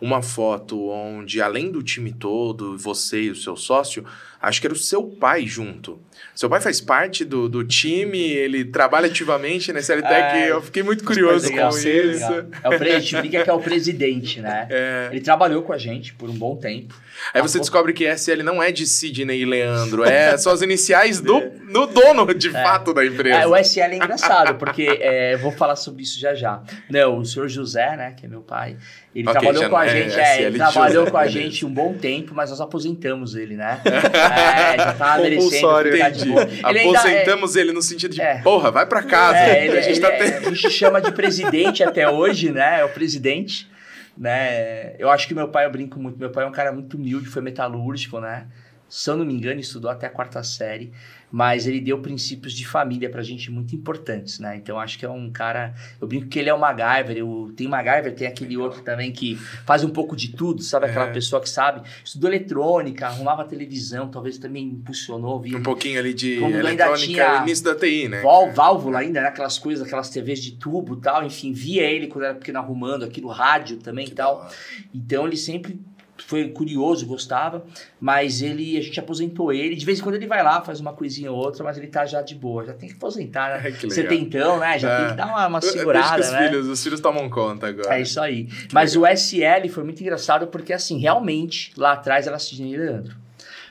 [0.00, 4.04] uma foto onde, além do time todo, você e o seu sócio,
[4.40, 5.98] acho que era o seu pai junto.
[6.34, 10.62] Seu pai faz parte do, do time, ele trabalha ativamente na SL Tech, É, eu
[10.62, 12.10] fiquei muito curioso Legal, com legal.
[12.10, 12.46] isso.
[12.62, 14.68] É o, pre- a gente brinca que é o presidente, né?
[15.10, 16.94] Ele trabalhou com a gente por um bom tempo.
[17.34, 21.20] Aí você descobre que SL não é de Sidney e Leandro, é só as iniciais
[21.20, 21.38] do,
[21.70, 23.40] do dono, de fato, da empresa.
[23.40, 26.62] É, o SL é engraçado, porque é, eu vou falar sobre isso já já.
[26.88, 28.76] Não, o senhor José, né, que é meu pai,
[29.14, 31.70] ele Ok, trabalhou com a é gente, é, ele trabalhou José, com a gente um
[31.72, 33.80] bom tempo, mas nós aposentamos ele, né?
[34.32, 36.28] É, já merecendo Compulsório, de Entendi.
[36.30, 38.38] Ele ainda é- Aposentamos ele no sentido de, É.
[38.42, 39.38] porra, vai pra casa.
[39.38, 40.48] É, ele, a gente ele tá é- tendo...
[40.48, 42.80] a gente chama de presidente até hoje, né?
[42.80, 43.68] É o presidente,
[44.16, 44.94] né?
[44.98, 47.26] Eu acho que meu pai, eu brinco muito, meu pai é um cara muito humilde,
[47.28, 48.46] foi metalúrgico, né?
[48.90, 50.92] Se eu não me engano, estudou até a quarta série,
[51.30, 54.56] mas ele deu princípios de família pra gente muito importantes, né?
[54.56, 57.68] Então acho que é um cara, eu brinco que ele é o MacGyver, eu, tem
[57.68, 60.86] MacGyver, tem aquele outro também que faz um pouco de tudo, sabe?
[60.86, 61.12] Aquela É.
[61.12, 66.42] pessoa que sabe, estudou eletrônica, arrumava televisão, talvez também impulsionou, via Um pouquinho ali de
[66.42, 68.22] eletrônica, início da TI, né?
[68.22, 69.28] Vál- válvula ainda, né?
[69.28, 71.24] Aquelas coisas, aquelas TVs de tubo e tal.
[71.24, 74.50] Enfim, via ele quando era pequeno arrumando aquilo, rádio também e tal.
[74.92, 75.78] Então ele sempre
[76.22, 77.64] foi curioso, gostava,
[78.00, 79.74] mas ele a gente aposentou ele.
[79.76, 82.04] De vez em quando ele vai lá, faz uma coisinha ou outra, mas ele tá
[82.06, 82.64] já de boa.
[82.66, 83.70] Já tem que aposentar, né?
[83.72, 83.90] Que legal.
[83.90, 84.78] Setentão, né?
[84.78, 84.96] Já É.
[85.00, 86.48] tem que dar uma, uma segurada, que os né?
[86.48, 87.94] filhos, os filhos tomam conta agora.
[87.96, 88.48] É isso aí.
[88.72, 93.16] Mas o SL foi muito engraçado porque, assim, realmente, lá atrás era Sidney e Leandro.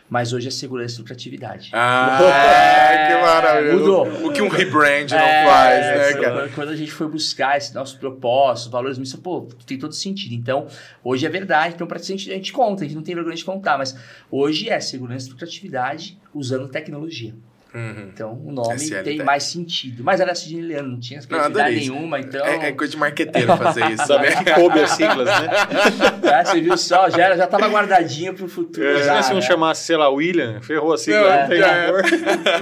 [0.09, 1.69] Mas hoje é segurança e lucratividade.
[1.71, 2.17] Ah,
[3.07, 3.73] que maravilha.
[3.75, 4.07] Mudou.
[4.07, 6.49] O, o que um rebrand não É, faz, né, quando- cara?
[6.55, 10.33] Quando a gente foi buscar esse nosso propósito, valores mistos, pô, tem todo sentido.
[10.33, 10.67] Então,
[11.03, 11.75] hoje é verdade.
[11.75, 13.95] Então, pra gente, a gente conta, a gente não tem vergonha de contar, mas
[14.31, 17.33] hoje é segurança e lucratividade usando tecnologia.
[17.73, 18.09] Uhum.
[18.11, 20.03] Então o nome SL tem mais sentido.
[20.03, 21.27] Mas era Sidney Leandro, não tinha isso.
[21.29, 22.43] nenhuma, então.
[22.45, 24.43] É, é coisa de marqueteiro fazer isso, né?
[24.43, 25.49] que coube as siglas, né?
[26.23, 28.87] É, você viu só, já, era, já tava guardadinho pro futuro.
[28.87, 29.45] É, já, se não né?
[29.45, 31.59] chamasse, sei lá, William, ferrou a sigla, Não, não tem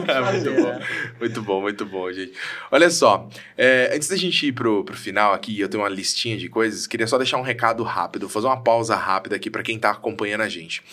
[0.08, 0.70] fazer, muito bom.
[0.70, 0.80] né?
[1.20, 2.34] Muito bom, muito bom, gente.
[2.70, 6.38] Olha só, é, antes da gente ir pro, pro final aqui, eu tenho uma listinha
[6.38, 9.64] de coisas, queria só deixar um recado rápido, vou fazer uma pausa rápida aqui para
[9.64, 10.84] quem tá acompanhando a gente.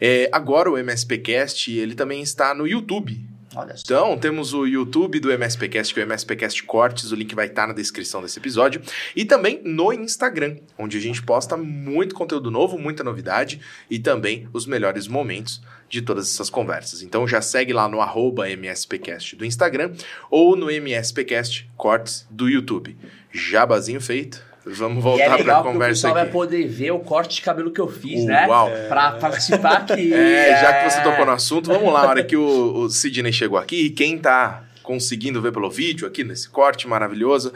[0.00, 3.31] É, agora o MSPcast, ele também está no YouTube.
[3.54, 3.82] Olha só.
[3.84, 7.66] Então, temos o YouTube do MSPcast, que é o MSPcast Cortes, o link vai estar
[7.66, 8.80] na descrição desse episódio,
[9.14, 13.60] e também no Instagram, onde a gente posta muito conteúdo novo, muita novidade
[13.90, 17.02] e também os melhores momentos de todas essas conversas.
[17.02, 17.98] Então já segue lá no
[18.44, 19.92] MSPcast do Instagram
[20.30, 22.96] ou no MSPcast Cortes do YouTube.
[23.30, 26.32] Jabazinho feito, vamos é voltar para a legal o conversa pessoal vai aqui.
[26.32, 28.46] poder ver o corte de cabelo que eu fiz, né?
[28.46, 28.70] Uau!
[28.88, 30.12] Pra participar aqui.
[30.22, 33.32] É, já que você tocou no assunto, vamos lá, a hora que o, o Sidney
[33.32, 37.52] chegou aqui, e quem tá conseguindo ver pelo vídeo aqui nesse corte maravilhoso,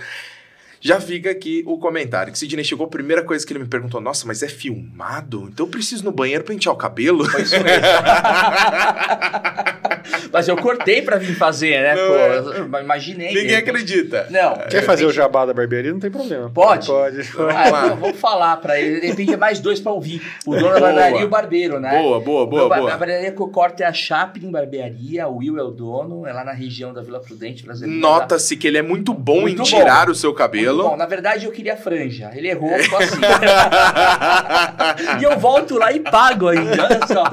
[0.81, 2.33] já fica aqui o comentário.
[2.33, 5.49] Que Sidney chegou, a primeira coisa que ele me perguntou, nossa, mas é filmado?
[5.53, 7.24] Então eu preciso ir no banheiro pentear o cabelo?
[7.28, 7.87] Foi isso mesmo.
[10.32, 11.94] Mas eu cortei pra vir fazer, né?
[11.94, 12.82] Não Pô, é.
[12.82, 13.28] imaginei.
[13.28, 13.57] Ninguém né?
[13.57, 14.27] acredita.
[14.31, 14.55] Não.
[14.69, 15.93] Quer fazer o jabá da barbearia?
[15.93, 16.51] Não tem problema.
[16.51, 16.86] Pode?
[16.86, 17.20] Pode.
[17.57, 19.01] Ah, vamos falar pra ele.
[19.01, 20.23] De repente é mais dois pra ouvir.
[20.47, 21.90] O dono da barbearia e o barbeiro, né?
[21.90, 22.93] Boa, boa, boa, Meu boa.
[22.93, 25.28] A barbearia que eu corto é a Chaplin Barbearia.
[25.28, 26.27] O Will é o dono.
[26.27, 28.01] É lá na região da Vila Prudente, brasileira.
[28.01, 30.12] Nota-se que ele é muito bom Muito em tirar bom.
[30.12, 30.90] o seu Muito cabelo.
[30.90, 32.31] Bom, na verdade eu queria franja.
[32.35, 33.20] Ele errou, só assim.
[35.20, 37.24] e eu volto lá e pago ainda, olha só.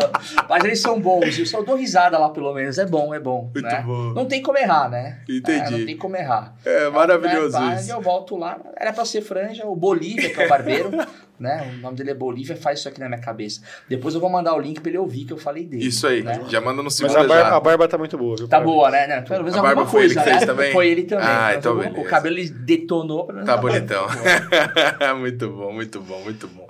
[0.49, 1.38] Mas eles são bons.
[1.38, 2.78] Eu só dou risada lá, pelo menos.
[2.78, 3.49] É bom, é bom.
[3.53, 3.81] Muito né?
[3.85, 4.14] bom.
[4.14, 5.19] Não tem como errar, né?
[5.30, 5.60] Entendi.
[5.73, 6.53] É, não tem como errar.
[6.65, 7.91] É maravilhoso Né, isso.
[7.91, 8.60] Eu volto lá.
[8.77, 9.65] Era pra ser franja.
[9.65, 10.89] O Bolívia, que é o barbeiro,
[11.39, 11.73] né?
[11.77, 13.61] O nome dele é Bolívia, faz isso aqui na minha cabeça.
[13.89, 15.85] Depois eu vou mandar o link pra ele ouvir que eu falei dele.
[15.85, 16.43] Isso aí, né?
[16.49, 17.55] já manda no Mas segundo a, bar- já.
[17.55, 18.47] a barba tá muito boa, viu?
[18.47, 19.07] Tá boa, né?
[19.07, 20.45] Não, pelo menos A barba foi ele coisa, que fez né?
[20.47, 20.72] também?
[20.72, 21.26] Foi ele também.
[21.26, 21.99] Ah, Mas então o- beleza.
[21.99, 23.27] O cabelo ele detonou.
[23.27, 24.05] Tá a barba bonitão.
[25.19, 26.68] muito bom, muito bom, muito bom.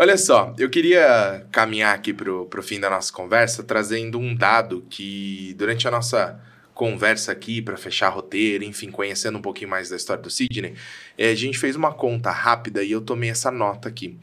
[0.00, 4.86] Olha só, eu queria caminhar aqui pro, pro fim da nossa conversa trazendo um dado
[4.88, 6.40] que durante a nossa
[6.72, 10.74] conversa aqui para fechar roteiro, enfim, conhecendo um pouquinho mais da história do Sidney,
[11.18, 14.16] eh, a gente fez uma conta rápida e eu tomei essa nota aqui.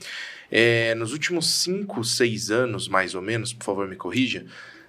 [0.50, 4.46] Eh, nos últimos 5, 6 anos, mais ou menos, por favor me corrija,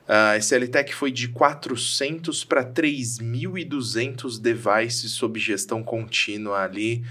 [0.06, 7.04] a SLTech foi de 400 para 3.200 devices sob gestão contínua ali,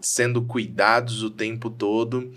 [0.00, 2.32] sendo cuidados o tempo todo.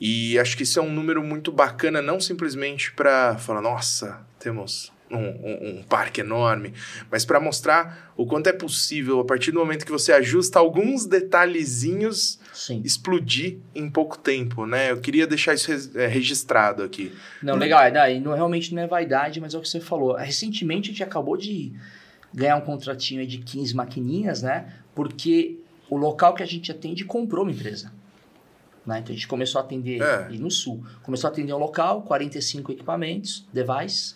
[0.00, 4.92] E acho que isso é um número muito bacana, não simplesmente para falar, nossa, temos
[5.10, 6.74] um, um- um parque enorme,
[7.10, 11.06] mas para mostrar o quanto é possível, a partir do momento que você ajusta alguns
[11.06, 12.82] detalhezinhos, Sim.
[12.84, 14.90] explodir em pouco tempo, né?
[14.90, 17.12] Eu queria deixar isso eh, registrado aqui.
[17.42, 17.82] Não, legal.
[17.82, 20.14] É, daí não, realmente não é vaidade, mas é o que você falou.
[20.14, 21.72] Recentemente a gente acabou de
[22.32, 24.72] ganhar um contratinho aí de 15 maquininhas, né?
[24.94, 25.58] Porque
[25.88, 27.90] o local que a gente atende comprou uma empresa.
[28.88, 29.00] Né?
[29.00, 30.30] Então a gente começou a atender É.
[30.30, 30.82] no sul.
[31.02, 34.14] Começou a atender um local, 45 equipamentos, device.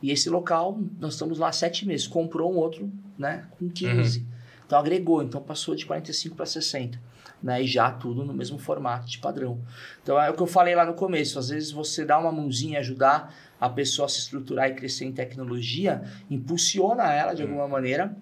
[0.00, 2.06] E esse local, nós estamos lá há sete meses.
[2.06, 3.44] Comprou um outro, né?
[3.58, 4.26] Com 15.
[4.64, 6.98] Então agregou, então passou de 45 para 60.
[7.42, 7.62] Né?
[7.62, 9.60] E já tudo no mesmo formato de padrão.
[10.02, 11.38] Então é o que eu falei lá no começo.
[11.38, 15.12] Às vezes você dá uma mãozinha, ajudar a pessoa a se estruturar e crescer em
[15.12, 18.16] tecnologia, impulsiona ela de alguma maneira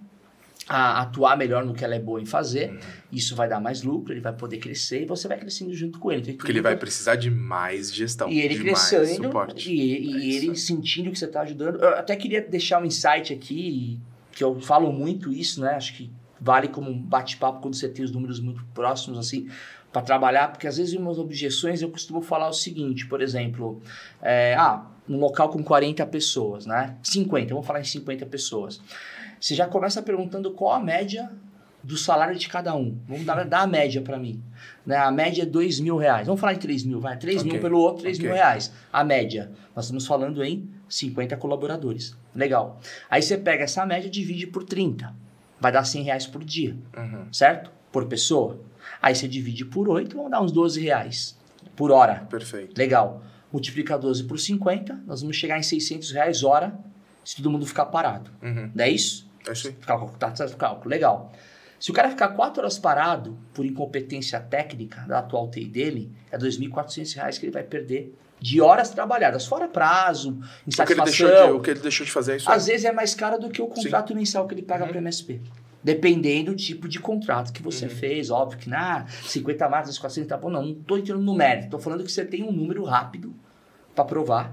[0.68, 2.78] a atuar melhor no que ela é boa em fazer.
[3.10, 6.10] Isso vai dar mais lucro, ele vai poder crescer e você vai crescendo junto com
[6.12, 6.22] ele.
[6.22, 8.28] Então, Porque ele vai precisar de mais gestão.
[8.28, 9.70] e ele crescendo suporte.
[9.70, 11.80] e, e É ele sentindo que você está ajudando.
[11.82, 13.98] Eu até queria deixar um insight aqui,
[14.30, 15.74] que eu falo muito isso, né?
[15.74, 16.10] Acho que
[16.40, 19.48] vale como um bate-papo quando você tem os números muito próximos, assim,
[19.92, 23.80] para trabalhar, porque às vezes em umas objeções eu costumo falar o seguinte, por exemplo,
[24.22, 26.96] é, ah, um local com 40 pessoas, né?
[27.02, 28.80] 50, vamos falar em 50 pessoas.
[29.42, 31.28] Você já começa perguntando qual a média
[31.82, 32.96] do salário de cada um.
[33.08, 34.40] Vamos dar, dar a média para mim.
[34.86, 34.94] Né?
[34.96, 36.26] A média é 2 mil reais.
[36.28, 37.16] Vamos falar em 3 mil, vai.
[37.16, 37.50] 3 Ok.
[37.52, 38.40] mil pelo outro, 3 mil Ok.
[38.40, 38.72] reais.
[38.92, 39.50] A média.
[39.74, 42.16] Nós estamos falando em 50 colaboradores.
[42.32, 42.80] Legal.
[43.10, 45.12] Aí você pega essa média e divide por 30.
[45.60, 47.26] Vai dar 100 reais por dia, Uhum.
[47.32, 47.72] certo?
[47.90, 48.60] Por pessoa.
[49.00, 51.36] Aí você divide por 8, vamos dar uns 12 reais
[51.74, 52.26] por hora.
[52.30, 52.78] Perfeito.
[52.78, 53.22] Legal.
[53.52, 56.78] Multiplica 12 por 50, nós vamos chegar em 600 reais hora
[57.24, 58.30] se todo mundo ficar parado.
[58.40, 58.70] Uhum.
[58.72, 59.30] Não é isso?
[59.48, 59.74] É isso aí.
[59.74, 61.32] Cálculo, tá certo o cálculo, legal.
[61.80, 66.38] Se o cara ficar 4 horas parado por incompetência técnica da atual TI dele, é
[66.38, 71.04] 2.400 reais que ele vai perder de horas trabalhadas, fora prazo, O que, ele insatisfação.
[71.04, 72.50] deixou de, o que ele deixou de fazer é isso.
[72.50, 74.90] Às vezes é mais caro do que o contrato mensal que ele paga Uhum.
[74.90, 75.40] para MSP.
[75.82, 77.90] Dependendo do tipo de contrato que você Uhum.
[77.90, 78.30] fez.
[78.30, 80.50] Óbvio que, na 50 marcas, 400 tá bom.
[80.50, 81.70] Não, não tô entrando no mérito.
[81.70, 83.34] Tô falando que você tem um número rápido
[83.94, 84.52] para provar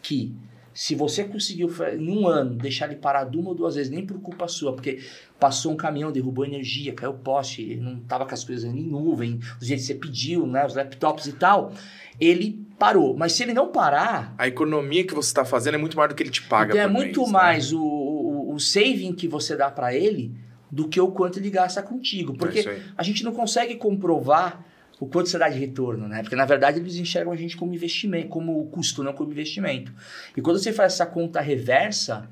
[0.00, 0.32] que
[0.78, 4.20] Se você conseguiu, em um ano, deixar ele parado uma ou duas vezes, nem por
[4.20, 5.00] culpa sua, porque
[5.36, 9.40] passou um caminhão, derrubou energia, caiu poste, ele não tava com as coisas em nuvem,
[9.58, 11.72] do jeito que você pediu, né, os laptops e tal,
[12.20, 13.16] ele parou.
[13.16, 16.14] Mas se ele não parar, A economia que você está fazendo é muito maior do
[16.14, 17.38] que ele te paga então é muito mês, né?
[17.38, 20.32] mais o, o, o saving que você dá para ele
[20.70, 22.34] do que o quanto ele gasta contigo.
[22.34, 22.80] É Porque aí.
[22.96, 24.64] a gente não consegue comprovar
[25.00, 26.22] o quanto você dá de retorno, né?
[26.22, 29.92] Porque na verdade eles enxergam a gente como investimento, como custo, não como investimento.
[30.36, 32.28] E quando você faz essa conta reversa,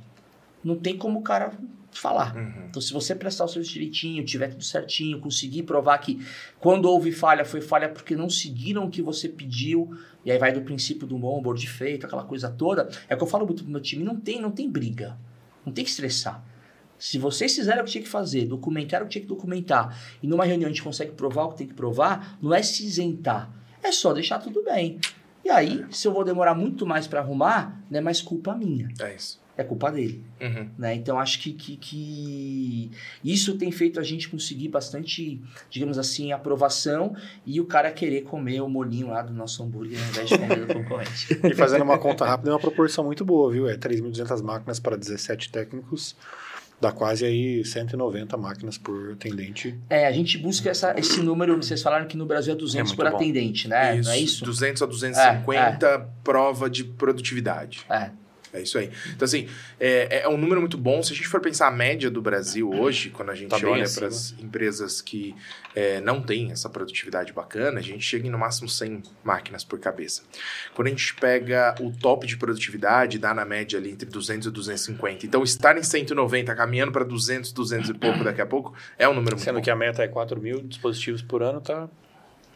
[0.65, 1.53] não tem como o cara
[1.93, 2.37] falar.
[2.37, 2.67] Uhum.
[2.69, 6.25] Então, se você prestar o serviço direitinho, tiver tudo certinho, conseguir provar que
[6.59, 10.53] quando houve falha, foi falha porque não seguiram o que você pediu, e aí vai
[10.53, 13.63] do princípio do bom onboard feito, aquela coisa toda, é o que eu falo muito
[13.63, 15.17] pro meu time, não tem, não tem briga,
[15.65, 16.45] não tem que estressar.
[16.99, 20.27] Se vocês fizeram o que tinha que fazer, documentaram o que tinha que documentar, e
[20.27, 23.51] numa reunião a gente consegue provar o que tem que provar, não é se isentar,
[23.83, 24.99] é só deixar tudo bem.
[25.45, 28.89] E aí, se eu vou demorar muito mais para arrumar, não é mais culpa minha,
[29.01, 29.41] É isso.
[29.57, 30.25] é culpa dele.
[30.41, 30.69] Uhum.
[30.77, 30.95] Né?
[30.97, 32.91] Então acho que, que, que
[33.23, 35.41] isso tem feito a gente conseguir bastante,
[35.71, 37.15] digamos assim, aprovação
[37.47, 40.67] e o cara querer comer o molinho lá do nosso hambúrguer ao invés de comer
[40.67, 41.41] do concorrente.
[41.47, 43.69] E fazendo uma conta rápida, é uma proporção muito boa, viu?
[43.69, 46.17] É 3.200 máquinas para 17 técnicos,
[46.81, 49.79] dá quase aí 190 máquinas por atendente.
[49.89, 52.97] É, a gente busca essa, esse número, vocês falaram que no Brasil é 200 É
[52.97, 53.17] por bom.
[53.17, 53.97] atendente, né?
[53.97, 54.45] isso, Não é isso?
[54.45, 57.81] 200 a 250 prova de produtividade.
[57.89, 58.11] É.
[58.57, 58.91] É isso aí.
[59.15, 61.03] Então, assim, é, é um número muito bom.
[61.03, 63.89] Se a gente for pensar a média do Brasil hoje, quando a gente Tá olha
[63.89, 65.35] para as empresas que
[65.75, 69.79] é, não têm essa produtividade bacana, a gente chega em no máximo 100 máquinas por
[69.79, 70.23] cabeça.
[70.75, 74.51] Quando a gente pega o top de produtividade, dá na média ali entre 200 e
[74.51, 75.27] 250.
[75.27, 79.15] Então, estar em 190, caminhando para 200, 200 e pouco daqui a pouco, é um
[79.15, 79.63] número muito Sendo bom.
[79.63, 81.89] que a meta é 4 mil dispositivos por ano, tá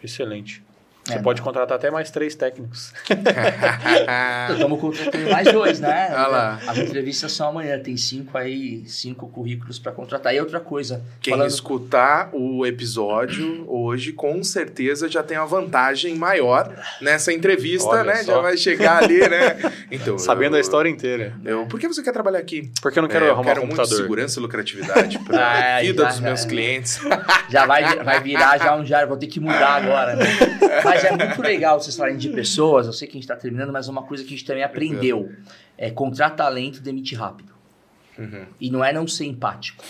[0.02, 0.62] excelente.
[1.10, 2.92] Você É, pode contratar até mais três técnicos.
[4.52, 6.08] Estamos contratando mais dois, né?
[6.20, 6.60] Ah lá.
[6.66, 10.34] As entrevistas são amanhã, tem cinco aí, cinco currículos para contratar.
[10.34, 16.14] E outra coisa, Quem falando escutar o episódio hoje, com certeza já tem uma vantagem
[16.16, 16.70] maior
[17.00, 18.16] nessa entrevista, Olha né?
[18.16, 18.34] só.
[18.36, 19.56] Já vai chegar ali, né?
[19.90, 21.34] Então, Sabendo eu- a história inteira.
[21.44, 22.70] Eu, por que você quer trabalhar aqui?
[22.80, 24.02] Porque eu não quero É, eu arrumar quero um muito computador.
[24.02, 26.48] segurança e lucratividade para a Ah, vida já, dos meus já.
[26.48, 27.00] clientes.
[27.48, 30.26] Já vai, vai virar já um já, vou ter que mudar agora, né?
[30.84, 33.72] Mas é muito legal vocês falarem de pessoas, eu sei que a gente está terminando,
[33.72, 35.30] mas uma coisa que a gente também aprendeu
[35.76, 37.52] é contratar talento, demite rápido.
[38.18, 38.46] Uhum.
[38.60, 39.84] E não é não ser empático,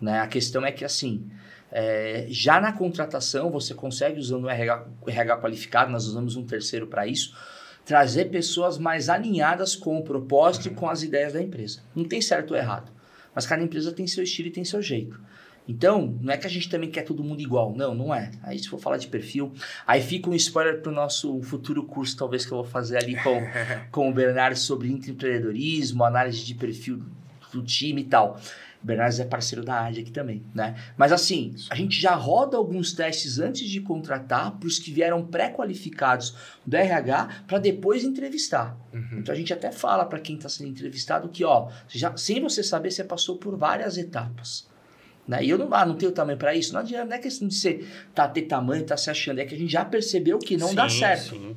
[0.00, 0.20] né?
[0.20, 1.28] A questão é que, assim,
[1.70, 6.86] é, já na contratação você consegue, usando o RH, RH qualificado, nós usamos um terceiro
[6.86, 7.36] para isso,
[7.84, 11.82] trazer pessoas mais alinhadas com o propósito e com as ideias da empresa.
[11.94, 12.90] Não tem certo ou errado,
[13.34, 15.20] mas cada empresa tem seu estilo e tem seu jeito.
[15.68, 17.74] Então, não é que a gente também quer todo mundo igual.
[17.74, 18.30] Não, não é.
[18.42, 19.52] Aí, se for falar de perfil,
[19.86, 23.16] aí fica um spoiler para o nosso futuro curso, talvez, que eu vou fazer ali
[23.16, 23.40] com,
[23.90, 27.02] com o Bernardo sobre empreendedorismo, análise de perfil
[27.52, 28.38] do time e tal.
[28.82, 30.76] O Bernardo é parceiro da AD aqui também, né?
[30.96, 35.26] Mas assim, a gente já roda alguns testes antes de contratar para os que vieram
[35.26, 38.78] pré-qualificados do RH para depois entrevistar.
[38.92, 39.18] Uhum.
[39.18, 42.62] Então a gente até fala para quem está sendo entrevistado que, ó, já, sem você
[42.62, 44.68] saber, você passou por várias etapas.
[45.26, 45.44] Né?
[45.44, 46.72] E eu não, ah, não tenho tamanho para isso.
[46.72, 47.84] Não adianta, não é questão de você
[48.14, 50.88] tá, ter tamanho, tá se achando, é que a gente já percebeu que não dá
[50.88, 51.30] Sim, certo.
[51.30, 51.56] sim.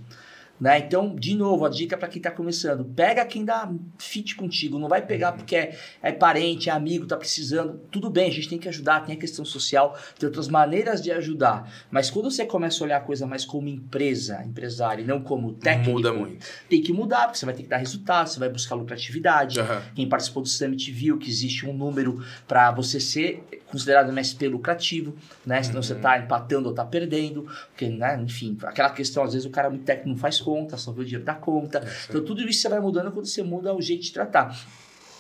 [0.60, 0.80] Né?
[0.80, 4.90] Então, de novo, a dica para quem está começando: pega quem dá fit contigo, não
[4.90, 7.80] vai pegar porque é, é parente, é amigo, tá precisando.
[7.90, 11.12] Tudo bem, a gente tem que ajudar, tem a questão social, tem outras maneiras de
[11.12, 11.72] ajudar.
[11.90, 15.54] Mas quando você começa a olhar a coisa mais como empresa, empresário, e não como
[15.54, 16.46] técnico, Muda muito.
[16.68, 19.60] tem que mudar, porque você vai ter que dar resultado, você vai buscar lucratividade.
[19.60, 19.82] Aham.
[19.96, 25.16] Quem participou do Summit viu que existe um número para você ser considerado MSP lucrativo,
[25.46, 25.62] né?
[25.62, 28.20] Senão você está empatando ou está perdendo, porque, né?
[28.22, 31.06] Enfim, aquela questão, às vezes o cara muito técnico não faz conta, só vê o
[31.06, 31.88] dinheiro da conta.
[32.10, 34.58] Então tudo isso você vai mudando quando você muda o jeito de tratar.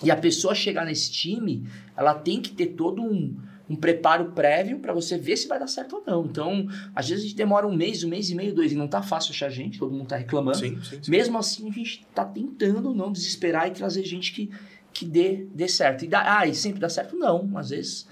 [0.01, 3.37] E a pessoa chegar nesse time, ela tem que ter todo um,
[3.69, 6.25] um preparo prévio para você ver se vai dar certo ou não.
[6.25, 8.87] Então, às vezes a gente demora um mês, um mês e meio, dois, e não
[8.87, 10.57] tá fácil achar gente, todo mundo tá reclamando.
[10.57, 11.11] Sim, sim, sim.
[11.11, 14.49] Mesmo assim, a gente tá tentando não desesperar e trazer gente que,
[14.91, 16.05] que dê, dê certo.
[16.05, 17.15] E dá, ah, e sempre dá certo?
[17.15, 17.51] Não.
[17.55, 18.07] Às vezes,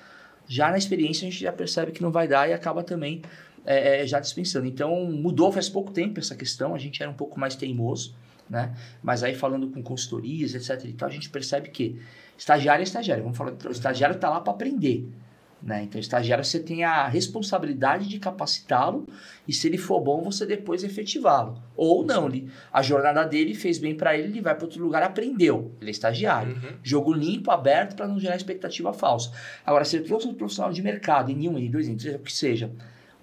[0.48, 3.22] já na experiência, a gente já percebe que não vai dar e acaba também
[3.68, 4.66] é, é, já dispensando.
[4.66, 8.16] Então, mudou faz pouco tempo essa questão, a gente era um pouco mais teimoso,
[8.50, 8.74] né?
[9.04, 12.00] Mas aí, falando com consultorias, etc e tal, a gente percebe que
[12.38, 13.24] estagiário é estagiário.
[13.24, 15.06] Vamos falar, o estagiário está lá para aprender.
[15.62, 15.84] Né?
[15.84, 19.06] Então, estagiário você tem a responsabilidade de capacitá-lo
[19.48, 21.62] e se ele for bom, você depois efetivá-lo.
[21.76, 25.02] Ou não, ele, a jornada dele fez bem para ele, ele vai para outro lugar,
[25.02, 25.72] aprendeu.
[25.82, 26.54] Ele é estagiário.
[26.54, 26.78] Uhum.
[26.84, 29.32] Jogo limpo, aberto, para não gerar expectativa falsa.
[29.66, 32.20] Agora, se ele trouxe um profissional de mercado, em um, em dois, em três, o
[32.20, 32.72] que seja,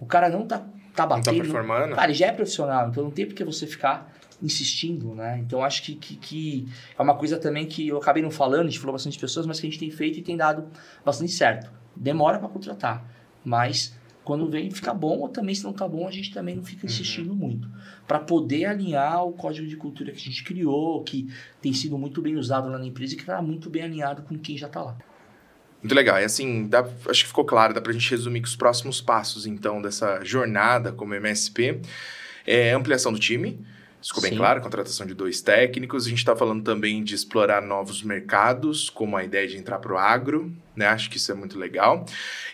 [0.00, 1.42] o cara não tá, tá Não tá batendo.
[1.42, 1.94] performando?
[1.94, 4.12] Cara, ele já é profissional, então não tem por que você ficar
[4.42, 5.38] insistindo, né?
[5.38, 6.68] Então acho que, que, que,
[6.98, 9.46] é uma coisa também que eu acabei não falando, a gente falou bastante de pessoas,
[9.46, 10.66] mas que a gente tem feito e tem dado
[11.04, 11.70] bastante certo.
[11.96, 13.04] Demora para contratar,
[13.44, 16.64] mas quando vem fica bom, ou também se não tá bom, a gente também não
[16.64, 17.36] fica insistindo uhum.
[17.36, 17.68] muito.
[18.06, 21.28] Para poder alinhar o código de cultura que a gente criou, que
[21.60, 24.38] tem sido muito bem usado lá na empresa e que está muito bem alinhado com
[24.38, 24.96] quem já está lá.
[25.84, 26.18] Muito legal.
[26.18, 29.02] E assim, dá, acho que ficou claro, dá para a gente resumir que os próximos
[29.02, 31.82] passos, então, dessa jornada como MSP
[32.46, 33.62] é ampliação do time,
[34.02, 34.30] ficou Sim.
[34.30, 36.06] bem claro, contratação de dois técnicos.
[36.06, 39.92] A gente está falando também de explorar novos mercados, como a ideia de entrar para
[39.92, 40.86] o agro, né?
[40.86, 42.06] Acho que isso é muito legal.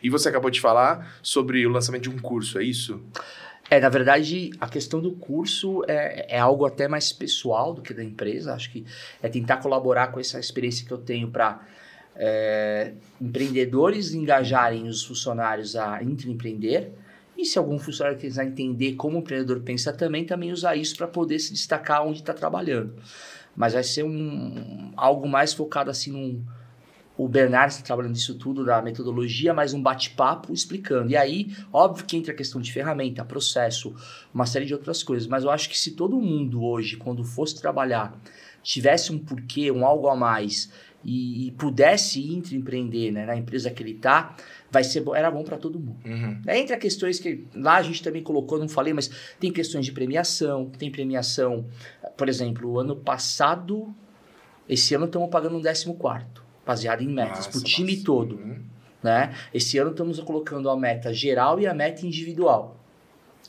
[0.03, 3.01] E você acabou de falar sobre o lançamento de um curso, é isso?
[3.71, 7.95] É, na verdade, a questão do curso é, é algo até mais pessoal do que
[7.95, 8.55] da empresa.
[8.55, 8.85] Acho que
[9.23, 11.61] é tentar colaborar com essa experiência que eu tenho para
[12.23, 16.93] é, empreendedores engajarem os funcionários a empreender
[17.37, 21.09] e se algum funcionário quiser entender como o empreendedor pensa também, também usar isso para
[21.09, 22.95] poder se destacar onde está trabalhando.
[23.57, 26.45] Mas vai ser um, algo mais focado assim num,
[27.17, 31.11] o Bernardo está trabalhando nisso tudo, da metodologia, mais um bate-papo explicando.
[31.11, 33.95] E aí, óbvio que entra a questão de ferramenta, processo,
[34.33, 35.27] uma série de outras coisas.
[35.27, 38.19] Mas eu acho que se todo mundo hoje, quando fosse trabalhar,
[38.63, 40.71] tivesse um porquê, um algo a mais
[41.05, 44.37] e, e pudesse empreender né, na empresa que ele está,
[44.71, 45.99] vai ser bom, era bom para todo mundo.
[46.05, 46.41] Uhum.
[46.47, 49.85] É, entre as questões que lá a gente também colocou, não falei, mas tem questões
[49.85, 51.67] de premiação, tem premiação,
[52.17, 53.95] por exemplo, o ano passado,
[54.69, 58.05] esse ano estamos pagando um décimo quarto, baseado em metas, para o time nossa.
[58.05, 58.37] todo.
[58.37, 58.61] Uhum.
[59.03, 59.35] Né?
[59.55, 62.77] Esse ano estamos colocando a meta geral e a meta individual,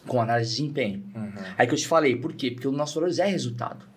[0.08, 1.04] com análise de desempenho.
[1.14, 1.34] Uhum.
[1.58, 2.52] Aí que eu te falei, por quê?
[2.52, 3.92] Porque o nosso valor é resultado.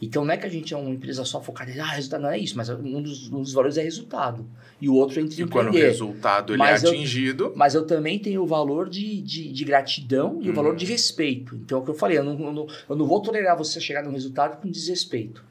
[0.00, 2.30] Então não é que a gente é uma empresa só focada em ah, resultado não
[2.30, 4.46] é isso, mas um dos, um dos valores é resultado.
[4.80, 7.44] E o outro é entre E quando o resultado ele é mas é atingido.
[7.46, 10.52] Eu, mas eu também tenho o valor de, de, de gratidão e hum.
[10.52, 10.90] o valor de uhum.
[10.92, 11.56] respeito.
[11.56, 13.80] Então é o que eu falei, eu não, eu não, eu não vou tolerar você
[13.80, 15.44] chegar no resultado com desrespeito.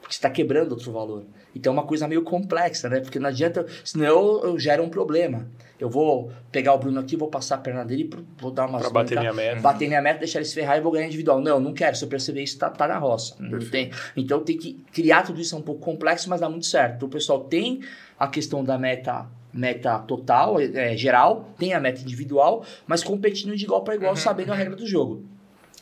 [0.00, 1.24] Porque você está quebrando outro valor.
[1.54, 3.00] Então é uma coisa meio complexa, né?
[3.00, 5.48] Porque não adianta, senão eu, eu gero um problema.
[5.80, 8.82] Eu vou pegar o Bruno aqui, vou passar a perna dele, vou dar umas...
[8.82, 9.60] Pra bater minha meta.
[9.60, 11.40] Bater minha meta, deixar ele se ferrar e vou ganhar individual.
[11.40, 11.96] Não, não quero.
[11.96, 13.34] Se eu perceber isso, tá, tá na roça.
[13.38, 13.90] Não tem.
[14.16, 16.96] Então tem que criar tudo isso é um pouco complexo, mas dá muito certo.
[16.96, 17.80] Então o pessoal tem
[18.18, 23.64] a questão da meta meta total, é, geral, tem a meta individual, mas competindo de
[23.64, 25.24] igual para igual, uhum, sabendo a regra do jogo.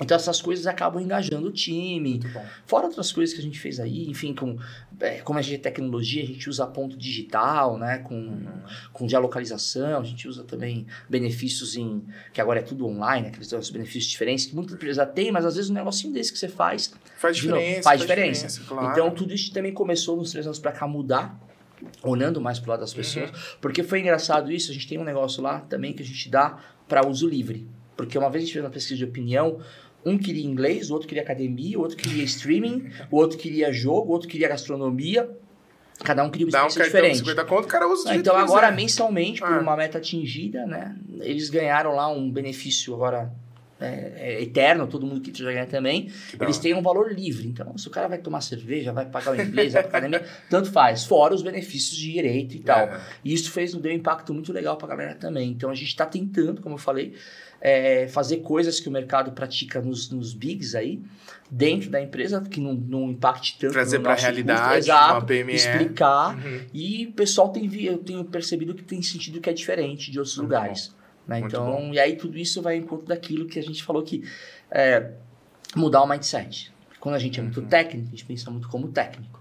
[0.00, 2.20] Então essas coisas acabam engajando o time.
[2.66, 4.56] Fora outras coisas que a gente fez aí, enfim, com
[5.00, 7.98] é, como a gente é tecnologia, a gente usa ponto digital, né?
[7.98, 8.62] Com, uhum.
[8.92, 12.04] com geolocalização, a gente usa também benefícios em.
[12.32, 13.28] que agora é tudo online, né?
[13.28, 16.38] Aqueles os benefícios diferentes que muita empresa tem, mas às vezes um negocinho desse que
[16.38, 16.92] você faz.
[17.16, 17.60] Faz diferença.
[17.60, 18.46] Novo, faz, faz diferença.
[18.46, 18.92] diferença claro.
[18.92, 21.38] Então tudo isso também começou nos três anos para cá mudar
[22.02, 23.36] olhando mais pro lado das pessoas, uhum.
[23.60, 26.58] porque foi engraçado isso, a gente tem um negócio lá também que a gente dá
[26.88, 27.68] para uso livre.
[27.96, 29.60] Porque uma vez a gente fez uma pesquisa de opinião,
[30.04, 34.08] um queria inglês, o outro queria academia, o outro queria streaming, o outro queria jogo,
[34.08, 35.28] o outro queria gastronomia.
[36.04, 37.18] Cada um queria uma experiência um diferente.
[37.18, 39.60] 50 conto, o cara usa Então agora, mensalmente, por ah.
[39.60, 40.96] uma meta atingida, né?
[41.20, 43.32] Eles ganharam lá um benefício agora
[43.80, 46.10] é, é, eterno, todo mundo que já ganha também.
[46.40, 47.46] Eles têm um valor livre.
[47.46, 50.70] Então, se o cara vai tomar cerveja, vai pagar o inglês, vai pra academia, tanto
[50.72, 51.04] faz.
[51.04, 52.80] Fora os benefícios de direito e tal.
[52.80, 53.00] É.
[53.24, 55.50] E isso fez, deu um impacto muito legal pra galera também.
[55.50, 57.14] Então, a gente está tentando, como eu falei,
[57.60, 61.02] é, fazer coisas que o mercado pratica nos, nos bigs aí,
[61.51, 65.55] dentro da empresa, que não, não impacte tanto Trazer para a realidade, exato, PME.
[65.55, 66.36] explicar.
[66.36, 66.60] Uhum.
[66.72, 70.36] E o pessoal tem, eu tenho percebido que tem sentido que é diferente de outros
[70.36, 70.44] uhum.
[70.44, 70.94] lugares.
[71.26, 71.40] Né?
[71.40, 74.24] Então, e aí tudo isso vai em conta daquilo que a gente falou que
[74.70, 75.12] é,
[75.74, 76.72] mudar o mindset.
[77.01, 77.66] Quando a gente é muito uhum.
[77.66, 79.38] técnico, a gente pensa muito como técnico.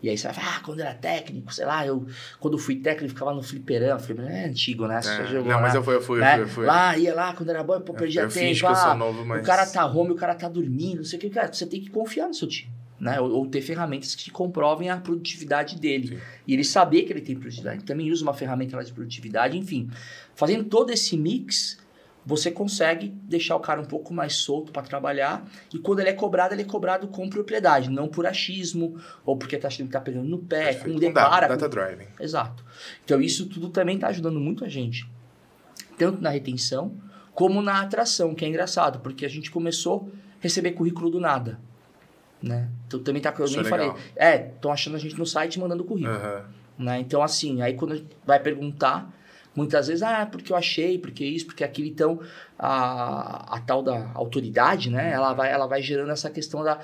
[0.00, 2.06] E aí você vai falar, ah, quando era técnico, sei lá, eu
[2.38, 3.98] quando fui técnico ficava no fliperama.
[3.98, 5.02] Fliperama é antigo, né?
[5.02, 6.34] Você é, jogou, não, mas eu fui, eu fui, né?
[6.34, 6.66] eu fui, eu fui.
[6.66, 8.46] Lá, ia lá, quando era bom, pô, perdia eu, tempo.
[8.46, 9.42] Eu que eu sou novo, mas...
[9.42, 11.30] O cara tá home, o cara tá dormindo, não sei o que.
[11.30, 12.70] Cara, você tem que confiar no seu time.
[13.00, 13.20] Né?
[13.20, 16.08] Ou, ou ter ferramentas que comprovem a produtividade dele.
[16.08, 16.18] Sim.
[16.46, 17.82] E ele saber que ele tem produtividade.
[17.82, 19.90] Também usa uma ferramenta lá de produtividade, enfim.
[20.34, 21.78] Fazendo todo esse mix,
[22.28, 25.48] você consegue deixar o cara um pouco mais solto para trabalhar.
[25.72, 29.56] E quando ele é cobrado, ele é cobrado com propriedade, não por achismo ou porque
[29.56, 30.92] tá achando que tá pegando no pé, Perfeito.
[30.92, 31.48] com depara.
[31.48, 32.08] Data, data driving.
[32.20, 32.62] Exato.
[33.02, 35.10] Então isso tudo também está ajudando muito a gente,
[35.96, 36.94] tanto na retenção
[37.32, 41.58] como na atração, que é engraçado, porque a gente começou a receber currículo do nada.
[42.42, 42.68] Né?
[42.86, 43.34] Então também tá.
[43.38, 43.92] Eu Isso nem é falei.
[44.14, 46.14] É, estão achando a gente no site mandando currículo.
[46.14, 46.84] Uhum.
[46.84, 47.00] Né?
[47.00, 49.10] Então, assim, aí quando vai perguntar,
[49.58, 51.88] Muitas vezes, ah, porque eu achei, porque isso, porque aquilo.
[51.88, 52.20] Então,
[52.56, 55.12] a, a tal da autoridade, né?
[55.12, 56.78] Ela vai, ela vai gerando essa questão da,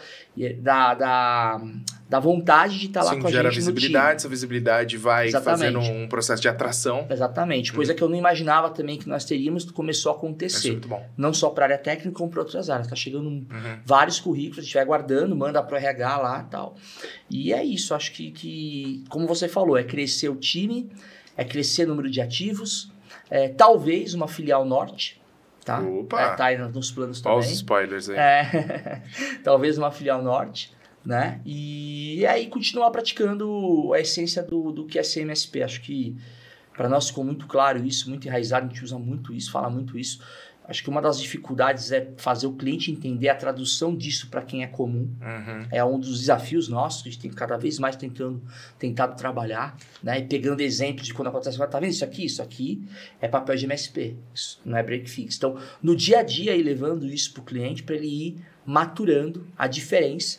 [0.60, 1.60] da, da,
[2.09, 5.28] da vontade de estar tá lá Sim, com a gera gente visibilidade, essa visibilidade vai
[5.28, 5.72] Exatamente.
[5.74, 7.06] fazendo um processo de atração.
[7.09, 7.70] Exatamente.
[7.70, 7.76] Uhum.
[7.76, 10.70] Coisa que eu não imaginava também que nós teríamos, começou a Isso é acontecer.
[10.72, 11.05] muito bom.
[11.16, 12.86] Não só para a área técnica, como para outras áreas.
[12.86, 13.78] Está chegando um- Uhum.
[13.84, 16.76] vários currículos, a gente vai guardando, manda para o RH lá e tal.
[17.30, 20.88] E é isso, acho que, que, como você falou, é crescer o time,
[21.36, 22.90] é crescer o número de ativos,
[23.31, 25.20] é, talvez uma filial norte,
[25.65, 25.81] tá?
[25.81, 26.20] Opa!
[26.20, 27.56] É, tá aí nos planos Olha os também.
[27.56, 28.16] spoilers aí.
[28.16, 29.02] É,
[29.43, 30.73] talvez uma filial norte,
[31.05, 31.40] né?
[31.44, 35.62] E aí continuar praticando a essência do, do que é ser MSP.
[35.62, 36.16] Acho que
[36.73, 39.98] para nós ficou muito claro isso, muito enraizado, a gente usa muito isso, fala muito
[39.98, 40.20] isso.
[40.66, 44.62] Acho que uma das dificuldades é fazer o cliente entender a tradução disso para quem
[44.62, 45.11] é comum.
[45.20, 45.66] Uhum.
[45.70, 48.43] É um dos desafios nossos, que a gente tem cada vez mais tentando,
[48.78, 50.20] tentado trabalhar, né?
[50.20, 52.24] E pegando exemplos de quando acontece, tá vendo isso aqui?
[52.24, 52.82] Isso aqui
[53.20, 55.36] é papel de MSP, isso não é break fix.
[55.36, 59.47] Então, no dia a dia, ir levando isso para o cliente para ele ir maturando
[59.59, 60.39] a diferença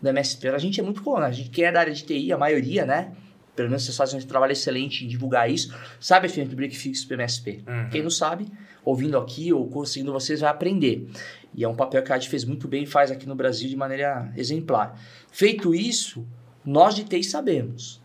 [0.00, 0.48] do MSP.
[0.48, 2.84] A gente é muito comum, a gente, quem é da área de TI, a maioria,
[2.84, 3.12] né?
[3.56, 6.76] Pelo menos vocês fazem um trabalho excelente em divulgar isso, sabe a diferença de break
[6.76, 7.64] fix para MSP.
[7.66, 7.88] Uhum.
[7.88, 8.46] Quem não sabe,
[8.84, 11.08] ouvindo aqui ou conseguindo vocês, vai aprender.
[11.54, 13.68] E é um papel que a AD fez muito bem e faz aqui no Brasil
[13.68, 15.00] de maneira exemplar.
[15.30, 16.26] Feito isso,
[16.64, 18.02] nós de TI sabemos.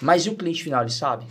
[0.00, 1.26] Mas e o cliente final, ele sabe?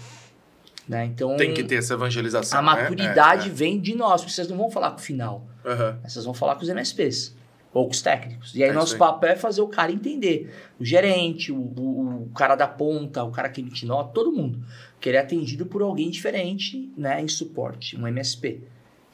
[0.88, 1.06] Né?
[1.06, 2.60] Então, Tem que ter essa evangelização.
[2.60, 2.68] a né?
[2.84, 5.46] maturidade É, vem de nós, porque vocês não vão falar com o final.
[5.66, 5.72] é.
[5.72, 6.00] Aham.
[6.06, 7.36] Vocês vão falar com os MSPs
[7.74, 8.56] ou com os técnicos.
[8.56, 10.54] E aí, É nosso papel é fazer o cara entender.
[10.80, 14.64] O gerente, o, o, o cara da ponta, o cara que emite nota, todo mundo.
[15.00, 18.64] Que ele é atendido por alguém diferente né, em suporte, um MSP.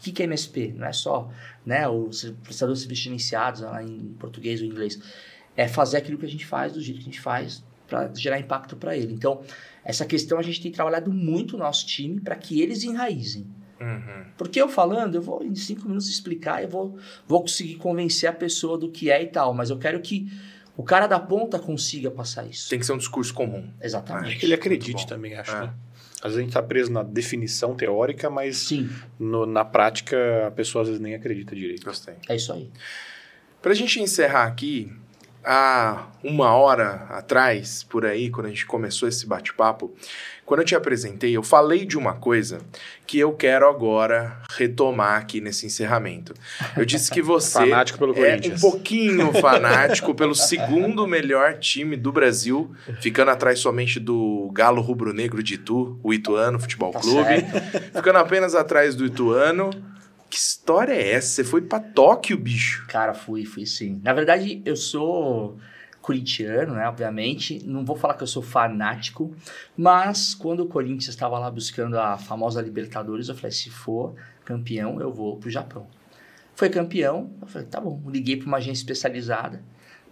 [0.04, 0.74] O que, que é MSP?
[0.76, 1.32] Não é só
[1.66, 5.00] né, o ser- prestador de serviços iniciados lá em português ou inglês.
[5.56, 8.38] É fazer aquilo que a gente faz do jeito que a gente faz para gerar
[8.38, 9.14] impacto para ele.
[9.14, 9.42] Então,
[9.86, 13.48] essa questão a gente tem trabalhado muito no nosso time para que eles enraizem.
[13.80, 14.26] Uhum.
[14.38, 18.34] Porque eu falando, eu vou em cinco minutos explicar, eu vou, vou conseguir convencer a
[18.34, 20.30] pessoa do que é e tal, mas eu quero que
[20.76, 22.70] o cara da ponta consiga passar isso.
[22.70, 23.70] Tem que ser um discurso comum.
[23.82, 24.36] Exatamente.
[24.36, 25.56] É que ele acredite também, acho.
[25.56, 25.62] É.
[25.62, 25.74] Né?
[26.24, 28.90] Às vezes a gente está preso na definição teórica, mas Sim,
[29.20, 31.84] no- na prática a pessoa às vezes nem acredita direito.
[31.86, 32.16] Gostei.
[32.30, 32.70] é isso aí.
[33.62, 34.92] Pra gente encerrar aqui,
[35.44, 39.94] há uma hora atrás, por aí, quando a gente começou esse bate-papo,
[40.46, 42.60] quando eu te apresentei, eu falei de uma coisa
[43.08, 46.34] que eu quero agora retomar aqui nesse encerramento.
[46.76, 48.62] Eu disse que você Fanático pelo é um Corinthians.
[48.62, 55.56] pouquinho fanático pelo segundo melhor time do Brasil, ficando atrás somente do Galo Rubro-Negro de
[55.56, 57.46] Itu, o Ituano Futebol Tá Clube,
[57.96, 59.70] ficando apenas atrás do Ituano.
[60.34, 61.28] Que história é essa?
[61.28, 62.88] Você foi pra Tóquio, bicho.
[62.88, 64.02] Cara, fui, fui sim.
[64.04, 65.60] Na verdade, eu sou
[66.02, 66.88] corintiano, né?
[66.88, 67.62] Obviamente.
[67.64, 69.32] Não vou falar que eu sou fanático,
[69.78, 75.00] mas quando o Corinthians estava lá buscando a famosa Libertadores, eu falei: se for campeão,
[75.00, 75.86] eu vou pro Japão.
[76.56, 78.02] Foi campeão, eu falei: tá bom.
[78.08, 79.62] Liguei para uma agência especializada,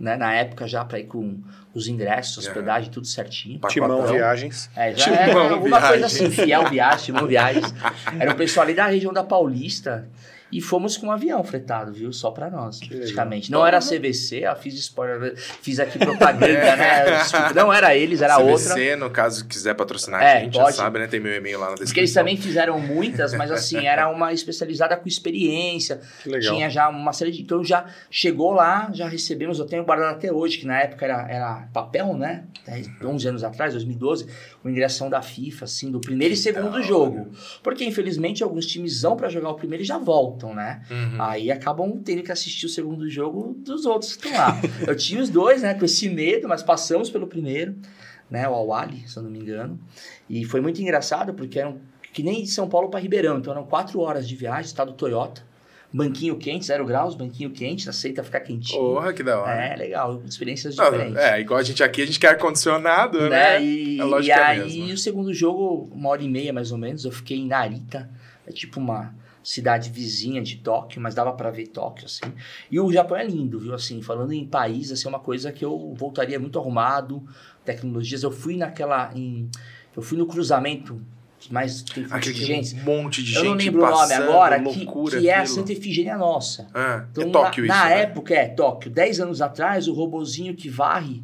[0.02, 0.18] né?
[0.18, 1.38] Na época já para ir com
[1.74, 3.60] os ingressos, hospedagem, tudo certinho.
[3.70, 4.14] Timão Pacotão.
[4.14, 4.70] Viagens.
[4.76, 6.22] É, já Timão era alguma coisa Viagens.
[6.22, 7.74] assim, Fiel Viagens, Timão Viagens.
[8.20, 10.08] Era o pessoal ali da região da Paulista.
[10.52, 12.12] E fomos com um avião fretado, viu?
[12.12, 12.98] Só pra nós, legal.
[13.00, 13.52] praticamente.
[13.52, 17.20] Não era a CVC, eu fiz spoiler, fiz aqui propaganda, né?
[17.24, 18.74] Desculpa, não era eles, era outra.
[18.76, 20.76] CVC, no caso, quiser patrocinar É, a gente, pode.
[20.76, 21.08] já sabe, né?
[21.08, 21.88] Tem meu e-mail lá na descrição.
[21.92, 26.02] Porque eles também fizeram muitas, mas assim, era uma especializada com experiência.
[26.24, 26.56] Que legal.
[26.56, 27.42] Tinha já uma série de.
[27.42, 31.28] Então já chegou lá, já recebemos, eu tenho guardado até hoje, que na época era,
[31.32, 32.44] era papel, né?
[32.66, 34.28] 10, 11 anos atrás, 2012,
[34.64, 36.84] o ingressão da FIFA, assim, do primeiro e segundo hora.
[36.84, 37.28] jogo.
[37.64, 40.82] Porque, infelizmente, alguns times vão pra jogar o primeiro e já voltam, né?
[40.90, 41.22] Uhum.
[41.22, 44.60] Aí acabam tendo que assistir o segundo jogo dos outros que estão lá.
[44.88, 45.74] eu tinha os dois, né?
[45.74, 47.76] Com esse medo, mas passamos pelo primeiro,
[48.30, 48.48] né?
[48.48, 49.80] O Awali, se eu não me engano.
[50.30, 51.78] E foi muito engraçado, porque eram
[52.14, 53.38] que nem de São Paulo para Ribeirão.
[53.38, 55.50] Então eram quatro horas de viagem, estado Toyota.
[55.94, 58.80] Banquinho quente, zero graus, banquinho quente, aceita ficar quentinho.
[58.80, 59.52] Porra, que da hora.
[59.62, 61.18] É, legal, experiências Não, diferentes.
[61.18, 63.30] é, igual a gente aqui, a gente quer ar-condicionado, né?
[63.30, 63.62] né?
[63.64, 64.94] E, É lógico e é aí, mesmo.
[64.94, 68.10] o segundo jogo, uma hora e meia mais ou menos, eu fiquei em Narita.
[68.48, 69.14] É tipo uma
[69.44, 72.32] cidade vizinha de Tóquio, mas dava pra ver Tóquio, assim.
[72.70, 73.74] E o Japão é lindo, viu?
[73.74, 77.24] Assim, falando em país, assim, é uma coisa que eu voltaria muito arrumado,
[77.66, 78.24] tecnologias.
[78.24, 79.50] Eu fui naquela, em,
[79.96, 81.02] eu fui no cruzamento,
[81.40, 82.76] que mais tem fluxo de Aquele gente.
[82.76, 85.46] monte de Eu gente não lembro o nome passando, agora, que, loucura que é a.
[85.48, 86.68] Santa Efigênia Nossa.
[86.72, 88.02] Ah, Então, é Tóquio na, isso, na né?
[88.04, 88.92] época, é, Tóquio.
[88.92, 91.24] Dez anos atrás, o robozinho que varre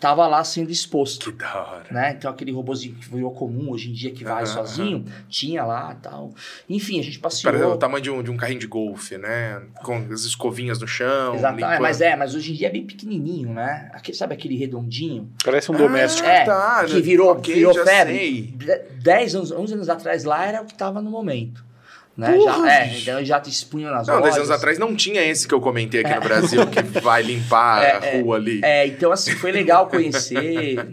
[0.00, 1.32] tava lá sendo exposto.
[1.32, 1.86] Que da hora.
[1.90, 2.14] Né?
[2.16, 5.94] Então aquele robôzinho que virou comum hoje em dia que vai Aham, sozinho, tinha lá
[6.00, 6.32] tal.
[6.68, 7.72] Enfim, a gente Parece passeou.
[7.72, 9.62] o tamanho de um, de um carrinho de golfe, né?
[9.82, 11.34] Com as escovinhas no chão.
[11.34, 11.80] Exato, limpando.
[11.80, 13.90] mas é, mas hoje em dia é bem pequenininho, né?
[13.92, 15.30] Aquele, sabe aquele redondinho?
[15.44, 16.28] Parece um Ah, doméstico.
[16.28, 16.84] É, tá.
[16.86, 18.14] que virou, Ok, virou já febre.
[18.16, 18.42] sei.
[18.54, 21.64] De- 10 anos, 11 anos atrás lá era o que tava no momento.
[22.18, 22.32] Né?
[22.32, 24.34] Porra, já, é, então já te expunham nas Não, lojas.
[24.34, 27.80] 10 anos atrás não tinha esse que eu comentei aqui no Brasil, que vai limpar
[28.02, 28.60] a rua ali.
[28.64, 30.84] É, então assim, foi legal conhecer.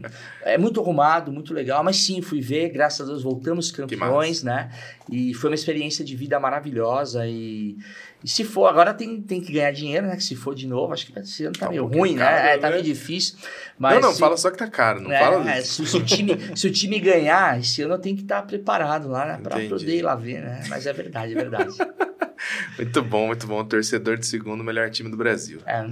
[0.46, 1.84] É muito arrumado, muito legal.
[1.84, 4.70] Mas sim, fui ver, graças a Deus voltamos campeões, né?
[5.12, 7.26] E foi uma experiência de vida maravilhosa.
[7.28, 7.76] E,
[8.24, 10.16] e se for, agora tem, tem que ganhar dinheiro, né?
[10.16, 12.16] Que se for de novo, acho que esse ano tá, Tá um meio pouquinho ruim,
[12.16, 12.54] caro, né?
[12.54, 12.74] É, tá né?
[12.74, 13.38] meio difícil.
[13.80, 15.98] Mas não, não, se- fala só que tá caro, não é, fala é, se, se
[15.98, 19.40] o time, se o time ganhar, esse ano eu tenho que estar preparado lá, né?
[19.42, 19.70] Pra Entendi.
[19.70, 20.64] poder ir lá ver, né?
[20.70, 21.76] Mas é verdade, é verdade.
[22.78, 23.64] Muito bom, muito bom.
[23.64, 25.60] Torcedor de segundo, melhor time do Brasil.
[25.66, 25.86] É,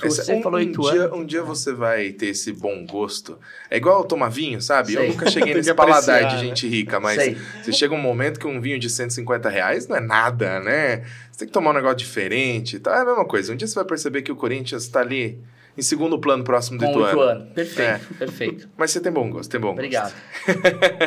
[0.00, 0.92] você um, falou um Ituano.
[0.92, 3.38] dia, um dia você vai ter esse bom gosto.
[3.70, 4.94] É igual tomar vinho, sabe?
[4.94, 5.08] Eu Sei.
[5.10, 6.40] nunca cheguei nesse paladar de né?
[6.40, 7.36] gente rica, mas Sei.
[7.62, 11.04] você chega um momento que um vinho de 150 reais não é nada, né?
[11.30, 12.94] Você tem que tomar um negócio diferente tal.
[12.94, 13.52] É a mesma coisa.
[13.52, 15.38] Um dia você vai perceber que o Corinthians tá ali
[15.76, 17.10] em segundo plano próximo do Com Ituano.
[17.10, 17.46] Ituano.
[17.54, 18.68] Perfeito, perfeito.
[18.76, 20.12] Mas você tem bom gosto, tem bom Obrigado.
[20.46, 20.60] gosto.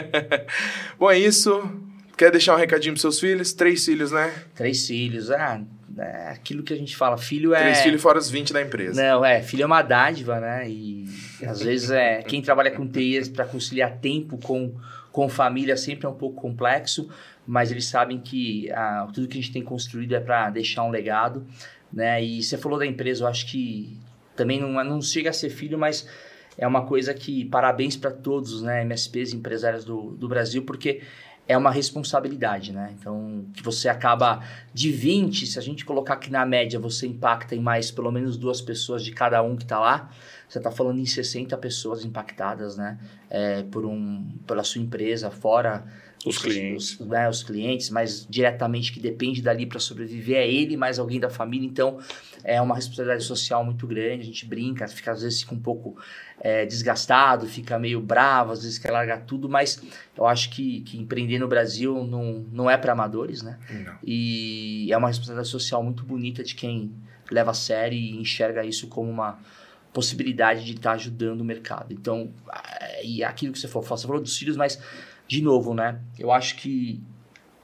[0.97, 1.90] bom, é isso.
[2.22, 3.52] Quer deixar um recadinho pros seus filhos?
[3.52, 4.31] Três filhos, né?
[4.53, 5.31] Três filhos.
[5.31, 5.60] Ah,
[5.98, 7.61] é aquilo que a gente fala, filho é.
[7.61, 9.02] Três filhos fora os 20 da empresa.
[9.02, 10.69] Não, é, filho é uma dádiva, né?
[10.69, 11.10] E
[11.43, 14.72] às vezes é quem trabalha com TI para conciliar tempo com,
[15.11, 17.10] com família sempre é um pouco complexo,
[17.48, 20.91] mas eles sabem que ah, tudo que a gente tem construído é para deixar um
[20.91, 21.43] legado,
[21.91, 22.23] né?
[22.23, 23.98] E você falou da empresa, eu acho que
[24.35, 26.07] também não, é- não chega a ser filho, mas
[26.56, 28.81] é uma coisa que parabéns para todos, né?
[28.84, 31.02] MSPs, empresários do, do Brasil, porque
[31.47, 32.95] é uma responsabilidade, né?
[32.97, 34.43] Então, que você acaba
[34.73, 38.38] de 20, se a gente colocar que na média você impacta em mais pelo menos
[38.38, 40.09] duas pessoas de cada um que está lá,
[40.47, 42.97] você está falando em 60 pessoas impactadas, né?
[43.30, 45.84] É, por um, pela sua empresa, fora
[46.26, 46.99] Os clientes.
[46.99, 51.19] os, né, os clientes, mas diretamente que depende dali para sobreviver é ele mais alguém
[51.19, 51.65] da família.
[51.65, 51.99] Então,
[52.43, 54.23] é uma responsabilidade social muito grande.
[54.23, 55.98] A gente brinca, fica às vezes fica um pouco
[56.39, 59.81] é, desgastado, fica meio bravo, às vezes quer largar tudo, mas
[60.15, 63.57] eu acho que, que empreender no Brasil não, não é para amadores, né?
[63.69, 63.95] Não.
[64.03, 66.91] E é uma responsabilidade social muito bonita de quem
[67.31, 69.39] leva a sério e enxerga isso como uma
[69.93, 71.93] possibilidade de estar ajudando o mercado.
[71.93, 72.31] Então,
[73.03, 74.80] e aquilo que você falou, você falou dos filhos, mas,
[75.32, 75.98] de novo, né?
[76.20, 77.02] Eu acho que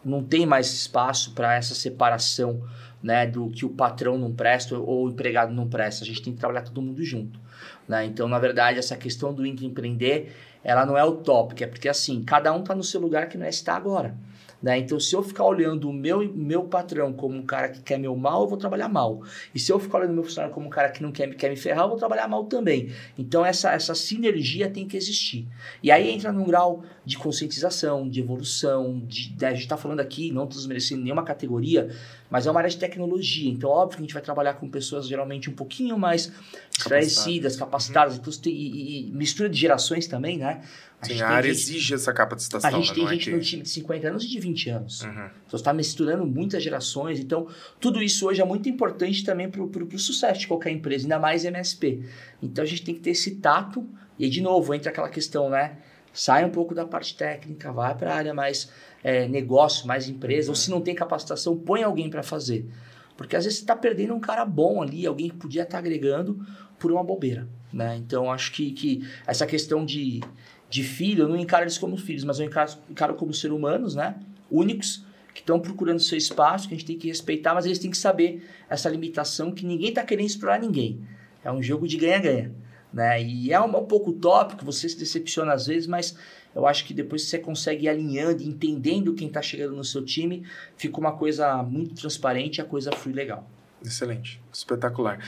[0.03, 2.63] não tem mais espaço para essa separação,
[3.03, 3.27] né?
[3.27, 6.05] Do que o patrão não presta ou o empregado não presta.
[6.05, 7.37] A gente tem que trabalhar todo mundo junto,
[7.85, 8.05] né?
[8.05, 10.33] Então, na verdade, essa questão do empreender,
[10.63, 13.45] ela não é utópica, é porque, assim, cada um está no seu lugar que não
[13.45, 14.15] é estar agora.
[14.61, 14.79] Né?
[14.79, 18.15] Então, se eu ficar olhando o meu, meu patrão como um cara que quer meu
[18.15, 19.21] mal, eu vou trabalhar mal.
[19.53, 21.49] E se eu ficar olhando o meu funcionário como um cara que não quer, quer
[21.51, 22.89] me ferrar, eu vou trabalhar mal também.
[23.19, 25.47] Então, essa, essa sinergia tem que existir.
[25.83, 28.99] E aí entra num grau de conscientização, de evolução.
[29.05, 29.49] De, né?
[29.49, 31.89] A gente está falando aqui, não desmerecendo nenhuma categoria,
[32.29, 33.49] mas é uma área de tecnologia.
[33.51, 36.31] Então, óbvio que a gente vai trabalhar com pessoas geralmente um pouquinho mais
[36.71, 38.19] esclarecidas, capacitadas.
[38.45, 40.61] E, e- e mistura de gerações também, né?
[41.01, 42.95] Sim, gente a área gente- exige essa capacitação, a gente né?
[42.95, 45.01] tem é gente que- no time de 50 anos e de 20 anos.
[45.03, 45.09] Uhum.
[45.11, 47.19] Então, você está misturando muitas gerações.
[47.19, 47.47] Então,
[47.79, 51.45] tudo isso hoje é muito importante também para o sucesso de qualquer empresa, ainda mais
[51.45, 52.03] MSP.
[52.41, 53.87] Então, a gente tem que ter esse tato.
[54.17, 55.77] E, aí, de novo, entra aquela questão, né?
[56.11, 58.71] Sai um pouco da parte técnica, vai para a área mais
[59.03, 60.49] é, negócio, mais empresa.
[60.49, 62.67] Ou se não tem capacitação, põe alguém para fazer.
[63.15, 66.43] Porque às vezes você está perdendo um cara bom ali, alguém que podia estar agregando
[66.79, 67.47] por uma bobeira.
[67.71, 67.95] Né?
[67.97, 70.21] Então, acho que, que essa questão de,
[70.69, 73.95] de filho, eu não encaro eles como filhos, mas eu encaro, encaro como ser humanos,
[73.95, 74.15] né?
[74.49, 77.91] únicos, que estão procurando seu espaço, que a gente tem que respeitar, mas eles têm
[77.91, 81.01] que saber essa limitação que ninguém está querendo explorar ninguém.
[81.43, 82.51] É um jogo de ganha-ganha.
[82.91, 83.21] Né?
[83.21, 86.17] E é um, um pouco utópico, você se decepciona às vezes, mas
[86.55, 90.03] eu acho que depois que você consegue ir alinhando, entendendo quem está chegando no seu
[90.03, 90.43] time,
[90.75, 93.47] fica uma coisa muito transparente e a coisa flui legal.
[93.85, 95.19] Excelente, espetacular.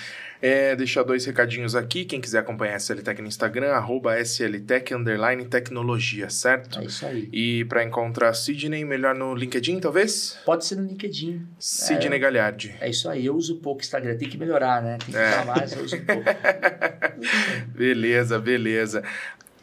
[0.41, 2.03] É, deixar dois recadinhos aqui.
[2.03, 6.79] Quem quiser acompanhar a SLTech no Instagram, arroba SLTech underline tecnologia, certo?
[6.79, 7.29] É isso aí.
[7.31, 10.39] E para encontrar Sidney, melhor no LinkedIn, talvez?
[10.45, 11.45] Pode ser no LinkedIn.
[11.59, 12.75] Sidney Galhardi.
[12.81, 13.25] É isso aí.
[13.27, 14.17] Eu uso pouco Instagram.
[14.17, 14.97] Tem que melhorar, né?
[14.97, 15.43] Tem que É.
[15.45, 16.23] mais, eu uso pouco.
[17.75, 19.03] Beleza, beleza.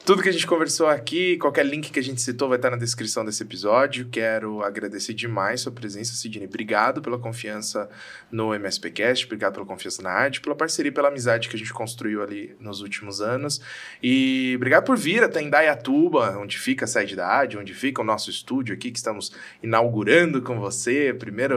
[0.06, 2.76] Tudo que a gente conversou aqui, qualquer link que a gente citou vai estar na
[2.76, 4.06] descrição desse episódio.
[4.08, 6.46] Quero agradecer demais sua presença, Sidney.
[6.46, 7.90] Obrigado pela confiança
[8.30, 12.22] no MSPcast, obrigado pela confiança na arte, pela parceria, pela amizade que a gente construiu
[12.22, 13.60] ali nos últimos anos.
[14.00, 18.04] E obrigado por vir até Indaiatuba, onde fica a sede da AD, onde fica o
[18.04, 21.12] nosso estúdio aqui, que estamos inaugurando com você.
[21.14, 21.56] Primeira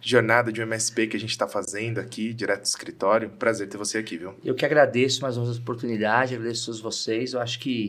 [0.00, 3.30] jornada de um MSP que a gente está fazendo aqui, direto do escritório.
[3.30, 4.34] Prazer ter você aqui, viu?
[4.44, 7.34] Eu que agradeço mais uma oportunidade, agradeço a todos vocês.
[7.34, 7.83] Eu acho que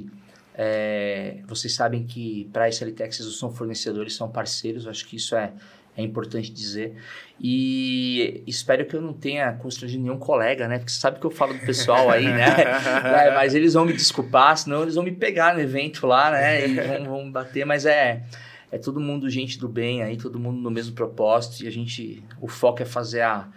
[0.58, 5.36] é, vocês sabem que para a SLTech vocês são fornecedores, são parceiros, acho que isso
[5.36, 5.52] é,
[5.98, 6.96] é importante dizer.
[7.40, 10.78] E espero que eu não tenha constrangido nenhum colega, né?
[10.78, 12.46] Porque você sabe que eu falo do pessoal aí, né?
[13.28, 16.68] é, mas eles vão me desculpar, senão eles vão me pegar no evento lá, né?
[16.68, 18.24] E vão, vão bater, mas é.
[18.72, 21.64] É todo mundo gente do bem aí, todo mundo no mesmo propósito.
[21.64, 22.24] E a gente.
[22.42, 23.48] O foco é fazer a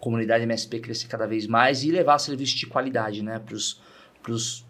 [0.00, 3.40] comunidade MSP crescer cada vez mais e levar serviço de qualidade, né?
[3.40, 4.64] Para os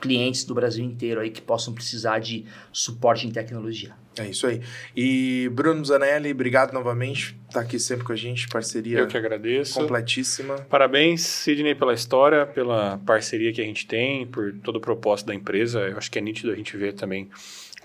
[0.00, 3.94] clientes do Brasil inteiro aí que possam precisar de suporte em tecnologia.
[4.18, 4.62] É isso aí.
[4.96, 7.38] E Bruno Zanelli, obrigado novamente.
[7.52, 8.98] Tá aqui sempre com a gente, parceria.
[8.98, 9.74] Eu que agradeço.
[9.74, 10.56] Completíssima.
[10.70, 15.34] Parabéns, Sidney, pela história, pela parceria que a gente tem, por todo o propósito da
[15.34, 15.80] empresa.
[15.80, 17.28] Eu acho que é nítido a gente ver também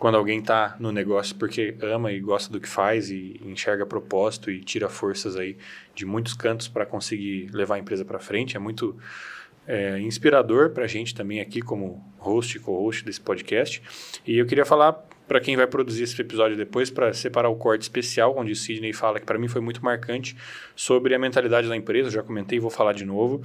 [0.02, 4.50] quando alguém está no negócio porque ama e gosta do que faz e enxerga propósito
[4.50, 5.56] e tira forças aí
[5.94, 8.56] de muitos cantos para conseguir levar a empresa para frente.
[8.56, 8.98] É muito
[9.72, 13.82] é, inspirador para a gente também aqui como host e co-host desse podcast.
[14.28, 14.92] E eu queria falar
[15.26, 18.92] para quem vai produzir esse episódio depois, para separar o corte especial, onde o Sidney
[18.92, 20.36] fala que para mim foi muito marcante
[20.76, 23.42] sobre a mentalidade da empresa, já comentei vou falar de novo.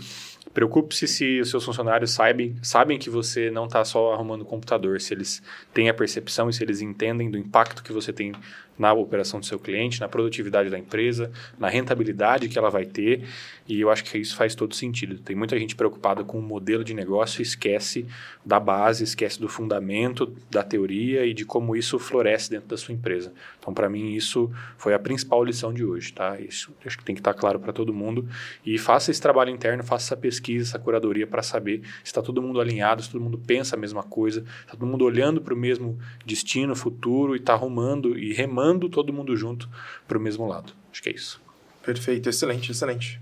[0.52, 5.14] Preocupe-se se os seus funcionários sabem, sabem que você não está só arrumando computador, se
[5.14, 5.40] eles
[5.72, 8.32] têm a percepção e se eles entendem do impacto que você tem
[8.78, 13.24] na operação do seu cliente, na produtividade da empresa, na rentabilidade que ela vai ter.
[13.68, 15.18] E eu acho que isso faz todo sentido.
[15.18, 18.06] Tem muita gente preocupada com o modelo de negócio esquece
[18.44, 22.94] da base, esquece do fundamento da teoria e de como isso floresce dentro da sua
[22.94, 23.32] empresa.
[23.58, 26.38] Então, para mim, isso foi a principal lição de hoje, tá?
[26.38, 28.28] Isso acho que tem que estar claro para todo mundo.
[28.64, 32.40] E faça esse trabalho interno, faça essa pesquisa, essa curadoria para saber se está todo
[32.40, 35.54] mundo alinhado, se todo mundo pensa a mesma coisa, se está todo mundo olhando para
[35.54, 39.68] o mesmo destino futuro e está arrumando e remando todo mundo junto
[40.06, 40.72] para o mesmo lado.
[40.90, 41.40] Acho que é isso.
[41.82, 43.20] Perfeito, excelente, excelente.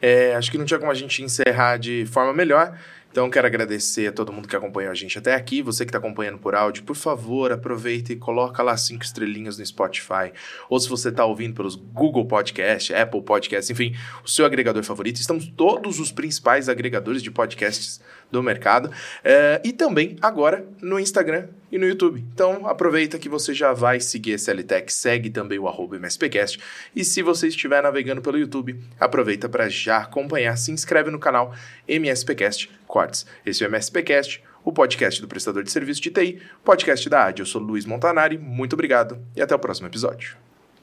[0.00, 2.78] É, acho que não tinha como a gente encerrar de forma melhor.
[3.16, 5.62] Então, quero agradecer a todo mundo que acompanhou a gente até aqui.
[5.62, 9.64] Você que está acompanhando por áudio, por favor, aproveita e coloca lá cinco estrelinhas no
[9.64, 10.32] Spotify.
[10.68, 15.16] Ou se você está ouvindo pelos Google Podcast, Apple Podcast, enfim, o seu agregador favorito.
[15.16, 18.90] Estamos todos os principais agregadores de podcasts do mercado.
[19.24, 22.24] É, e também agora no Instagram e no YouTube.
[22.32, 26.60] Então aproveita que você já vai seguir a SLTech, segue também o arroba MSPcast.
[26.94, 31.54] E se você estiver navegando pelo YouTube, aproveita para já acompanhar, se inscreve no canal
[31.88, 33.26] MSPcast Quartz.
[33.44, 37.42] Esse é o MSPcast, o podcast do prestador de serviço de TI, podcast da AD.
[37.42, 40.45] Eu sou Luiz Montanari, muito obrigado e até o próximo episódio.